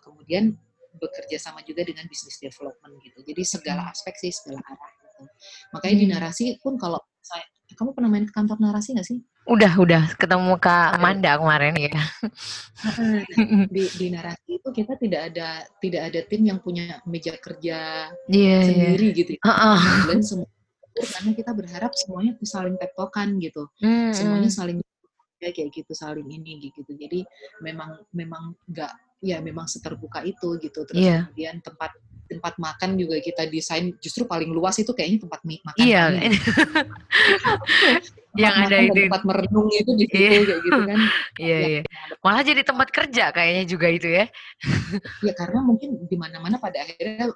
kemudian 0.00 0.56
bekerja 0.98 1.36
sama 1.38 1.62
juga 1.62 1.86
dengan 1.86 2.06
bisnis 2.10 2.40
development 2.40 2.98
gitu. 3.04 3.18
Jadi 3.22 3.42
segala 3.46 3.86
hmm. 3.86 3.92
aspek 3.92 4.14
sih, 4.18 4.32
segala 4.34 4.62
arah 4.64 4.92
gitu. 4.98 5.22
Makanya 5.76 5.94
hmm. 5.94 6.02
di 6.02 6.06
narasi 6.10 6.44
pun 6.58 6.74
kalau 6.80 6.98
saya, 7.20 7.44
kamu 7.76 7.94
pernah 7.94 8.10
main 8.10 8.26
ke 8.26 8.34
kantor 8.34 8.58
narasi 8.58 8.98
nggak 8.98 9.06
sih? 9.06 9.18
Udah, 9.48 9.72
udah 9.78 10.02
ketemu 10.14 10.52
Kak 10.60 11.00
Manda 11.02 11.34
kemarin 11.38 11.74
ya. 11.74 11.90
di, 13.74 13.84
di 13.98 14.06
narasi 14.12 14.60
itu 14.60 14.68
kita 14.70 14.94
tidak 15.00 15.32
ada 15.32 15.64
tidak 15.82 16.02
ada 16.12 16.20
tim 16.28 16.42
yang 16.44 16.58
punya 16.62 17.00
meja 17.08 17.34
kerja 17.40 18.10
yeah, 18.30 18.62
sendiri 18.62 19.10
yeah. 19.10 19.18
gitu. 19.18 19.30
Uh 19.42 19.50
-uh. 19.50 19.80
Dan 20.06 20.20
semua 20.22 20.46
karena 21.00 21.32
kita 21.32 21.52
berharap 21.54 21.92
semuanya 21.96 22.32
saling 22.44 22.76
tektokan 22.76 23.38
gitu. 23.40 23.66
Hmm. 23.80 24.12
Semuanya 24.12 24.50
hmm. 24.50 24.58
saling 24.58 24.78
ya 25.40 25.50
kayak 25.56 25.70
gitu 25.72 25.92
saling 25.96 26.28
ini 26.28 26.60
gitu. 26.60 26.92
Jadi 26.92 27.24
memang 27.64 28.04
memang 28.12 28.52
nggak 28.68 28.92
ya 29.20 29.38
memang 29.44 29.68
seterbuka 29.68 30.24
itu 30.24 30.56
gitu 30.60 30.88
terus 30.88 31.04
yeah. 31.04 31.28
kemudian 31.28 31.60
tempat 31.60 31.92
tempat 32.30 32.54
makan 32.62 32.94
juga 32.94 33.18
kita 33.18 33.44
desain 33.50 33.90
justru 33.98 34.22
paling 34.24 34.54
luas 34.54 34.78
itu 34.78 34.94
kayaknya 34.94 35.26
tempat 35.28 35.40
makan 35.44 35.82
iya 35.82 36.04
yeah. 36.14 36.32
yang 38.40 38.54
ada 38.54 38.76
itu 38.86 39.10
tempat 39.10 39.22
merenung 39.26 39.66
itu 39.74 39.90
di 39.98 40.06
situ 40.06 40.16
yeah. 40.16 40.30
kayak 40.30 40.60
gitu 40.62 40.80
kan 40.86 41.00
iya 41.42 41.50
yeah, 41.50 41.60
iya 41.60 41.80
yeah. 41.82 41.84
malah 42.22 42.42
jadi 42.46 42.62
tempat 42.62 42.88
kerja 42.94 43.24
kayaknya 43.34 43.64
juga 43.66 43.86
itu 43.90 44.08
ya 44.08 44.26
ya 45.26 45.32
karena 45.34 45.58
mungkin 45.60 46.06
di 46.06 46.16
mana-mana 46.16 46.56
pada 46.62 46.86
akhirnya 46.86 47.34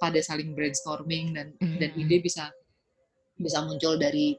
pada 0.00 0.20
saling 0.24 0.56
brainstorming 0.56 1.36
dan 1.36 1.52
mm. 1.60 1.76
dan 1.76 1.90
ide 1.92 2.24
bisa 2.24 2.48
bisa 3.36 3.60
muncul 3.64 4.00
dari 4.00 4.32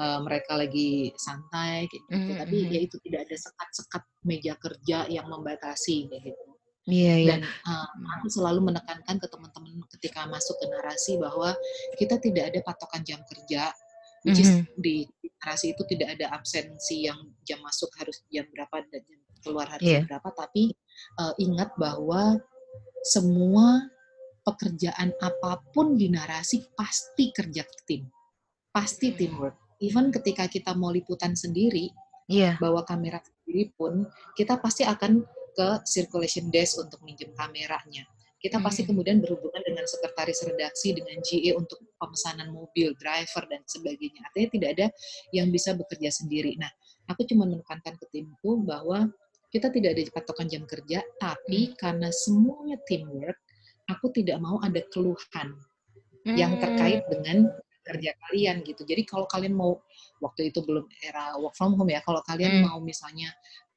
uh, 0.00 0.20
mereka 0.22 0.56
lagi 0.56 1.12
santai 1.16 1.88
kayak 1.88 2.02
gitu. 2.04 2.16
Mm-hmm. 2.16 2.38
Tapi 2.40 2.56
ya 2.70 2.80
itu 2.84 2.96
tidak 3.04 3.20
ada 3.28 3.36
sekat-sekat 3.36 4.02
meja 4.24 4.52
kerja 4.56 4.98
yang 5.10 5.26
membatasi 5.28 6.08
kayak 6.08 6.22
gitu. 6.32 6.42
Iya, 6.86 7.14
iya. 7.18 7.28
Dan 7.34 7.40
uh, 7.42 7.88
aku 8.18 8.30
selalu 8.30 8.70
menekankan 8.70 9.18
ke 9.18 9.26
teman-teman 9.26 9.82
ketika 9.98 10.22
masuk 10.30 10.54
ke 10.62 10.70
narasi 10.70 11.18
bahwa 11.18 11.50
kita 11.98 12.22
tidak 12.22 12.54
ada 12.54 12.60
patokan 12.62 13.02
jam 13.02 13.18
kerja, 13.26 13.74
which 14.22 14.38
mm-hmm. 14.38 14.62
di 14.78 15.02
narasi 15.42 15.74
itu 15.74 15.82
tidak 15.90 16.14
ada 16.14 16.30
absensi 16.30 17.10
yang 17.10 17.18
jam 17.42 17.58
masuk 17.66 17.90
harus 17.98 18.22
jam 18.30 18.46
berapa 18.54 18.86
dan 18.86 19.02
jam 19.02 19.20
keluar 19.42 19.66
harus 19.66 19.82
yeah. 19.82 19.98
jam 19.98 20.06
berapa, 20.14 20.30
tapi 20.34 20.78
uh, 21.18 21.34
ingat 21.42 21.74
bahwa 21.74 22.38
semua 23.02 23.90
pekerjaan 24.46 25.10
apa 25.18 25.58
pun 25.74 25.98
di 25.98 26.06
narasi 26.06 26.62
pasti 26.78 27.34
kerja 27.34 27.66
tim, 27.82 28.06
pasti 28.70 29.10
hmm. 29.10 29.18
teamwork. 29.18 29.65
Even 29.82 30.08
ketika 30.08 30.48
kita 30.48 30.72
mau 30.72 30.88
liputan 30.92 31.36
sendiri, 31.36 31.92
yeah. 32.30 32.56
bawa 32.58 32.82
kamera 32.86 33.20
sendiri 33.22 33.72
pun, 33.76 34.08
kita 34.34 34.56
pasti 34.58 34.82
akan 34.82 35.22
ke 35.56 35.68
circulation 35.88 36.52
desk 36.52 36.76
untuk 36.80 37.00
minjem 37.00 37.32
kameranya. 37.32 38.04
Kita 38.36 38.60
pasti 38.60 38.84
hmm. 38.84 38.88
kemudian 38.92 39.16
berhubungan 39.24 39.64
dengan 39.64 39.88
sekretaris 39.88 40.44
redaksi, 40.44 40.92
dengan 40.92 41.16
GE 41.24 41.56
untuk 41.56 41.80
pemesanan 41.96 42.52
mobil, 42.52 42.92
driver, 43.00 43.48
dan 43.48 43.64
sebagainya. 43.64 44.20
Artinya 44.28 44.48
tidak 44.52 44.70
ada 44.76 44.86
yang 45.32 45.48
bisa 45.48 45.72
bekerja 45.72 46.12
sendiri. 46.12 46.54
Nah, 46.60 46.68
aku 47.08 47.24
cuma 47.24 47.48
menekankan 47.48 47.96
ke 47.96 48.06
timku 48.12 48.60
bahwa 48.62 49.08
kita 49.48 49.72
tidak 49.72 49.96
ada 49.96 50.02
patokan 50.12 50.46
jam 50.52 50.68
kerja, 50.68 51.00
tapi 51.16 51.72
hmm. 51.72 51.80
karena 51.80 52.08
semuanya 52.12 52.76
teamwork, 52.84 53.40
aku 53.88 54.12
tidak 54.12 54.36
mau 54.38 54.60
ada 54.60 54.84
keluhan 54.92 55.56
hmm. 56.28 56.36
yang 56.36 56.60
terkait 56.60 57.08
dengan 57.08 57.48
kerja 57.86 58.10
kalian 58.26 58.66
gitu. 58.66 58.82
Jadi 58.82 59.06
kalau 59.06 59.30
kalian 59.30 59.54
mau 59.54 59.78
waktu 60.18 60.50
itu 60.50 60.66
belum 60.66 60.90
era 60.98 61.38
work 61.38 61.54
from 61.54 61.78
home 61.78 61.94
ya, 61.94 62.02
kalau 62.02 62.18
kalian 62.26 62.60
hmm. 62.60 62.64
mau 62.66 62.78
misalnya 62.82 63.30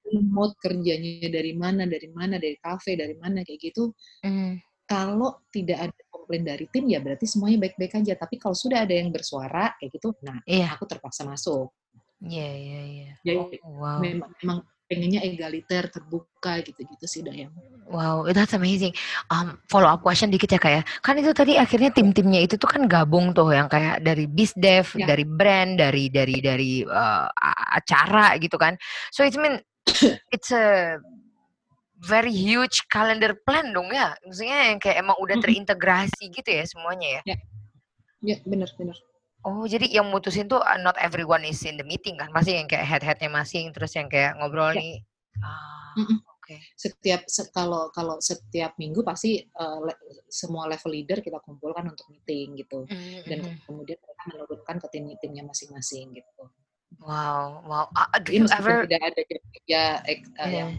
remote 0.10 0.57
kerjanya 0.57 1.30
dari 1.30 1.53
mana, 1.53 1.86
dari 1.86 2.10
mana, 2.10 2.41
dari 2.41 2.57
kafe, 2.57 2.97
dari 2.97 3.14
mana 3.14 3.45
kayak 3.45 3.60
gitu. 3.62 3.93
Hmm. 4.26 4.57
Kalau 4.89 5.45
tidak 5.53 5.86
ada 5.86 6.01
komplain 6.10 6.41
dari 6.41 6.66
tim 6.74 6.89
ya 6.89 6.97
berarti 6.97 7.30
semuanya 7.30 7.62
baik-baik 7.70 7.93
aja. 8.01 8.18
Tapi 8.18 8.41
kalau 8.41 8.57
sudah 8.57 8.89
ada 8.89 8.93
yang 8.97 9.14
bersuara 9.14 9.78
kayak 9.78 9.93
gitu, 9.93 10.18
nah 10.26 10.41
yeah. 10.49 10.74
aku 10.74 10.89
terpaksa 10.89 11.30
masuk. 11.30 11.70
Iya, 12.26 12.49
iya, 12.51 12.82
iya. 12.84 13.12
Jadi 13.22 13.62
oh, 13.64 13.80
wow. 13.80 14.01
memang, 14.01 14.34
memang 14.41 14.60
pengennya 14.90 15.22
egaliter 15.22 15.86
terbuka 15.94 16.66
gitu-gitu 16.66 17.06
sih 17.06 17.22
Dayang. 17.22 17.54
Wow, 17.86 18.26
that's 18.34 18.58
amazing. 18.58 18.98
Um, 19.30 19.62
follow 19.70 19.86
up 19.86 20.02
question 20.02 20.34
dikit 20.34 20.58
ya 20.58 20.60
kayak, 20.62 20.82
ya. 20.82 21.02
kan 21.06 21.14
itu 21.22 21.30
tadi 21.30 21.62
akhirnya 21.62 21.94
tim-timnya 21.94 22.42
itu 22.50 22.58
tuh 22.58 22.66
kan 22.66 22.90
gabung 22.90 23.30
tuh 23.38 23.54
yang 23.54 23.70
kayak 23.70 24.02
dari 24.02 24.26
bisdev, 24.26 24.90
ya. 24.98 25.06
dari 25.06 25.26
brand, 25.30 25.78
dari 25.78 26.10
dari 26.10 26.42
dari 26.42 26.72
uh, 26.82 27.30
acara 27.78 28.34
gitu 28.42 28.58
kan. 28.58 28.74
So 29.14 29.22
it 29.22 29.38
mean 29.38 29.62
it's 30.34 30.50
a 30.50 30.98
very 32.02 32.34
huge 32.34 32.90
calendar 32.90 33.38
plan 33.46 33.70
dong 33.70 33.94
ya. 33.94 34.18
Maksudnya 34.26 34.74
yang 34.74 34.80
kayak 34.82 34.98
emang 35.06 35.18
udah 35.22 35.38
terintegrasi 35.38 36.34
gitu 36.34 36.50
ya 36.50 36.66
semuanya 36.66 37.22
ya. 37.22 37.22
Ya, 37.30 37.38
ya 38.26 38.38
benar 38.46 38.74
benar. 38.74 38.98
Oh, 39.48 39.64
jadi 39.64 39.88
yang 39.88 40.12
mutusin 40.12 40.52
tuh 40.52 40.60
uh, 40.60 40.80
not 40.84 41.00
everyone 41.00 41.48
is 41.48 41.64
in 41.64 41.80
the 41.80 41.86
meeting 41.88 42.20
kan? 42.20 42.28
Masih 42.36 42.60
yang 42.60 42.68
kayak 42.68 42.84
head-headnya 42.84 43.32
masing, 43.32 43.72
terus 43.72 43.96
yang 43.96 44.12
kayak 44.12 44.36
ngobrol 44.36 44.76
ya. 44.76 44.80
nih. 44.80 44.96
Ah, 45.40 45.96
mm 45.96 46.06
-mm. 46.06 46.20
Okay. 46.50 46.60
Setiap 46.74 47.30
se 47.30 47.46
kalau 47.54 47.94
kalau 47.94 48.18
setiap 48.20 48.74
minggu 48.82 49.06
pasti 49.06 49.38
uh, 49.62 49.86
le 49.86 49.94
semua 50.34 50.66
level 50.66 50.92
leader 50.92 51.22
kita 51.22 51.38
kumpulkan 51.46 51.94
untuk 51.94 52.10
meeting 52.10 52.58
gitu, 52.58 52.90
mm 52.90 52.92
-hmm. 52.92 53.22
dan 53.30 53.40
kemudian 53.70 54.02
mereka 54.02 54.24
menurunkan 54.34 54.76
ke 54.82 54.88
tim-timnya 54.92 55.44
masing-masing 55.46 56.10
gitu. 56.18 56.44
Wow, 57.00 57.64
wow. 57.64 57.86
Uh, 57.96 58.20
do 58.20 58.34
you 58.34 58.50
ever 58.50 58.84
tidak 58.84 59.14
ada 59.14 59.22
kerja 59.24 59.82
uh, 60.04 60.10
yeah. 60.10 60.50
yang 60.52 60.70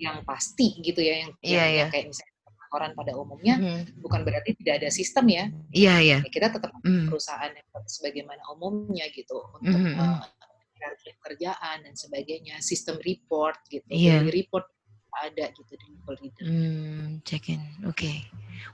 yang 0.00 0.16
pasti 0.26 0.80
gitu 0.82 0.98
ya, 0.98 1.22
yang, 1.22 1.30
yeah, 1.44 1.68
yang, 1.68 1.70
yeah. 1.84 1.88
kayak 1.92 2.06
misalnya 2.10 2.29
orang 2.70 2.94
pada 2.94 3.12
umumnya 3.18 3.58
mm. 3.58 4.00
bukan 4.00 4.22
berarti 4.22 4.54
tidak 4.62 4.82
ada 4.82 4.88
sistem 4.94 5.26
ya. 5.26 5.44
Iya, 5.70 5.86
yeah, 5.86 5.98
iya. 5.98 6.10
Yeah. 6.18 6.20
kita 6.30 6.46
tetap 6.54 6.70
mm. 6.82 7.10
perusahaan 7.10 7.50
yang 7.50 7.66
sebagaimana 7.86 8.42
umumnya 8.54 9.06
gitu 9.10 9.42
untuk 9.58 9.74
mm 9.74 9.94
-hmm. 9.94 10.00
uh, 10.00 10.22
kerjaan 11.20 11.76
dan 11.84 11.94
sebagainya, 11.94 12.56
sistem 12.64 12.96
report 13.04 13.60
gitu. 13.68 13.86
Yeah. 13.90 14.24
Report 14.24 14.66
ada 15.18 15.44
gitu 15.52 15.72
di 15.74 15.86
level 15.90 16.14
leader. 16.22 16.44
Hmm, 16.46 17.06
check 17.26 17.50
in. 17.50 17.62
Oke. 17.86 17.98
Okay. 17.98 18.18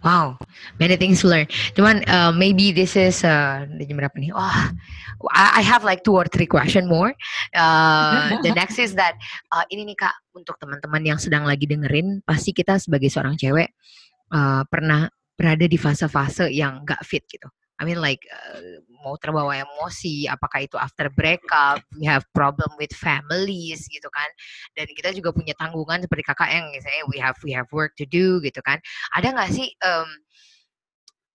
Wow, 0.02 0.36
many 0.82 0.98
things 0.98 1.22
to 1.22 1.30
learn. 1.30 1.46
Cuman 1.78 2.02
uh, 2.10 2.34
maybe 2.34 2.74
this 2.74 2.98
is 2.98 3.22
uh, 3.22 3.64
jam 3.70 3.96
berapa 3.96 4.12
nih? 4.18 4.34
Oh, 4.34 4.58
I 5.32 5.62
have 5.62 5.86
like 5.86 6.02
two 6.02 6.14
or 6.14 6.26
three 6.26 6.46
question 6.46 6.90
more. 6.90 7.14
Uh, 7.54 8.34
the 8.42 8.50
next 8.58 8.82
is 8.82 8.98
that 8.98 9.14
uh, 9.54 9.62
ini 9.70 9.94
nih 9.94 9.96
kak 9.96 10.14
untuk 10.34 10.58
teman-teman 10.58 11.02
yang 11.06 11.18
sedang 11.22 11.46
lagi 11.46 11.64
dengerin, 11.70 12.20
pasti 12.26 12.50
kita 12.50 12.82
sebagai 12.82 13.08
seorang 13.08 13.38
cewek 13.38 13.72
uh, 14.34 14.66
pernah 14.66 15.06
berada 15.36 15.64
di 15.68 15.78
fase-fase 15.78 16.48
yang 16.50 16.82
gak 16.82 17.04
fit 17.04 17.22
gitu. 17.28 17.46
I 17.76 17.84
mean 17.84 18.00
like 18.00 18.24
uh, 18.32 18.80
mau 19.04 19.20
terbawa 19.20 19.52
emosi, 19.52 20.24
apakah 20.24 20.64
itu 20.64 20.80
after 20.80 21.12
breakup, 21.12 21.84
we 22.00 22.08
have 22.08 22.24
problem 22.32 22.72
with 22.80 22.92
families 22.96 23.84
gitu 23.92 24.08
kan. 24.08 24.28
Dan 24.72 24.88
kita 24.96 25.12
juga 25.12 25.36
punya 25.36 25.52
tanggungan 25.60 26.00
seperti 26.00 26.24
kakak 26.24 26.48
yang 26.48 26.72
misalnya 26.72 27.04
we 27.12 27.20
have 27.20 27.36
we 27.44 27.52
have 27.52 27.68
work 27.76 27.92
to 28.00 28.08
do 28.08 28.40
gitu 28.40 28.64
kan. 28.64 28.80
Ada 29.12 29.36
nggak 29.36 29.50
sih 29.52 29.68
um, 29.84 30.08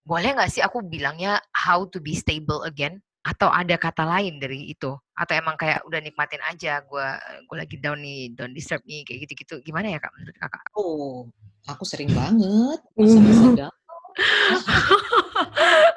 boleh 0.02 0.34
nggak 0.34 0.50
sih 0.50 0.62
aku 0.66 0.82
bilangnya 0.82 1.38
how 1.54 1.86
to 1.86 2.02
be 2.02 2.18
stable 2.18 2.66
again? 2.66 2.98
Atau 3.22 3.46
ada 3.46 3.78
kata 3.78 4.02
lain 4.02 4.42
dari 4.42 4.74
itu? 4.74 4.98
Atau 5.14 5.38
emang 5.38 5.54
kayak 5.54 5.86
udah 5.86 6.02
nikmatin 6.02 6.42
aja, 6.42 6.82
gue 6.82 7.06
gue 7.46 7.56
lagi 7.56 7.78
down 7.78 8.02
nih, 8.02 8.34
don't 8.34 8.50
disturb 8.50 8.82
nih, 8.82 9.06
kayak 9.06 9.30
gitu-gitu. 9.30 9.62
Gimana 9.62 9.94
ya 9.94 10.02
kak 10.02 10.10
menurut 10.18 10.34
kakak? 10.42 10.64
Oh, 10.74 11.30
aku 11.70 11.86
sering 11.86 12.10
banget 12.10 12.82
masa-masa 12.98 13.70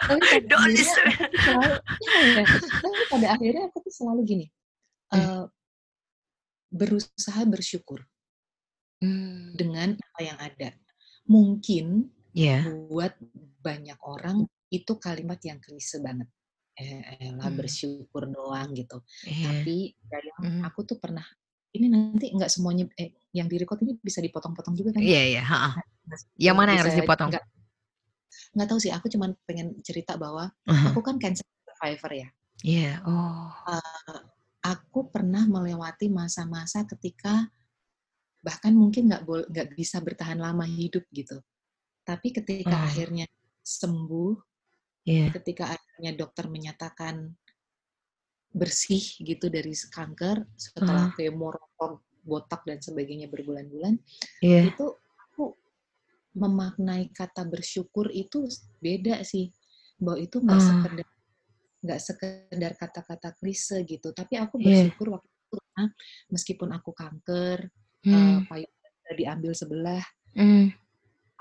tapi 0.06 0.22
pada 0.39 0.56
akhirnya, 0.56 0.86
selalu, 1.34 1.74
ya, 2.36 2.43
tapi 2.82 3.00
pada 3.12 3.28
akhirnya 3.34 3.64
aku 3.70 3.78
tuh 3.86 3.93
selalu 3.93 4.22
gini 4.26 4.46
uh, 5.14 5.46
berusaha 6.70 7.41
bersyukur 7.48 8.04
hmm. 9.02 9.56
dengan 9.56 9.96
apa 9.96 10.22
yang 10.22 10.38
ada 10.39 10.70
mungkin 11.26 12.12
yeah. 12.36 12.66
buat 12.91 13.16
banyak 13.64 13.98
orang 14.06 14.46
itu 14.70 14.98
kalimat 14.98 15.39
yang 15.41 15.58
klise 15.62 15.98
banget 16.02 16.28
eh, 16.76 17.32
lah 17.34 17.50
hmm. 17.50 17.58
bersyukur 17.58 18.28
doang 18.28 18.76
gitu 18.76 19.02
yeah. 19.26 19.50
tapi 19.50 19.96
dari 20.06 20.30
hmm. 20.41 20.62
aku 20.68 20.84
tuh 20.84 20.98
pernah 21.00 21.26
ini 21.76 21.88
nanti 21.91 22.32
nggak 22.32 22.48
semuanya 22.48 22.88
eh, 22.96 23.12
yang 23.36 23.52
direkod 23.52 23.84
ini 23.84 24.00
bisa 24.00 24.24
dipotong-potong 24.24 24.80
juga 24.80 24.96
kan? 24.96 25.04
Iya 25.04 25.12
yeah, 25.12 25.26
iya. 25.28 25.43
Yeah. 25.43 25.72
Nah, 26.08 26.20
yang 26.39 26.56
mana 26.56 26.70
yang 26.72 26.88
harus 26.88 26.96
dipotong? 26.96 27.30
Gak, 27.36 27.43
nggak 28.56 28.68
tahu 28.72 28.80
sih 28.80 28.91
aku 28.95 29.12
cuma 29.12 29.36
pengen 29.43 29.76
cerita 29.84 30.16
bahwa 30.16 30.47
uh-huh. 30.47 30.95
aku 30.95 31.03
kan 31.03 31.20
cancer 31.20 31.43
survivor 31.68 32.12
ya 32.16 32.28
iya 32.64 32.97
yeah. 33.03 33.08
oh 33.08 33.51
uh, 33.51 34.20
aku 34.66 35.12
pernah 35.12 35.43
melewati 35.45 36.08
masa-masa 36.10 36.88
ketika 36.88 37.51
bahkan 38.39 38.74
mungkin 38.74 39.12
nggak 39.12 39.24
nggak 39.28 39.68
bisa 39.76 39.99
bertahan 39.99 40.39
lama 40.39 40.64
hidup 40.64 41.03
gitu 41.12 41.43
tapi 42.08 42.32
ketika 42.32 42.74
uh. 42.74 42.86
akhirnya 42.88 43.28
sembuh 43.66 44.34
yeah. 45.06 45.30
ketika 45.34 45.76
akhirnya 45.76 46.16
dokter 46.16 46.47
menyatakan 46.47 47.34
bersih 48.56 49.03
gitu 49.20 49.51
dari 49.51 49.76
kanker 49.76 50.47
setelah 50.56 51.12
uh. 51.12 51.14
kemo 51.14 51.51
botak 52.26 52.66
dan 52.66 52.82
sebagainya 52.82 53.30
berbulan-bulan 53.30 54.01
yeah. 54.41 54.66
itu 54.66 54.97
memaknai 56.36 57.10
kata 57.16 57.48
bersyukur 57.48 58.12
itu 58.12 58.46
beda 58.84 59.24
sih 59.24 59.50
bahwa 59.96 60.20
itu 60.20 60.38
nggak 60.44 60.60
uh. 60.60 60.68
sekedar 60.68 61.08
nggak 61.86 62.02
sekedar 62.02 62.72
kata-kata 62.76 63.30
klise 63.38 63.86
gitu 63.86 64.10
tapi 64.12 64.42
aku 64.42 64.58
iya. 64.60 64.84
bersyukur 64.90 65.08
yeah. 65.08 65.16
waktu 65.16 65.30
itu 65.32 65.56
nah, 65.78 65.90
meskipun 66.34 66.70
aku 66.74 66.92
kanker 66.92 67.60
hmm. 68.04 68.12
uh, 68.12 68.40
payudara 68.50 69.14
diambil 69.14 69.54
sebelah 69.54 70.04
hmm. 70.34 70.74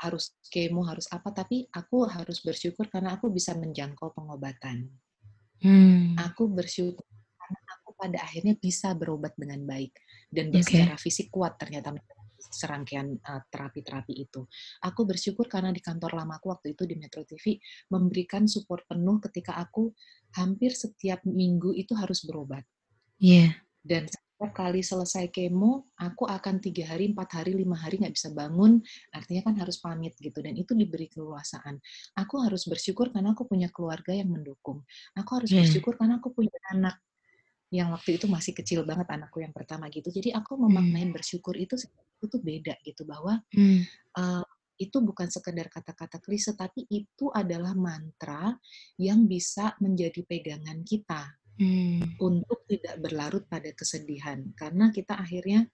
harus 0.05 0.37
kemo 0.53 0.85
harus 0.85 1.09
apa 1.09 1.33
tapi 1.33 1.65
aku 1.73 2.05
harus 2.05 2.45
bersyukur 2.45 2.87
karena 2.93 3.17
aku 3.17 3.33
bisa 3.33 3.57
menjangkau 3.57 4.13
pengobatan 4.13 4.93
hmm. 5.65 6.21
aku 6.21 6.53
bersyukur 6.53 7.09
karena 7.41 7.61
aku 7.81 7.91
pada 7.97 8.19
akhirnya 8.21 8.55
bisa 8.61 8.93
berobat 8.93 9.33
dengan 9.41 9.65
baik 9.65 9.97
dan 10.29 10.53
okay. 10.53 10.61
secara 10.61 10.95
fisik 11.01 11.33
kuat 11.33 11.57
ternyata 11.57 11.97
serangkaian 12.51 13.17
uh, 13.25 13.43
terapi-terapi 13.49 14.15
itu. 14.17 14.45
Aku 14.85 15.05
bersyukur 15.09 15.49
karena 15.49 15.71
di 15.73 15.81
kantor 15.81 16.19
lamaku 16.25 16.53
waktu 16.53 16.77
itu 16.77 16.85
di 16.85 16.97
Metro 16.99 17.23
TV 17.25 17.57
memberikan 17.93 18.45
support 18.45 18.85
penuh 18.85 19.21
ketika 19.25 19.57
aku 19.61 19.93
hampir 20.35 20.75
setiap 20.75 21.23
minggu 21.25 21.73
itu 21.77 21.95
harus 21.95 22.27
berobat. 22.27 22.67
Iya. 23.23 23.51
Yeah. 23.51 23.51
Dan 23.85 24.09
setiap 24.09 24.51
kali 24.57 24.81
selesai 24.81 25.29
kemo, 25.29 25.93
aku 26.01 26.25
akan 26.25 26.59
tiga 26.59 26.89
hari, 26.89 27.13
empat 27.13 27.37
hari, 27.37 27.53
lima 27.53 27.77
hari 27.77 28.01
nggak 28.01 28.17
bisa 28.17 28.33
bangun. 28.33 28.81
Artinya 29.13 29.47
kan 29.47 29.55
harus 29.61 29.77
pamit 29.79 30.17
gitu. 30.17 30.41
Dan 30.41 30.57
itu 30.57 30.73
diberi 30.73 31.07
keleluasaan. 31.07 31.79
Aku 32.19 32.41
harus 32.41 32.65
bersyukur 32.65 33.13
karena 33.13 33.37
aku 33.37 33.45
punya 33.45 33.69
keluarga 33.69 34.17
yang 34.17 34.33
mendukung. 34.33 34.83
Aku 35.15 35.39
harus 35.39 35.53
yeah. 35.53 35.63
bersyukur 35.63 35.95
karena 36.01 36.19
aku 36.19 36.33
punya 36.33 36.57
anak 36.73 36.99
yang 37.75 37.91
waktu 37.91 38.23
itu 38.23 38.31
masih 38.31 38.55
kecil 38.55 38.87
banget 38.87 39.11
anakku 39.11 39.43
yang 39.43 39.51
pertama 39.51 39.91
gitu. 39.91 40.07
Jadi 40.07 40.31
aku 40.31 40.55
hmm. 40.55 41.11
bersyukur 41.11 41.59
itu 41.59 41.75
itu 41.75 42.25
tuh 42.31 42.39
beda 42.39 42.79
gitu 42.87 43.03
bahwa 43.03 43.43
hmm. 43.51 43.83
uh, 44.15 44.47
itu 44.79 45.03
bukan 45.03 45.27
sekedar 45.27 45.67
kata-kata 45.71 46.23
klise 46.23 46.55
tapi 46.55 46.87
itu 46.87 47.31
adalah 47.35 47.75
mantra 47.75 48.55
yang 48.99 49.27
bisa 49.27 49.75
menjadi 49.83 50.23
pegangan 50.27 50.83
kita 50.87 51.35
hmm. 51.59 52.19
untuk 52.23 52.63
tidak 52.67 52.99
berlarut 53.03 53.45
pada 53.47 53.71
kesedihan 53.75 54.43
karena 54.59 54.91
kita 54.91 55.15
akhirnya 55.15 55.67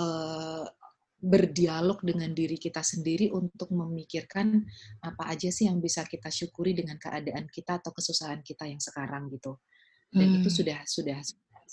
uh, 0.00 0.64
berdialog 1.24 2.04
dengan 2.04 2.36
diri 2.36 2.60
kita 2.60 2.84
sendiri 2.84 3.32
untuk 3.32 3.72
memikirkan 3.72 4.60
apa 5.00 5.32
aja 5.32 5.48
sih 5.48 5.64
yang 5.64 5.80
bisa 5.80 6.04
kita 6.04 6.28
syukuri 6.28 6.76
dengan 6.76 7.00
keadaan 7.00 7.48
kita 7.48 7.80
atau 7.80 7.96
kesusahan 7.96 8.44
kita 8.44 8.68
yang 8.68 8.80
sekarang 8.80 9.32
gitu. 9.32 9.56
Dan 10.10 10.26
hmm. 10.30 10.36
itu 10.42 10.48
sudah 10.50 10.78
sudah 10.86 11.18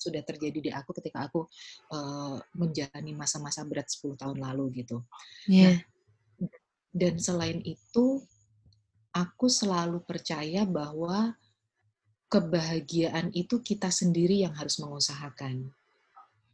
sudah 0.02 0.22
terjadi 0.26 0.60
di 0.60 0.72
aku 0.74 0.98
ketika 0.98 1.30
aku 1.30 1.46
uh, 1.94 2.42
menjalani 2.58 3.14
masa-masa 3.14 3.62
berat 3.68 3.86
10 3.86 4.18
tahun 4.18 4.38
lalu 4.42 4.82
gitu. 4.82 5.06
Yeah. 5.46 5.78
Nah, 5.78 6.50
dan 6.92 7.16
selain 7.22 7.62
itu 7.64 8.26
aku 9.14 9.48
selalu 9.48 10.02
percaya 10.04 10.66
bahwa 10.66 11.38
kebahagiaan 12.32 13.30
itu 13.36 13.60
kita 13.60 13.92
sendiri 13.92 14.42
yang 14.42 14.56
harus 14.56 14.80
mengusahakan. 14.80 15.68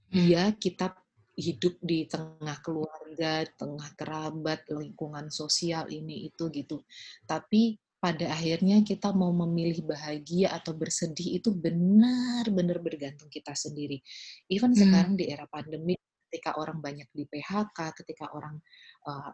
Iya, 0.10 0.56
kita 0.58 0.98
hidup 1.38 1.78
di 1.86 2.10
tengah 2.10 2.58
keluarga, 2.66 3.46
tengah 3.54 3.94
kerabat, 3.94 4.66
lingkungan 4.74 5.30
sosial 5.30 5.86
ini 5.94 6.34
itu 6.34 6.50
gitu. 6.50 6.82
Tapi 7.30 7.78
pada 7.98 8.30
akhirnya 8.30 8.86
kita 8.86 9.10
mau 9.10 9.34
memilih 9.34 9.82
bahagia 9.82 10.54
atau 10.54 10.78
bersedih 10.78 11.42
itu 11.42 11.50
benar-benar 11.50 12.78
bergantung 12.78 13.26
kita 13.28 13.58
sendiri. 13.58 13.98
Even 14.54 14.74
hmm. 14.74 14.80
sekarang 14.86 15.14
di 15.18 15.34
era 15.34 15.50
pandemi, 15.50 15.98
ketika 16.30 16.62
orang 16.62 16.78
banyak 16.78 17.10
di 17.10 17.26
PHK, 17.26 17.98
ketika 18.04 18.30
orang 18.38 18.62
uh, 19.10 19.34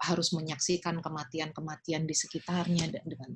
harus 0.00 0.32
menyaksikan 0.32 1.04
kematian-kematian 1.04 2.08
di 2.08 2.16
sekitarnya 2.16 2.88
dan 2.88 3.04
dengan 3.04 3.30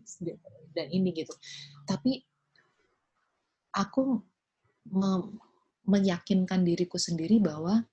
dan 0.72 0.86
ini 0.88 1.12
gitu. 1.12 1.36
Tapi 1.84 2.24
aku 3.76 4.16
me, 4.96 5.12
meyakinkan 5.84 6.64
diriku 6.64 6.96
sendiri 6.96 7.36
bahwa 7.36 7.84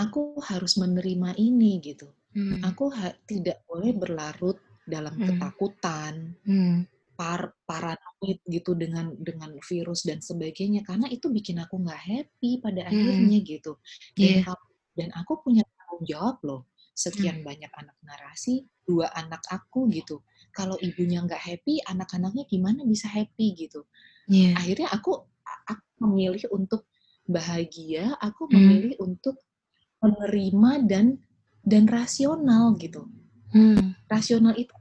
aku 0.00 0.40
harus 0.48 0.80
menerima 0.80 1.36
ini 1.36 1.76
gitu. 1.84 2.08
Hmm. 2.32 2.64
Aku 2.64 2.88
tidak 3.28 3.60
boleh 3.68 3.92
berlarut 3.92 4.56
dalam 4.86 5.14
hmm. 5.18 5.26
ketakutan, 5.26 6.14
hmm. 6.46 6.86
par 7.18 7.56
paranoid 7.66 8.38
gitu 8.46 8.78
dengan 8.78 9.10
dengan 9.18 9.56
virus 9.64 10.06
dan 10.06 10.20
sebagainya 10.22 10.84
karena 10.86 11.10
itu 11.10 11.32
bikin 11.32 11.58
aku 11.58 11.80
nggak 11.82 11.98
happy 11.98 12.62
pada 12.62 12.86
hmm. 12.86 12.90
akhirnya 12.92 13.38
gitu. 13.42 13.72
Dan 14.14 14.46
yeah. 14.46 14.56
dan 14.96 15.08
aku 15.18 15.42
punya 15.42 15.66
tanggung 15.76 16.04
jawab 16.06 16.38
loh. 16.46 16.62
Sekian 16.96 17.44
hmm. 17.44 17.46
banyak 17.46 17.72
anak 17.76 17.96
narasi, 18.00 18.64
dua 18.86 19.12
anak 19.12 19.44
aku 19.52 19.90
gitu. 19.92 20.24
Kalau 20.54 20.80
ibunya 20.80 21.20
nggak 21.20 21.42
happy, 21.42 21.84
anak-anaknya 21.84 22.48
gimana 22.48 22.80
bisa 22.88 23.10
happy 23.10 23.52
gitu. 23.52 23.84
Yeah. 24.30 24.56
Akhirnya 24.56 24.88
aku 24.88 25.28
aku 25.68 25.84
memilih 26.00 26.48
untuk 26.54 26.88
bahagia, 27.26 28.14
aku 28.22 28.46
hmm. 28.46 28.52
memilih 28.54 28.94
hmm. 28.96 29.06
untuk 29.12 29.36
menerima 30.00 30.70
dan 30.86 31.06
dan 31.66 31.84
rasional 31.90 32.78
gitu. 32.78 33.10
Hmm. 33.50 33.96
Rasional 34.06 34.54
itu 34.54 34.72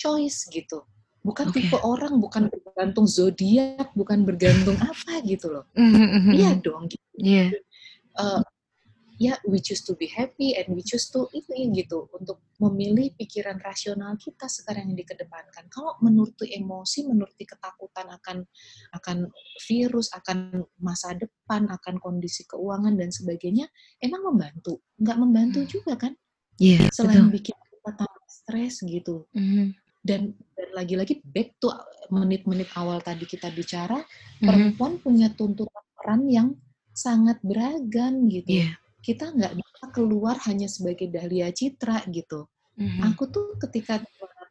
choice 0.00 0.48
gitu. 0.48 0.80
Bukan 1.20 1.52
okay. 1.52 1.68
tipe 1.68 1.76
orang, 1.84 2.16
bukan 2.16 2.48
bergantung 2.48 3.04
zodiak, 3.04 3.92
bukan 3.92 4.24
bergantung 4.24 4.80
apa 4.90 5.20
gitu 5.28 5.52
loh. 5.52 5.68
Hmm, 5.76 5.92
hmm, 5.92 6.20
hmm, 6.24 6.32
iya 6.32 6.50
dong 6.56 6.88
gitu. 6.88 7.04
Yeah. 7.20 7.52
Uh, 8.16 8.40
ya 9.20 9.36
we 9.44 9.60
choose 9.60 9.84
to 9.84 9.92
be 10.00 10.08
happy 10.08 10.56
and 10.56 10.72
we 10.72 10.80
choose 10.80 11.12
to 11.12 11.28
itu 11.36 11.52
gitu 11.76 12.08
untuk 12.16 12.40
memilih 12.56 13.12
pikiran 13.20 13.60
rasional 13.60 14.16
kita 14.16 14.48
sekarang 14.48 14.88
yang 14.88 14.96
dikedepankan. 14.96 15.68
Kalau 15.68 16.00
menuruti 16.00 16.48
emosi, 16.56 17.04
menuruti 17.04 17.44
ketakutan 17.44 18.08
akan 18.16 18.48
akan 18.96 19.28
virus, 19.68 20.08
akan 20.16 20.64
masa 20.80 21.12
depan, 21.12 21.68
akan 21.68 22.00
kondisi 22.00 22.48
keuangan 22.48 22.96
dan 22.96 23.12
sebagainya, 23.12 23.68
emang 24.00 24.32
membantu? 24.32 24.80
Nggak 24.96 25.18
membantu 25.20 25.60
hmm. 25.60 25.68
juga 25.68 25.92
kan? 26.00 26.16
Iya. 26.56 26.88
Yeah, 26.88 26.92
Selain 26.96 27.28
betul. 27.28 27.36
bikin 27.36 27.56
kita 27.60 27.90
tambah 27.92 28.28
stres 28.28 28.74
gitu. 28.88 29.28
Mm. 29.36 29.76
Dan 30.00 30.32
dan 30.56 30.68
lagi-lagi 30.72 31.20
back 31.22 31.60
to 31.60 31.68
menit-menit 32.08 32.72
awal 32.74 32.98
tadi 33.04 33.28
kita 33.28 33.52
bicara, 33.52 34.00
mm-hmm. 34.00 34.46
perempuan 34.48 34.92
punya 34.98 35.28
tuntutan 35.36 35.84
peran 35.94 36.24
yang 36.26 36.48
sangat 36.96 37.38
beragam 37.44 38.26
gitu. 38.32 38.64
Yeah 38.64 38.80
kita 39.00 39.32
nggak 39.32 39.56
bisa 39.56 39.84
keluar 39.96 40.36
hanya 40.44 40.68
sebagai 40.68 41.08
Dahlia 41.08 41.48
Citra 41.50 42.04
gitu. 42.12 42.46
Mm-hmm. 42.76 43.00
Aku 43.12 43.28
tuh 43.28 43.56
ketika 43.60 44.00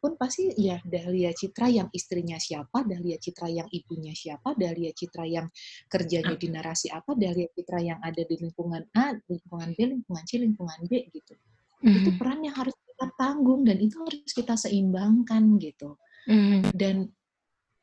pun 0.00 0.16
pasti 0.16 0.48
ya 0.56 0.80
Dahlia 0.80 1.28
Citra 1.36 1.68
yang 1.68 1.88
istrinya 1.92 2.40
siapa, 2.40 2.88
Dahlia 2.88 3.20
Citra 3.20 3.52
yang 3.52 3.68
ibunya 3.68 4.16
siapa, 4.16 4.56
Dahlia 4.56 4.96
Citra 4.96 5.28
yang 5.28 5.52
kerjanya 5.92 6.40
di 6.40 6.48
narasi 6.48 6.88
apa, 6.88 7.12
Dahlia 7.12 7.52
Citra 7.52 7.78
yang 7.84 8.00
ada 8.00 8.22
di 8.24 8.36
lingkungan 8.40 8.88
A, 8.96 9.12
lingkungan 9.28 9.76
B, 9.76 9.78
lingkungan 9.92 10.24
C, 10.24 10.40
lingkungan 10.40 10.80
B 10.88 11.04
gitu. 11.12 11.36
Mm-hmm. 11.84 11.96
Itu 12.00 12.10
peran 12.16 12.40
yang 12.40 12.56
harus 12.56 12.76
tanggung 13.16 13.64
dan 13.64 13.80
itu 13.80 13.96
harus 14.02 14.32
kita 14.32 14.58
seimbangkan 14.58 15.56
gitu. 15.56 15.96
Mm-hmm. 16.28 16.60
Dan 16.76 17.08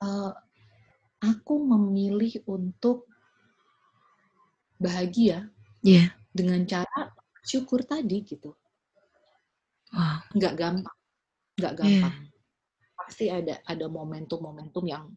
uh, 0.03 0.33
aku 1.23 1.55
memilih 1.61 2.43
untuk 2.45 3.09
bahagia. 4.77 5.49
Yeah 5.81 6.17
dengan 6.37 6.61
cara 6.69 7.09
syukur 7.41 7.81
tadi 7.81 8.21
gitu. 8.21 8.53
Wow. 9.89 10.21
Nggak 10.37 10.53
gampang, 10.53 10.97
nggak 11.57 11.73
iya. 11.73 11.79
gampang. 11.81 12.15
Yeah. 12.21 12.93
Pasti 12.93 13.25
ada 13.33 13.55
ada 13.65 13.85
momentum-momentum 13.89 14.85
yang 14.85 15.09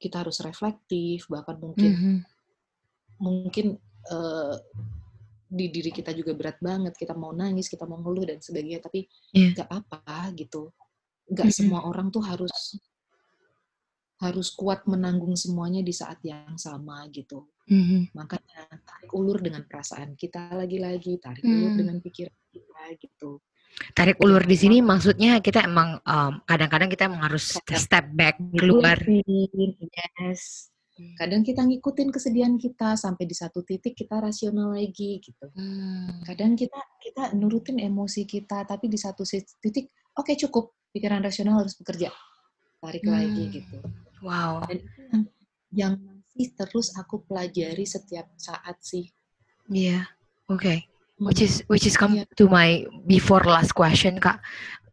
kita 0.00 0.24
harus 0.24 0.40
reflektif, 0.40 1.28
bahkan 1.28 1.60
mungkin 1.60 1.90
mm 1.92 1.98
-hmm. 2.00 2.16
mungkin 3.20 3.66
uh, 4.08 4.56
di 5.48 5.72
diri 5.72 5.88
kita 5.88 6.12
juga 6.12 6.36
berat 6.36 6.60
banget, 6.60 6.94
kita 6.94 7.16
mau 7.16 7.32
nangis, 7.32 7.72
kita 7.72 7.88
mau 7.88 7.98
ngeluh 7.98 8.28
dan 8.28 8.38
sebagainya, 8.38 8.84
tapi 8.84 9.08
yeah. 9.32 9.56
nggak 9.56 9.68
apa 9.72 10.32
gitu. 10.36 10.70
Nggak 11.28 11.48
mm 11.48 11.52
-hmm. 11.56 11.64
semua 11.64 11.80
orang 11.88 12.12
tuh 12.12 12.22
harus 12.24 12.76
harus 14.18 14.50
kuat 14.50 14.82
menanggung 14.90 15.38
semuanya 15.38 15.78
di 15.78 15.94
saat 15.94 16.18
yang 16.26 16.58
sama 16.58 17.06
gitu. 17.14 17.46
Mm-hmm. 17.70 18.16
Makanya 18.18 18.60
tarik 18.82 19.10
ulur 19.14 19.38
dengan 19.38 19.62
perasaan 19.62 20.18
kita 20.18 20.58
lagi-lagi, 20.58 21.22
tarik 21.22 21.46
mm. 21.46 21.54
ulur 21.54 21.72
dengan 21.78 21.96
pikiran 22.02 22.38
kita 22.50 22.82
gitu. 22.98 23.38
Tarik 23.94 24.18
ulur 24.18 24.42
di 24.42 24.56
sini 24.58 24.82
maksudnya 24.82 25.38
kita 25.38 25.62
emang 25.62 26.02
um, 26.02 26.42
kadang-kadang 26.42 26.90
kita 26.90 27.06
emang 27.06 27.22
harus 27.30 27.54
step 27.62 28.10
back 28.10 28.42
keluar. 28.58 28.98
Yes. 29.06 30.72
Hmm. 30.98 31.14
Kadang 31.14 31.46
kita 31.46 31.62
ngikutin 31.62 32.10
kesedihan 32.10 32.58
kita 32.58 32.98
sampai 32.98 33.24
di 33.30 33.36
satu 33.38 33.62
titik 33.62 33.94
kita 33.94 34.18
rasional 34.18 34.74
lagi 34.74 35.22
gitu. 35.22 35.46
Hmm. 35.54 36.26
Kadang 36.26 36.58
kita 36.58 36.82
kita 36.98 37.38
nurutin 37.38 37.78
emosi 37.78 38.26
kita 38.26 38.66
tapi 38.66 38.90
di 38.90 38.98
satu 38.98 39.22
titik 39.62 39.94
oke 40.18 40.26
okay, 40.26 40.34
cukup 40.34 40.74
pikiran 40.90 41.22
rasional 41.22 41.62
harus 41.62 41.78
bekerja. 41.78 42.10
Tarik 42.82 43.06
hmm. 43.06 43.14
lagi 43.14 43.44
gitu. 43.62 43.78
Wow. 44.26 44.66
Dan 44.66 44.82
yang 45.70 45.94
masih 46.38 46.54
terus 46.54 46.94
aku 46.94 47.26
pelajari 47.26 47.82
setiap 47.82 48.30
saat 48.38 48.78
sih. 48.78 49.10
Iya, 49.66 50.02
yeah. 50.02 50.04
oke. 50.46 50.62
Okay. 50.62 50.78
Which 51.18 51.42
is 51.42 51.66
which 51.66 51.82
is 51.82 51.98
come 51.98 52.22
yeah. 52.22 52.30
to 52.38 52.46
my 52.46 52.86
before 53.10 53.42
last 53.42 53.74
question 53.74 54.22
kak 54.22 54.38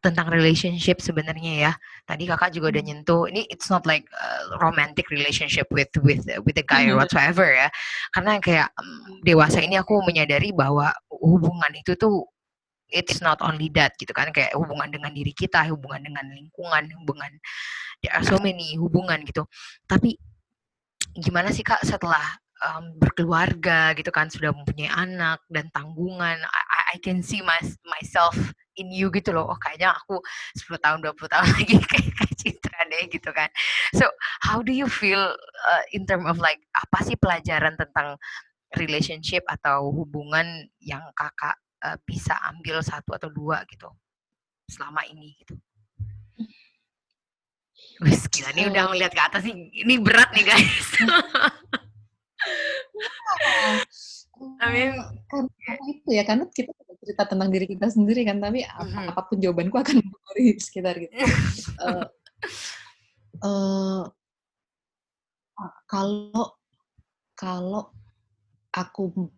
tentang 0.05 0.29
relationship 0.29 1.01
sebenarnya 1.01 1.53
ya. 1.69 1.71
Tadi 2.05 2.29
kakak 2.29 2.53
juga 2.53 2.77
udah 2.77 2.83
hmm. 2.85 2.89
nyentuh. 2.93 3.25
Ini 3.25 3.41
it's 3.49 3.73
not 3.73 3.89
like 3.89 4.05
a 4.13 4.61
romantic 4.61 5.09
relationship 5.09 5.65
with 5.73 5.89
with 6.05 6.29
with 6.45 6.57
a 6.61 6.65
guy 6.65 6.85
or 6.85 6.93
hmm. 6.93 7.01
whatsoever 7.01 7.49
ya. 7.49 7.73
Karena 8.13 8.37
kayak 8.37 8.69
um, 8.77 9.19
dewasa 9.25 9.65
ini 9.65 9.81
aku 9.81 9.97
menyadari 10.05 10.53
bahwa 10.53 10.93
hubungan 11.09 11.73
itu 11.73 11.97
tuh 11.97 12.29
it's 12.93 13.17
not 13.19 13.41
only 13.41 13.73
that 13.73 13.97
gitu 13.97 14.13
kan 14.13 14.29
kayak 14.29 14.53
hubungan 14.53 14.93
dengan 14.93 15.09
diri 15.09 15.33
kita, 15.33 15.65
hubungan 15.73 16.05
dengan 16.05 16.29
lingkungan, 16.29 16.85
hubungan 17.01 17.31
there 18.05 18.13
are 18.13 18.25
so 18.25 18.37
many 18.37 18.77
hubungan 18.77 19.25
gitu. 19.25 19.43
Tapi 19.89 20.13
gimana 21.17 21.49
sih 21.49 21.65
kak 21.65 21.81
setelah 21.81 22.21
um, 22.61 22.95
berkeluarga 22.99 23.95
gitu 23.95 24.11
kan 24.11 24.27
sudah 24.27 24.51
mempunyai 24.51 24.91
anak 24.91 25.39
dan 25.47 25.71
tanggungan 25.71 26.39
I, 26.43 26.95
I 26.95 26.97
can 26.99 27.23
see 27.23 27.39
my, 27.39 27.59
myself 27.87 28.35
in 28.77 28.91
you 28.91 29.07
gitu 29.11 29.31
loh 29.31 29.47
oh 29.49 29.59
kayaknya 29.59 29.95
aku 29.95 30.19
10 30.57 30.79
tahun 30.79 30.99
20 31.03 31.33
tahun 31.33 31.47
lagi 31.57 31.75
kayak 31.79 32.31
Citra 32.35 32.79
deh 32.91 33.03
gitu 33.09 33.29
kan 33.31 33.49
so 33.95 34.05
how 34.43 34.61
do 34.61 34.71
you 34.71 34.85
feel 34.85 35.33
uh, 35.69 35.83
in 35.95 36.05
term 36.05 36.29
of 36.29 36.37
like 36.37 36.61
apa 36.75 37.03
sih 37.03 37.17
pelajaran 37.17 37.73
tentang 37.79 38.19
relationship 38.75 39.41
atau 39.47 39.89
hubungan 39.89 40.67
yang 40.83 41.01
kakak 41.15 41.55
uh, 41.87 41.97
bisa 42.03 42.35
ambil 42.51 42.83
satu 42.83 43.15
atau 43.15 43.31
dua 43.31 43.63
gitu 43.71 43.87
selama 44.69 45.01
ini 45.07 45.33
gitu 45.41 45.55
Wes 48.03 48.27
gila 48.27 48.51
nih 48.51 48.67
udah 48.67 48.91
ngeliat 48.91 49.15
ke 49.15 49.21
atas 49.23 49.47
nih. 49.47 49.71
Ini 49.71 50.03
berat 50.03 50.35
nih 50.35 50.43
guys. 50.43 50.99
Mean, 54.41 54.93
karena 55.31 55.83
itu 55.87 56.09
ya, 56.11 56.23
karena 56.27 56.45
kita 56.51 56.71
cerita 57.05 57.23
tentang 57.29 57.49
diri 57.53 57.65
kita 57.69 57.87
sendiri 57.87 58.25
kan, 58.25 58.41
tapi 58.41 58.65
mm-hmm. 58.65 59.11
apa 59.13 59.21
pun 59.29 59.37
jawabanku 59.39 59.77
akan 59.77 60.01
dari 60.03 60.57
sekitar 60.57 60.99
gitu. 60.99 61.13
uh, 61.85 62.03
uh, 63.45 64.03
kalau 65.87 66.45
kalau 67.35 67.83
aku 68.75 69.31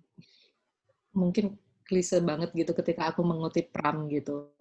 mungkin 1.13 1.57
klise 1.85 2.19
banget 2.21 2.51
gitu 2.53 2.73
ketika 2.73 3.13
aku 3.13 3.21
mengutip 3.21 3.69
Pram 3.69 4.09
gitu. 4.09 4.53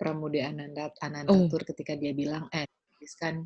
Pramudia 0.00 0.48
Ananda 0.48 0.88
Anantatur 1.04 1.60
oh. 1.60 1.66
ketika 1.68 1.92
dia 1.92 2.16
bilang 2.16 2.48
eh 2.56 2.64
tuliskan 2.96 3.44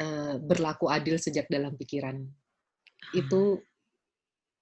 uh, 0.00 0.40
berlaku 0.40 0.88
adil 0.88 1.20
sejak 1.20 1.52
dalam 1.52 1.76
pikiran. 1.76 2.16
Itu 3.12 3.60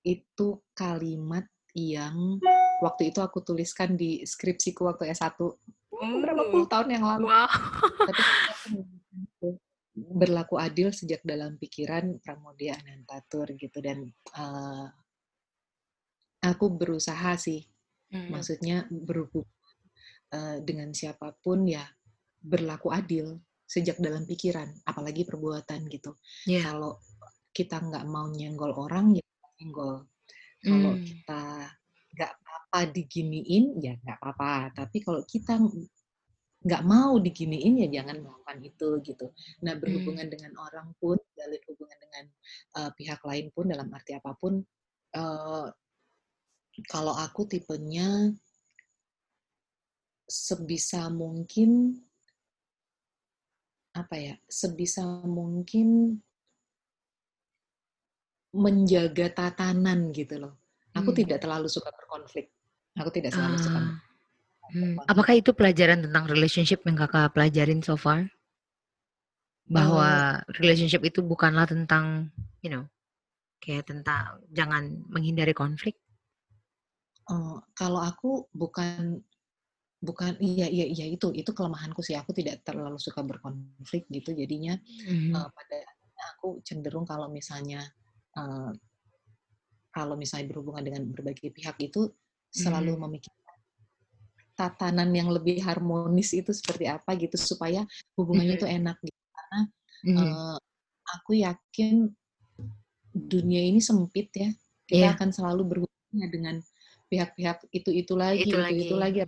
itu 0.02 0.62
kalimat 0.72 1.44
yang 1.76 2.40
waktu 2.82 3.14
itu 3.14 3.20
aku 3.22 3.44
tuliskan 3.44 3.94
di 3.94 4.26
skripsiku 4.26 4.90
waktu 4.90 5.12
S1 5.14 5.38
beberapa 5.90 6.42
puluh 6.48 6.66
tahun 6.66 6.88
yang 6.96 7.04
lalu. 7.04 7.28
Wow. 7.28 7.48
Tapi 8.08 8.22
berlaku 9.94 10.56
adil 10.56 10.94
sejak 10.94 11.20
dalam 11.26 11.60
pikiran 11.60 12.22
Pramudia 12.24 12.78
Anantatur 12.80 13.52
gitu 13.58 13.78
dan 13.84 14.08
uh, 14.38 14.88
aku 16.40 16.66
berusaha 16.72 17.36
sih 17.36 17.60
hmm. 18.14 18.32
maksudnya 18.32 18.88
berhubung 18.88 19.46
uh, 20.32 20.56
dengan 20.64 20.94
siapa 20.96 21.36
pun 21.44 21.68
ya 21.68 21.84
berlaku 22.40 22.88
adil 22.94 23.44
sejak 23.68 24.00
dalam 24.00 24.24
pikiran 24.24 24.66
apalagi 24.88 25.28
perbuatan 25.28 25.84
gitu 25.92 26.16
yeah. 26.48 26.64
kalau 26.64 26.96
kita 27.52 27.78
nggak 27.78 28.06
mau 28.08 28.26
nyenggol 28.30 28.72
orang 28.72 29.20
ya 29.20 29.26
nyenggol 29.60 30.08
kalau 30.60 30.92
hmm. 30.96 31.04
kita 31.04 31.42
nggak 32.10 32.32
apa 32.32 32.78
diginiin 32.90 33.64
ya 33.80 33.94
nggak 34.00 34.18
apa-apa 34.18 34.72
tapi 34.84 34.96
kalau 35.04 35.22
kita 35.28 35.56
nggak 36.60 36.84
mau 36.84 37.16
diginiin 37.16 37.80
ya 37.80 37.88
jangan 38.00 38.20
melakukan 38.20 38.58
itu 38.60 38.88
gitu. 39.00 39.26
Nah 39.64 39.72
berhubungan 39.80 40.28
hmm. 40.28 40.34
dengan 40.36 40.52
orang 40.60 40.92
pun, 41.00 41.16
jalin 41.32 41.62
hubungan 41.72 41.98
dengan 41.98 42.24
uh, 42.76 42.90
pihak 42.92 43.20
lain 43.24 43.48
pun 43.56 43.72
dalam 43.72 43.88
arti 43.88 44.12
apa 44.12 44.36
pun, 44.36 44.60
uh, 45.16 45.66
kalau 46.84 47.14
aku 47.16 47.48
tipenya 47.48 48.28
sebisa 50.28 51.08
mungkin 51.08 51.96
apa 53.96 54.14
ya, 54.20 54.34
sebisa 54.44 55.24
mungkin 55.24 56.20
menjaga 58.50 59.30
tatanan 59.30 60.10
gitu 60.10 60.42
loh. 60.42 60.58
Aku 60.94 61.14
hmm. 61.14 61.18
tidak 61.22 61.38
terlalu 61.42 61.70
suka 61.70 61.94
berkonflik. 61.94 62.50
Aku 62.98 63.10
tidak 63.14 63.34
selalu 63.34 63.56
uh. 63.56 63.62
suka 63.62 63.80
Hmm. 64.70 64.94
Apakah 65.10 65.34
itu 65.34 65.50
pelajaran 65.50 65.98
tentang 65.98 66.30
relationship 66.30 66.86
yang 66.86 66.94
kakak 66.94 67.34
pelajarin 67.34 67.82
so 67.82 67.98
far? 67.98 68.30
Bahwa 69.66 70.38
uh, 70.38 70.46
relationship 70.62 71.02
itu 71.02 71.26
bukanlah 71.26 71.66
tentang, 71.66 72.30
you 72.62 72.70
know, 72.70 72.86
kayak 73.58 73.90
tentang 73.90 74.38
jangan 74.54 75.02
menghindari 75.10 75.50
konflik. 75.50 75.98
Uh, 77.26 77.58
kalau 77.74 77.98
aku 77.98 78.46
bukan 78.54 79.18
bukan 80.00 80.38
iya 80.40 80.70
iya 80.70 80.86
iya 80.88 81.06
itu 81.12 81.28
itu 81.36 81.52
kelemahanku 81.52 82.00
sih 82.00 82.16
aku 82.16 82.32
tidak 82.32 82.64
terlalu 82.64 82.96
suka 82.96 83.20
berkonflik 83.20 84.08
gitu 84.08 84.32
jadinya 84.32 84.72
mm-hmm. 84.80 85.36
uh, 85.36 85.44
pada 85.52 85.78
aku 86.32 86.64
cenderung 86.64 87.04
kalau 87.04 87.28
misalnya 87.28 87.84
uh, 88.36 88.70
kalau 89.90 90.14
misalnya 90.14 90.50
berhubungan 90.54 90.86
dengan 90.86 91.02
berbagai 91.10 91.50
pihak 91.50 91.76
itu 91.82 92.10
selalu 92.50 92.94
mm-hmm. 92.94 93.04
memikirkan 93.06 93.58
tatanan 94.54 95.10
yang 95.16 95.32
lebih 95.32 95.62
harmonis 95.64 96.36
itu 96.36 96.52
seperti 96.52 96.84
apa 96.84 97.16
gitu 97.16 97.34
supaya 97.40 97.82
hubungannya 98.14 98.60
itu 98.60 98.68
enak 98.68 98.96
gitu. 99.00 99.20
Karena 99.32 99.60
uh, 100.20 100.58
aku 101.16 101.40
yakin 101.40 102.12
dunia 103.10 103.62
ini 103.66 103.80
sempit 103.80 104.30
ya. 104.36 104.50
Kita 104.84 105.06
yeah. 105.10 105.14
akan 105.16 105.30
selalu 105.32 105.62
berhubungan 105.64 106.28
dengan 106.30 106.56
pihak-pihak 107.10 107.66
itu 107.74 107.90
itu 107.90 108.12
lagi 108.14 108.46
itu, 108.46 108.54
itu 108.54 108.56
lagi, 108.58 108.80
itu 108.84 108.94
lagi. 108.94 109.18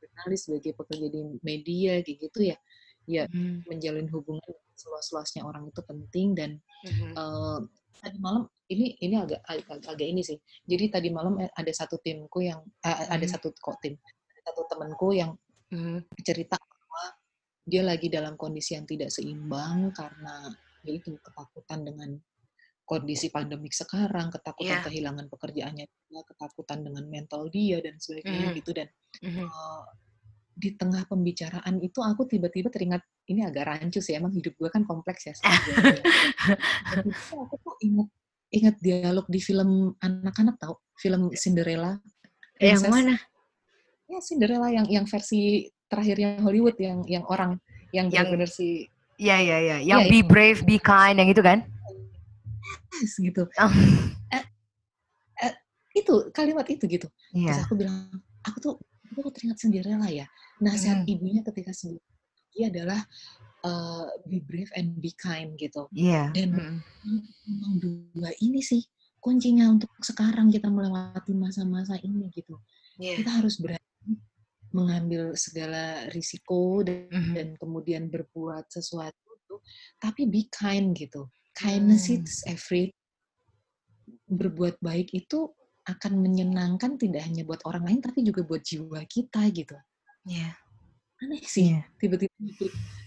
Jurnalis 0.00 0.40
sebagai 0.46 0.72
pekerja 0.74 1.06
di 1.10 1.20
media 1.42 1.92
kayak 2.02 2.18
gitu 2.18 2.40
ya 2.54 2.58
ya 3.04 3.28
mm. 3.28 3.68
menjalin 3.68 4.08
hubungan 4.08 4.56
seluas-luasnya 4.74 5.44
orang 5.44 5.68
itu 5.68 5.80
penting 5.84 6.32
dan 6.32 6.50
uh, 7.14 7.60
tadi 7.98 8.18
malam 8.18 8.48
ini 8.70 8.96
ini 9.00 9.14
agak, 9.18 9.40
agak 9.44 9.84
agak 9.86 10.06
ini 10.08 10.22
sih 10.24 10.38
jadi 10.64 10.98
tadi 10.98 11.08
malam 11.12 11.38
eh, 11.40 11.50
ada 11.52 11.72
satu 11.72 12.00
timku 12.00 12.44
yang 12.44 12.60
uh, 12.60 12.98
ada 13.12 13.24
mm. 13.24 13.32
satu 13.32 13.52
kok 13.54 13.78
tim 13.82 13.94
satu 14.44 14.68
temanku 14.68 15.16
yang 15.16 15.32
hmm. 15.72 16.04
cerita 16.20 16.60
bahwa 16.60 17.04
dia 17.64 17.80
lagi 17.80 18.12
dalam 18.12 18.36
kondisi 18.36 18.76
yang 18.76 18.84
tidak 18.84 19.08
seimbang 19.08 19.88
karena 19.96 20.52
yaitu 20.84 21.16
ketakutan 21.16 21.80
dengan 21.80 22.10
kondisi 22.84 23.32
pandemik 23.32 23.72
sekarang, 23.72 24.28
ketakutan 24.28 24.76
yeah. 24.76 24.84
kehilangan 24.84 25.26
pekerjaannya, 25.32 25.88
ketakutan 26.12 26.84
dengan 26.84 27.04
mental 27.08 27.48
dia 27.48 27.80
dan 27.80 27.96
sebagainya 27.96 28.52
mm. 28.52 28.56
gitu 28.60 28.70
dan 28.76 28.88
mm-hmm. 29.24 29.48
uh, 29.48 29.84
di 30.54 30.78
tengah 30.78 31.02
pembicaraan 31.10 31.82
itu 31.82 31.98
aku 31.98 32.30
tiba-tiba 32.30 32.70
teringat 32.70 33.02
ini 33.26 33.42
agak 33.42 33.66
rancu 33.66 33.98
sih 33.98 34.14
emang 34.14 34.30
hidup 34.30 34.54
gue 34.54 34.70
kan 34.70 34.86
kompleks 34.86 35.26
ya. 35.26 35.34
aku 37.42 37.54
tuh 37.58 37.74
ingat 37.82 38.08
ingat 38.54 38.76
dialog 38.78 39.26
di 39.26 39.42
film 39.42 39.98
anak-anak 39.98 40.56
tau 40.62 40.78
film 40.94 41.34
Cinderella. 41.34 41.98
Princess. 42.54 42.86
Yang 42.86 42.94
mana? 42.94 43.14
ya 44.08 44.20
Cinderella 44.20 44.68
yang 44.70 44.86
yang 44.88 45.06
versi 45.08 45.68
terakhirnya 45.88 46.40
Hollywood 46.44 46.76
yang 46.78 47.02
yang 47.08 47.24
orang 47.26 47.58
yang, 47.94 48.10
yang 48.10 48.26
benar 48.28 48.50
si 48.50 48.86
ya 49.16 49.38
ya 49.38 49.58
ya 49.62 49.76
yang 49.80 50.06
ya, 50.06 50.10
be 50.10 50.20
brave 50.20 50.60
be 50.66 50.76
kind 50.78 51.16
yang 51.18 51.30
itu 51.30 51.40
kan 51.40 51.62
yes, 52.98 53.14
gitu 53.18 53.46
oh. 53.46 53.72
eh, 54.34 54.44
eh, 55.42 55.54
itu 55.94 56.30
kalimat 56.34 56.66
itu 56.66 56.84
gitu 56.90 57.06
yeah. 57.32 57.54
terus 57.54 57.66
aku 57.66 57.74
bilang 57.78 58.10
aku 58.42 58.58
tuh 58.60 58.74
aku 59.20 59.30
teringat 59.34 59.58
Cinderella 59.60 60.08
ya 60.10 60.26
nasihat 60.58 61.04
mm. 61.04 61.12
ibunya 61.12 61.42
ketika 61.46 61.70
sebelum 61.70 62.02
dia 62.54 62.70
adalah 62.70 63.00
uh, 63.66 64.06
be 64.26 64.38
brave 64.42 64.70
and 64.78 64.98
be 65.02 65.10
kind 65.18 65.58
gitu 65.58 65.90
yeah. 65.90 66.30
dan 66.34 66.54
memang 66.54 67.74
dua 67.82 68.30
ini 68.42 68.62
sih 68.62 68.82
kuncinya 69.18 69.70
untuk 69.70 69.90
sekarang 70.04 70.52
kita 70.52 70.70
melewati 70.70 71.34
masa-masa 71.34 71.98
ini 72.02 72.30
gitu 72.30 72.58
yeah. 73.00 73.18
kita 73.18 73.42
harus 73.42 73.58
berani 73.58 73.84
mengambil 74.74 75.38
segala 75.38 76.10
risiko 76.10 76.82
dan, 76.82 77.06
mm-hmm. 77.06 77.34
dan 77.38 77.48
kemudian 77.62 78.10
berbuat 78.10 78.66
sesuatu 78.66 79.30
itu, 79.38 79.56
tapi 80.02 80.26
be 80.26 80.50
kind 80.50 80.98
gitu. 80.98 81.30
Kindness 81.54 82.10
mm. 82.10 82.26
is 82.26 82.42
every 82.50 82.90
berbuat 84.26 84.82
baik 84.82 85.14
itu 85.14 85.54
akan 85.84 86.12
menyenangkan 86.16 86.96
tidak 86.96 87.28
hanya 87.28 87.44
buat 87.44 87.60
orang 87.68 87.84
lain 87.84 88.00
tapi 88.00 88.24
juga 88.24 88.40
buat 88.44 88.64
jiwa 88.64 89.04
kita 89.04 89.44
gitu. 89.52 89.76
Iya. 90.24 90.52
Yeah. 90.52 90.54
Aneh 91.22 91.42
sih, 91.46 91.78
yeah. 91.78 91.84
tiba-tiba 92.02 92.32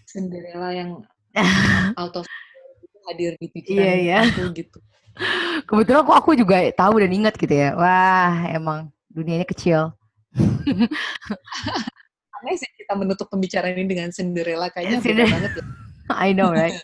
Cinderella 0.08 0.70
yang 0.74 0.92
out 2.02 2.16
of 2.18 2.26
hadir 3.08 3.36
di 3.40 3.48
pikiran 3.52 3.84
yeah, 3.84 3.98
yeah. 3.98 4.24
aku 4.26 4.52
gitu. 4.56 4.80
Kebetulan 5.66 6.06
aku 6.06 6.14
aku 6.14 6.30
juga 6.38 6.62
tahu 6.78 7.02
dan 7.02 7.12
ingat 7.12 7.34
gitu 7.36 7.52
ya. 7.52 7.74
Wah, 7.74 8.48
emang 8.54 8.94
dunianya 9.10 9.48
kecil. 9.50 9.92
Aneh 12.38 12.54
sih 12.54 12.70
kita 12.78 12.94
menutup 12.94 13.26
pembicaraan 13.34 13.74
ini 13.74 13.90
dengan 13.90 14.14
Cinderella 14.14 14.70
kayaknya 14.70 15.02
beda 15.02 15.24
banget 15.26 15.52
ya. 15.58 15.64
I 16.28 16.32
know, 16.32 16.54
right? 16.54 16.78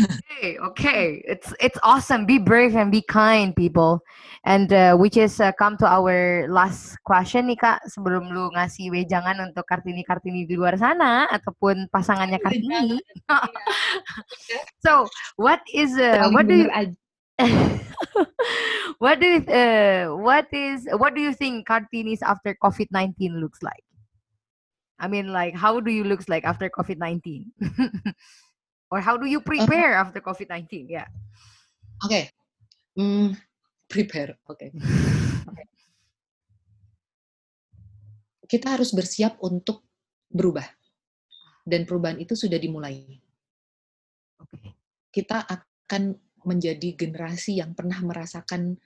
Okay, 0.00 0.58
okay. 0.58 1.22
It's 1.26 1.52
it's 1.60 1.78
awesome. 1.82 2.24
Be 2.24 2.38
brave 2.38 2.76
and 2.76 2.90
be 2.90 3.02
kind, 3.02 3.54
people. 3.54 4.00
And 4.44 4.72
uh, 4.72 4.96
which 4.96 5.16
is 5.16 5.40
uh, 5.40 5.52
come 5.58 5.76
to 5.78 5.86
our 5.86 6.48
last 6.48 6.96
question 7.04 7.46
nih 7.46 7.58
kak. 7.60 7.84
Sebelum 7.92 8.32
lu 8.32 8.50
ngasih 8.56 8.90
wejangan 8.90 9.38
untuk 9.52 9.68
kartini-kartini 9.68 10.48
di 10.48 10.54
luar 10.58 10.74
sana 10.80 11.30
ataupun 11.30 11.86
pasangannya 11.92 12.42
kartini. 12.42 12.98
so, 14.84 15.06
what 15.36 15.62
is 15.70 15.94
uh, 15.94 16.30
what 16.34 16.48
do 16.48 16.56
you 16.56 16.68
what 18.98 19.20
do 19.20 19.26
you, 19.26 19.40
uh, 19.46 20.16
what 20.16 20.46
is 20.52 20.86
what 20.98 21.14
do 21.14 21.20
you 21.20 21.32
think 21.32 21.66
Kartini's 21.66 22.22
after 22.22 22.56
COVID 22.62 22.88
nineteen 22.90 23.40
looks 23.40 23.62
like? 23.62 23.84
I 24.98 25.08
mean, 25.08 25.32
like, 25.32 25.54
how 25.56 25.80
do 25.80 25.90
you 25.90 26.04
looks 26.04 26.28
like 26.28 26.44
after 26.44 26.70
COVID 26.70 26.98
nineteen, 26.98 27.50
or 28.92 29.00
how 29.00 29.16
do 29.16 29.24
you 29.24 29.40
prepare 29.40 29.96
uh, 29.96 30.04
after 30.04 30.20
COVID 30.20 30.52
nineteen? 30.52 30.84
Yeah. 30.92 31.08
Okay, 32.04 32.28
mm, 32.92 33.32
prepare. 33.88 34.36
Okay. 34.44 34.68
okay. 35.48 35.66
Kita 38.44 38.76
harus 38.76 38.92
bersiap 38.92 39.40
untuk 39.40 39.80
berubah, 40.28 40.68
dan 41.64 41.88
perubahan 41.88 42.20
itu 42.20 42.36
sudah 42.36 42.60
dimulai. 42.60 43.00
Okay. 44.36 44.76
Kita 45.08 45.48
akan 45.48 46.12
menjadi 46.44 46.92
generasi 46.92 47.64
yang 47.64 47.72
pernah 47.72 47.96
merasakan 48.04 48.76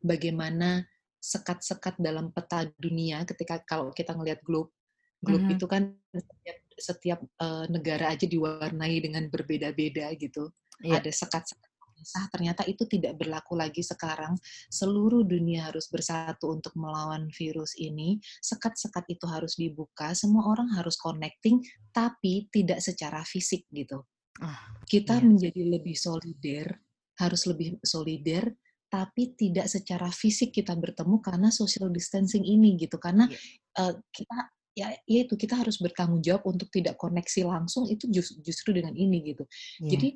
bagaimana 0.00 0.88
sekat-sekat 1.20 2.00
dalam 2.00 2.32
peta 2.32 2.64
dunia 2.80 3.28
ketika 3.28 3.60
kalau 3.60 3.92
kita 3.92 4.16
ngelihat 4.16 4.40
globe 4.40 4.72
globe 5.20 5.44
mm 5.44 5.48
-hmm. 5.52 5.56
itu 5.56 5.66
kan 5.68 5.82
setiap, 6.10 6.58
setiap 6.80 7.20
uh, 7.40 7.64
negara 7.68 8.12
aja 8.12 8.24
diwarnai 8.24 8.96
dengan 9.04 9.28
berbeda-beda 9.28 10.10
gitu 10.16 10.48
yeah. 10.82 10.98
ada 10.98 11.12
sekat-sekat 11.12 11.70
sah 12.04 12.26
ternyata 12.32 12.64
itu 12.64 12.88
tidak 12.88 13.20
berlaku 13.20 13.56
lagi 13.56 13.84
sekarang. 13.84 14.36
Seluruh 14.72 15.24
dunia 15.24 15.68
harus 15.68 15.88
bersatu 15.92 16.52
untuk 16.52 16.72
melawan 16.76 17.28
virus 17.32 17.76
ini. 17.76 18.20
Sekat-sekat 18.40 19.04
itu 19.12 19.28
harus 19.28 19.56
dibuka, 19.56 20.12
semua 20.16 20.48
orang 20.48 20.72
harus 20.76 20.96
connecting, 20.96 21.60
tapi 21.92 22.48
tidak 22.48 22.80
secara 22.80 23.20
fisik 23.24 23.68
gitu. 23.72 24.04
Oh, 24.40 24.60
Kita 24.88 25.20
iya. 25.20 25.26
menjadi 25.26 25.62
lebih 25.68 25.96
solider, 25.96 26.80
harus 27.20 27.44
lebih 27.44 27.76
solider, 27.84 28.48
tapi 28.90 29.36
tidak 29.36 29.70
secara 29.70 30.08
fisik 30.10 30.50
kita 30.50 30.74
bertemu 30.74 31.20
karena 31.22 31.52
social 31.52 31.92
distancing 31.92 32.42
ini 32.42 32.80
gitu. 32.80 32.96
Karena 32.96 33.28
yeah. 33.28 33.92
uh, 33.92 33.94
kita 34.10 34.38
ya, 34.74 34.94
ya 35.06 35.20
itu 35.26 35.34
kita 35.34 35.58
harus 35.58 35.78
bertanggung 35.78 36.22
jawab 36.22 36.46
untuk 36.46 36.70
tidak 36.70 36.96
koneksi 36.96 37.46
langsung 37.46 37.86
itu 37.90 38.06
just, 38.10 38.38
justru 38.44 38.76
dengan 38.76 38.94
ini 38.94 39.34
gitu. 39.34 39.44
Yeah. 39.82 39.90
Jadi 39.96 40.08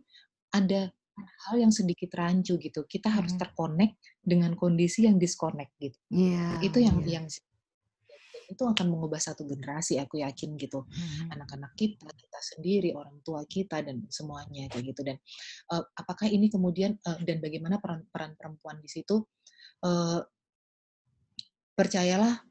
ada 0.55 0.81
hal 1.51 1.57
yang 1.63 1.73
sedikit 1.75 2.11
rancu 2.15 2.59
gitu. 2.59 2.87
Kita 2.87 3.11
hmm. 3.11 3.17
harus 3.17 3.33
terkonek 3.39 3.99
dengan 4.23 4.55
kondisi 4.59 5.07
yang 5.07 5.19
disconnect 5.19 5.75
gitu. 5.79 5.99
Yeah, 6.11 6.59
itu 6.63 6.79
yang 6.83 6.99
yeah. 7.07 7.21
yang 7.21 7.27
itu 8.45 8.61
akan 8.61 8.93
mengubah 8.93 9.17
satu 9.17 9.49
generasi 9.49 9.97
aku 9.97 10.21
yakin 10.21 10.57
gitu 10.61 10.85
hmm. 10.85 11.33
anak-anak 11.33 11.73
kita 11.81 12.05
kita 12.13 12.39
sendiri 12.45 12.93
orang 12.93 13.17
tua 13.25 13.41
kita 13.49 13.81
dan 13.81 14.05
semuanya 14.13 14.69
kayak 14.69 14.93
gitu 14.93 15.01
dan 15.01 15.17
uh, 15.73 15.81
apakah 15.97 16.29
ini 16.29 16.53
kemudian 16.53 17.01
uh, 17.09 17.17
dan 17.25 17.41
bagaimana 17.41 17.81
peran 17.81 18.05
peran 18.13 18.37
perempuan 18.37 18.77
di 18.85 18.89
situ 18.93 19.25
uh, 19.81 20.21
percayalah 21.73 22.45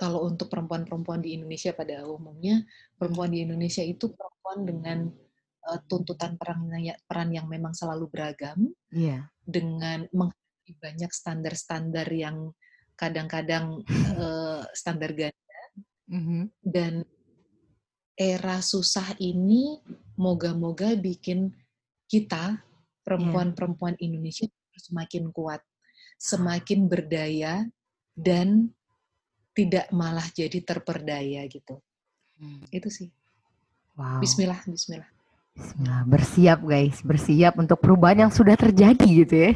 kalau 0.00 0.24
untuk 0.24 0.48
perempuan-perempuan 0.48 1.20
di 1.20 1.36
Indonesia 1.36 1.76
pada 1.76 2.08
umumnya 2.08 2.64
perempuan 2.96 3.28
di 3.28 3.44
Indonesia 3.44 3.84
itu 3.84 4.08
perempuan 4.16 4.64
dengan 4.64 4.98
uh, 5.68 5.78
tuntutan 5.84 6.40
peran 6.40 6.72
peran 7.04 7.28
yang 7.28 7.44
memang 7.44 7.76
selalu 7.76 8.08
beragam 8.08 8.72
yeah. 8.88 9.28
dengan 9.44 10.08
menghadapi 10.08 10.72
banyak 10.80 11.12
standar-standar 11.12 12.08
yang 12.08 12.56
kadang-kadang 12.96 13.84
uh, 14.16 14.64
standar 14.80 15.12
ganda 15.12 15.60
mm-hmm. 16.08 16.42
dan 16.64 17.04
era 18.16 18.64
susah 18.64 19.16
ini 19.20 19.80
moga-moga 20.16 20.96
bikin 20.96 21.52
kita 22.08 22.60
perempuan-perempuan. 23.04 23.96
Indonesia 23.96 24.44
semakin 24.76 25.32
kuat, 25.32 25.64
semakin 26.20 26.84
berdaya 26.84 27.64
dan 28.12 28.68
tidak 29.60 29.86
malah 29.92 30.24
jadi 30.32 30.64
terperdaya 30.64 31.44
gitu. 31.44 31.76
Hmm. 32.40 32.64
Itu 32.72 32.88
sih. 32.88 33.12
Wow. 33.92 34.24
Bismillah, 34.24 34.64
Bismillah. 34.64 35.08
Bismillah, 35.52 36.02
bersiap 36.08 36.64
guys, 36.64 37.04
bersiap 37.04 37.60
untuk 37.60 37.76
perubahan 37.84 38.24
yang 38.24 38.32
sudah 38.32 38.56
terjadi 38.56 39.04
gitu 39.04 39.34
ya. 39.36 39.52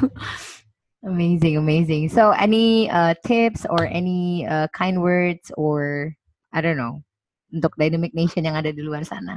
amazing, 1.10 1.60
amazing. 1.60 2.08
So, 2.08 2.32
any 2.32 2.88
uh, 2.88 3.12
tips 3.20 3.68
or 3.68 3.84
any 3.84 4.48
uh, 4.48 4.72
kind 4.72 5.04
words 5.04 5.52
or 5.60 6.14
I 6.54 6.64
don't 6.64 6.80
know 6.80 7.04
untuk 7.52 7.76
Dynamic 7.76 8.16
Nation 8.16 8.48
yang 8.48 8.56
ada 8.56 8.72
di 8.72 8.80
luar 8.80 9.04
sana? 9.04 9.36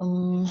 Um, 0.00 0.48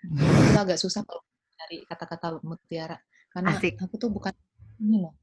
itu 0.54 0.58
agak 0.60 0.78
susah 0.78 1.02
kalau 1.02 1.26
dari 1.58 1.82
kata-kata 1.82 2.38
mutiara 2.46 2.96
karena 3.30 3.58
Asik. 3.58 3.78
aku 3.82 3.94
tuh 3.98 4.10
bukan 4.10 4.32
ini 4.78 5.02
loh. 5.02 5.14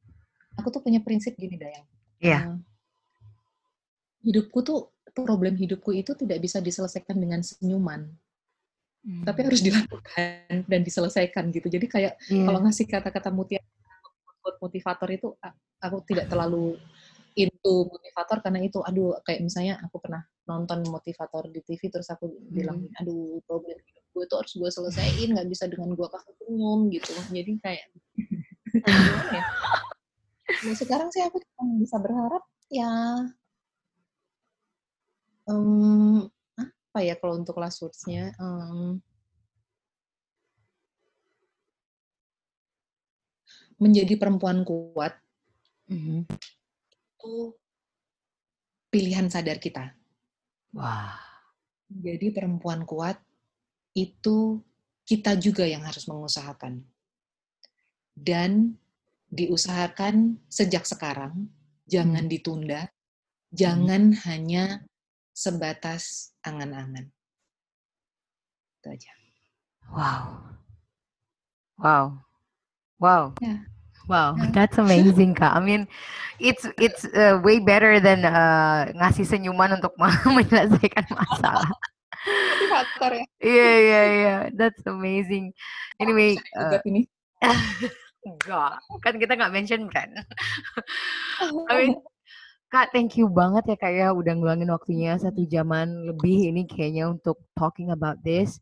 Aku 0.57 0.67
tuh 0.73 0.81
punya 0.81 0.99
prinsip 1.01 1.37
gini 1.37 1.55
Dayang. 1.57 1.85
Iya. 2.21 2.31
Yeah. 2.31 2.41
Uh, 2.49 2.59
hidupku 4.25 4.59
tuh 4.65 4.91
problem 5.13 5.57
hidupku 5.57 5.93
itu 5.95 6.13
tidak 6.13 6.43
bisa 6.43 6.61
diselesaikan 6.61 7.17
dengan 7.17 7.41
senyuman. 7.41 8.05
Hmm. 9.05 9.23
Tapi 9.23 9.39
harus 9.45 9.61
dilakukan 9.63 10.67
dan 10.67 10.81
diselesaikan 10.83 11.49
gitu. 11.53 11.69
Jadi 11.69 11.85
kayak 11.87 12.13
yeah. 12.27 12.45
kalau 12.45 12.59
ngasih 12.65 12.85
kata-kata 12.85 13.29
mutiara 13.33 13.65
motivator 14.57 15.09
itu 15.11 15.27
aku 15.83 15.97
tidak 16.07 16.31
terlalu 16.31 16.79
into 17.37 17.85
motivator 17.85 18.41
karena 18.41 18.59
itu 18.65 18.79
aduh 18.81 19.13
kayak 19.21 19.45
misalnya 19.45 19.77
aku 19.85 20.01
pernah 20.01 20.25
nonton 20.49 20.81
motivator 20.89 21.45
di 21.53 21.61
TV 21.61 21.93
terus 21.93 22.09
aku 22.09 22.25
hmm. 22.25 22.49
bilang 22.49 22.79
aduh 22.97 23.37
problem 23.45 23.77
hidup 23.77 24.03
gue 24.17 24.23
itu 24.25 24.35
harus 24.35 24.53
gue 24.57 24.69
selesaiin 24.73 25.29
nggak 25.37 25.45
bisa 25.45 25.69
dengan 25.69 25.93
gue 25.93 26.07
kasih 26.09 26.33
senyum 26.41 26.89
gitu 26.89 27.13
jadi 27.29 27.51
kayak 27.61 27.85
ya? 29.37 29.43
Nah, 30.47 30.75
sekarang 30.75 31.11
sih 31.11 31.21
aku 31.27 31.43
bisa 31.79 31.99
berharap 31.99 32.43
ya 32.71 32.87
um, 35.47 36.27
apa 36.55 36.99
ya 37.03 37.15
kalau 37.19 37.39
untuk 37.39 37.59
last 37.59 37.83
words-nya 37.83 38.31
um, 38.39 38.99
menjadi 43.77 44.17
perempuan 44.17 44.65
kuat 44.65 45.13
mm-hmm. 45.91 46.25
itu 47.17 47.33
pilihan 48.89 49.29
sadar 49.29 49.61
kita. 49.61 49.93
Wah. 50.73 51.15
Jadi 51.87 52.35
perempuan 52.35 52.83
kuat 52.83 53.15
itu 53.95 54.59
kita 55.07 55.39
juga 55.39 55.63
yang 55.63 55.87
harus 55.87 56.03
mengusahakan. 56.09 56.83
Dan 58.11 58.75
diusahakan 59.31 60.39
sejak 60.47 60.87
sekarang, 60.87 61.51
jangan 61.87 62.25
hmm. 62.27 62.31
ditunda, 62.31 62.81
jangan 63.51 64.15
hmm. 64.15 64.19
hanya 64.27 64.65
sebatas 65.35 66.33
angan-angan. 66.43 67.11
Itu 68.81 68.87
aja. 68.89 69.11
Wow. 69.91 70.23
Wow. 71.77 72.05
Wow. 72.97 73.23
Yeah. 73.39 73.61
Wow, 74.07 74.39
yeah. 74.39 74.55
that's 74.55 74.79
amazing, 74.79 75.35
Kak. 75.35 75.51
I 75.51 75.59
mean, 75.59 75.83
it's 76.39 76.63
it's 76.79 77.03
uh, 77.11 77.43
way 77.43 77.59
better 77.59 77.99
than 77.99 78.23
uh, 78.23 78.87
ngasih 78.95 79.27
senyuman 79.27 79.75
untuk 79.75 79.91
menyelesaikan 80.39 81.11
masalah. 81.11 81.67
Ya. 83.03 83.27
Iya, 83.43 83.71
iya, 83.83 84.01
iya. 84.07 84.35
That's 84.55 84.79
amazing. 84.87 85.51
Anyway, 85.99 86.39
uh, 86.55 86.79
ini. 86.87 87.03
enggak, 88.25 88.81
kan 89.03 89.13
kita 89.19 89.33
nggak 89.37 89.53
mention 89.53 89.85
kan. 89.91 90.09
I 91.69 91.73
mean, 91.77 91.93
Kak, 92.67 92.91
thank 92.91 93.15
you 93.15 93.31
banget 93.31 93.63
ya 93.63 93.77
Kak 93.79 93.93
ya 93.95 94.07
udah 94.11 94.33
ngeluangin 94.35 94.67
waktunya 94.75 95.15
satu 95.15 95.47
jaman 95.47 96.11
lebih 96.11 96.51
ini 96.51 96.67
kayaknya 96.67 97.07
untuk 97.07 97.39
talking 97.55 97.95
about 97.95 98.19
this. 98.25 98.59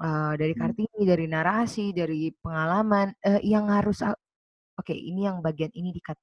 Uh, 0.00 0.32
dari 0.38 0.56
hmm. 0.56 0.60
Kartini, 0.64 1.00
dari 1.04 1.26
narasi, 1.28 1.92
dari 1.92 2.32
pengalaman 2.40 3.12
uh, 3.26 3.42
yang 3.44 3.68
harus 3.68 4.00
oke 4.06 4.16
okay, 4.80 4.96
ini 4.96 5.26
yang 5.26 5.42
bagian 5.42 5.68
ini 5.74 5.90
dikat. 5.92 6.16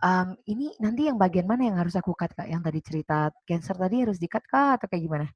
Um, 0.00 0.32
ini 0.48 0.72
nanti 0.80 1.06
yang 1.06 1.20
bagian 1.20 1.44
mana 1.44 1.68
yang 1.68 1.76
harus 1.76 1.92
aku 1.94 2.16
cut 2.16 2.32
Kak? 2.32 2.48
Yang 2.48 2.62
tadi 2.72 2.80
cerita 2.80 3.18
cancer 3.44 3.76
tadi 3.76 3.96
harus 4.02 4.16
dikat 4.16 4.42
Kak 4.48 4.80
atau 4.80 4.86
kayak 4.88 5.02
gimana? 5.04 5.26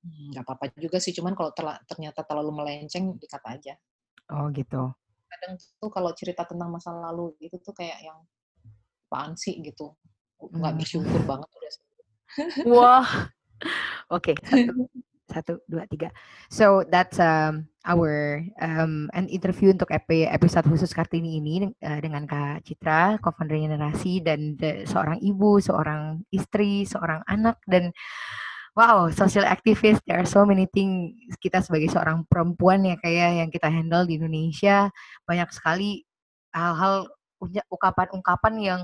Hmm, 0.00 0.34
nggak 0.34 0.42
apa-apa 0.42 0.74
juga 0.80 0.98
sih, 0.98 1.12
cuman 1.12 1.38
kalau 1.38 1.54
ternyata 1.86 2.26
terlalu 2.26 2.50
melenceng 2.50 3.14
dikat 3.20 3.42
aja. 3.46 3.74
Oh 4.34 4.50
gitu. 4.50 4.90
Kadang 5.30 5.52
tuh 5.56 5.90
kalau 5.94 6.10
cerita 6.18 6.42
tentang 6.42 6.70
masa 6.74 6.90
lalu 6.90 7.38
itu 7.38 7.54
tuh 7.62 7.70
kayak 7.70 8.02
yang 8.02 8.18
apaan 9.06 9.38
sih? 9.38 9.62
gitu. 9.62 9.94
Nggak 10.40 10.72
hmm. 10.74 10.80
bersyukur 10.80 11.20
banget 11.28 11.48
udah 11.54 11.72
wah. 12.74 13.08
Oke 14.10 14.34
okay, 14.34 14.36
satu 14.42 14.86
satu 15.30 15.52
dua 15.70 15.86
tiga. 15.86 16.10
So 16.50 16.82
that's 16.82 17.22
um, 17.22 17.70
our 17.86 18.42
um, 18.58 19.06
an 19.14 19.30
interview 19.30 19.70
untuk 19.70 19.88
episode 19.94 20.66
khusus 20.66 20.90
kartini 20.90 21.38
ini 21.38 21.70
uh, 21.80 22.00
dengan 22.02 22.26
kak 22.26 22.66
Citra 22.66 23.22
co-founder 23.22 23.56
generasi 23.56 24.20
dan 24.20 24.58
the, 24.58 24.84
seorang 24.84 25.22
ibu 25.22 25.62
seorang 25.62 26.26
istri 26.34 26.82
seorang 26.84 27.22
anak 27.30 27.62
dan 27.70 27.94
wow 28.78 29.10
social 29.10 29.46
activist 29.46 30.02
there 30.06 30.20
are 30.20 30.28
so 30.28 30.46
many 30.46 30.66
things 30.70 31.14
kita 31.42 31.62
sebagai 31.64 31.90
seorang 31.90 32.22
perempuan 32.26 32.86
ya 32.86 32.96
kayak 33.00 33.44
yang 33.44 33.50
kita 33.50 33.68
handle 33.70 34.04
di 34.04 34.20
Indonesia. 34.20 34.90
Banyak 35.24 35.48
sekali 35.54 36.04
hal-hal 36.52 37.08
ungkapan-ungkapan 37.70 38.54
yang 38.60 38.80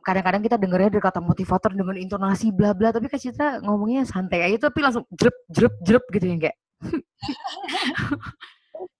kadang-kadang 0.00 0.42
kita 0.42 0.56
dengernya 0.56 0.96
dari 0.96 1.04
kata 1.04 1.20
motivator 1.20 1.70
dengan 1.70 1.96
intonasi 1.96 2.50
bla 2.50 2.74
bla. 2.74 2.90
Tapi 2.90 3.06
Kak 3.06 3.20
Citra 3.20 3.62
ngomongnya 3.62 4.08
santai 4.08 4.42
aja 4.42 4.68
tapi 4.68 4.82
langsung 4.82 5.04
jerup 5.14 5.36
jerup 5.52 5.74
jerup 5.84 6.04
gitu 6.10 6.26
ya 6.26 6.36
kayak 6.50 6.58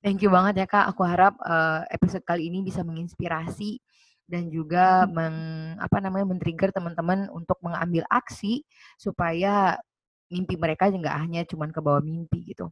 thank 0.04 0.20
you 0.20 0.30
banget 0.30 0.62
ya 0.62 0.66
Kak. 0.68 0.94
Aku 0.94 1.02
harap 1.02 1.34
uh, 1.42 1.82
episode 1.90 2.22
kali 2.22 2.52
ini 2.52 2.62
bisa 2.62 2.86
menginspirasi 2.86 3.80
dan 4.30 4.46
juga 4.46 5.10
meng, 5.10 5.74
apa 5.82 5.98
namanya 5.98 6.30
men-trigger 6.30 6.70
teman-teman 6.70 7.26
untuk 7.34 7.58
mengambil 7.58 8.06
aksi 8.06 8.62
supaya 8.94 9.74
mimpi 10.30 10.54
mereka 10.54 10.86
nggak 10.86 11.16
hanya 11.26 11.42
cuman 11.42 11.74
ke 11.74 11.82
bawah 11.82 11.98
mimpi 11.98 12.46
gitu. 12.46 12.70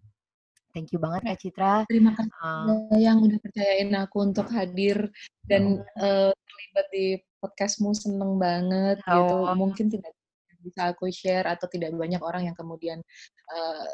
Thank 0.71 0.95
you 0.95 1.03
banget 1.03 1.27
Kak 1.27 1.39
Citra. 1.43 1.75
Terima 1.91 2.15
kasih 2.15 2.31
uh, 2.39 2.95
yang 2.95 3.19
udah 3.19 3.39
percayain 3.43 3.91
aku 3.99 4.17
untuk 4.23 4.47
hadir 4.55 5.11
dan 5.51 5.83
uh, 5.99 6.31
terlibat 6.31 6.87
di 6.95 7.07
podcastmu 7.43 7.91
seneng 7.99 8.39
banget 8.39 9.03
oh. 9.11 9.19
gitu 9.19 9.35
mungkin 9.59 9.87
tidak 9.91 10.15
bisa 10.63 10.91
aku 10.95 11.11
share 11.11 11.47
atau 11.51 11.67
tidak 11.71 11.95
banyak 11.95 12.23
orang 12.23 12.51
yang 12.51 12.57
kemudian 12.59 13.03
uh, 13.51 13.91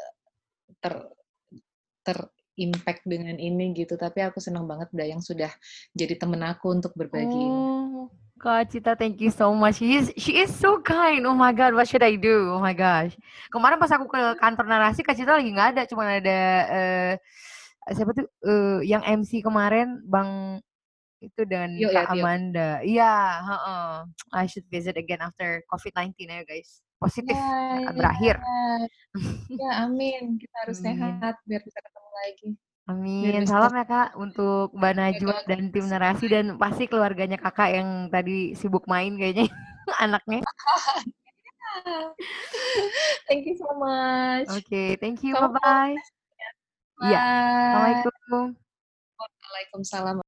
ter 0.81 0.93
terimpact 2.55 3.03
dengan 3.03 3.35
ini 3.37 3.75
gitu. 3.75 3.99
Tapi 3.99 4.23
aku 4.23 4.39
senang 4.39 4.65
banget 4.65 4.89
yang 5.03 5.19
sudah 5.21 5.51
jadi 5.91 6.15
temen 6.15 6.41
aku 6.41 6.71
untuk 6.71 6.95
berbagi 6.95 7.45
oh. 7.45 8.07
Kak 8.35 8.67
Cita, 8.67 8.99
thank 8.99 9.23
you 9.23 9.31
so 9.31 9.55
much. 9.55 9.79
She 9.79 9.95
is, 9.95 10.11
she 10.19 10.43
is 10.43 10.51
so 10.51 10.83
kind. 10.83 11.23
Oh 11.23 11.33
my 11.33 11.55
God, 11.55 11.71
what 11.71 11.87
should 11.87 12.03
I 12.03 12.19
do? 12.19 12.51
Oh 12.51 12.59
my 12.59 12.75
gosh. 12.75 13.15
Kemarin 13.47 13.79
pas 13.79 13.87
aku 13.95 14.11
ke 14.11 14.19
kantor 14.35 14.67
narasi, 14.67 15.07
Kak 15.07 15.15
Cita 15.15 15.39
lagi 15.39 15.55
nggak 15.55 15.71
ada. 15.71 15.81
Cuma 15.87 16.03
ada 16.03 16.39
uh, 16.67 17.11
siapa 17.95 18.11
tuh 18.11 18.27
uh, 18.43 18.83
yang 18.83 19.07
MC 19.07 19.39
kemarin, 19.39 20.03
Bang 20.03 20.59
itu 21.23 21.41
dan 21.47 21.79
Yo, 21.79 21.89
Kak 21.89 22.11
ya, 22.11 22.21
Amanda. 22.21 22.69
Iya, 22.83 23.15
heeh. 23.39 23.89
I 24.35 24.45
should 24.51 24.67
visit 24.67 24.99
again 24.99 25.23
after 25.23 25.63
COVID-19 25.71 26.27
ya 26.27 26.43
guys. 26.43 26.84
Positif 26.99 27.35
ya, 27.35 27.91
berakhir. 27.91 28.35
Ya, 29.47 29.87
amin. 29.87 30.35
Kita 30.35 30.67
harus 30.67 30.83
amin. 30.83 30.91
sehat 30.91 31.39
biar 31.47 31.63
bisa 31.63 31.79
ketemu 31.79 32.09
lagi. 32.19 32.49
Amin. 32.85 33.47
Salam 33.47 33.71
ya 33.71 33.85
Kak 33.87 34.09
untuk 34.19 34.75
Mbak 34.75 34.93
Najwa 34.93 35.35
dan 35.47 35.71
tim 35.71 35.87
narasi 35.87 36.25
dan 36.27 36.59
pasti 36.59 36.83
keluarganya 36.85 37.39
Kakak 37.39 37.79
yang 37.79 37.89
tadi 38.11 38.51
sibuk 38.59 38.83
main 38.91 39.15
kayaknya 39.15 39.47
anaknya. 40.03 40.43
thank 43.31 43.47
you 43.47 43.55
so 43.55 43.71
much. 43.79 44.51
Oke, 44.51 44.67
okay, 44.67 44.89
thank 44.99 45.23
you. 45.23 45.33
Bye-bye. 45.33 45.95
Iya. 47.07 47.23
Assalamualaikum. 47.71 48.59
Waalaikumsalam. 49.15 50.19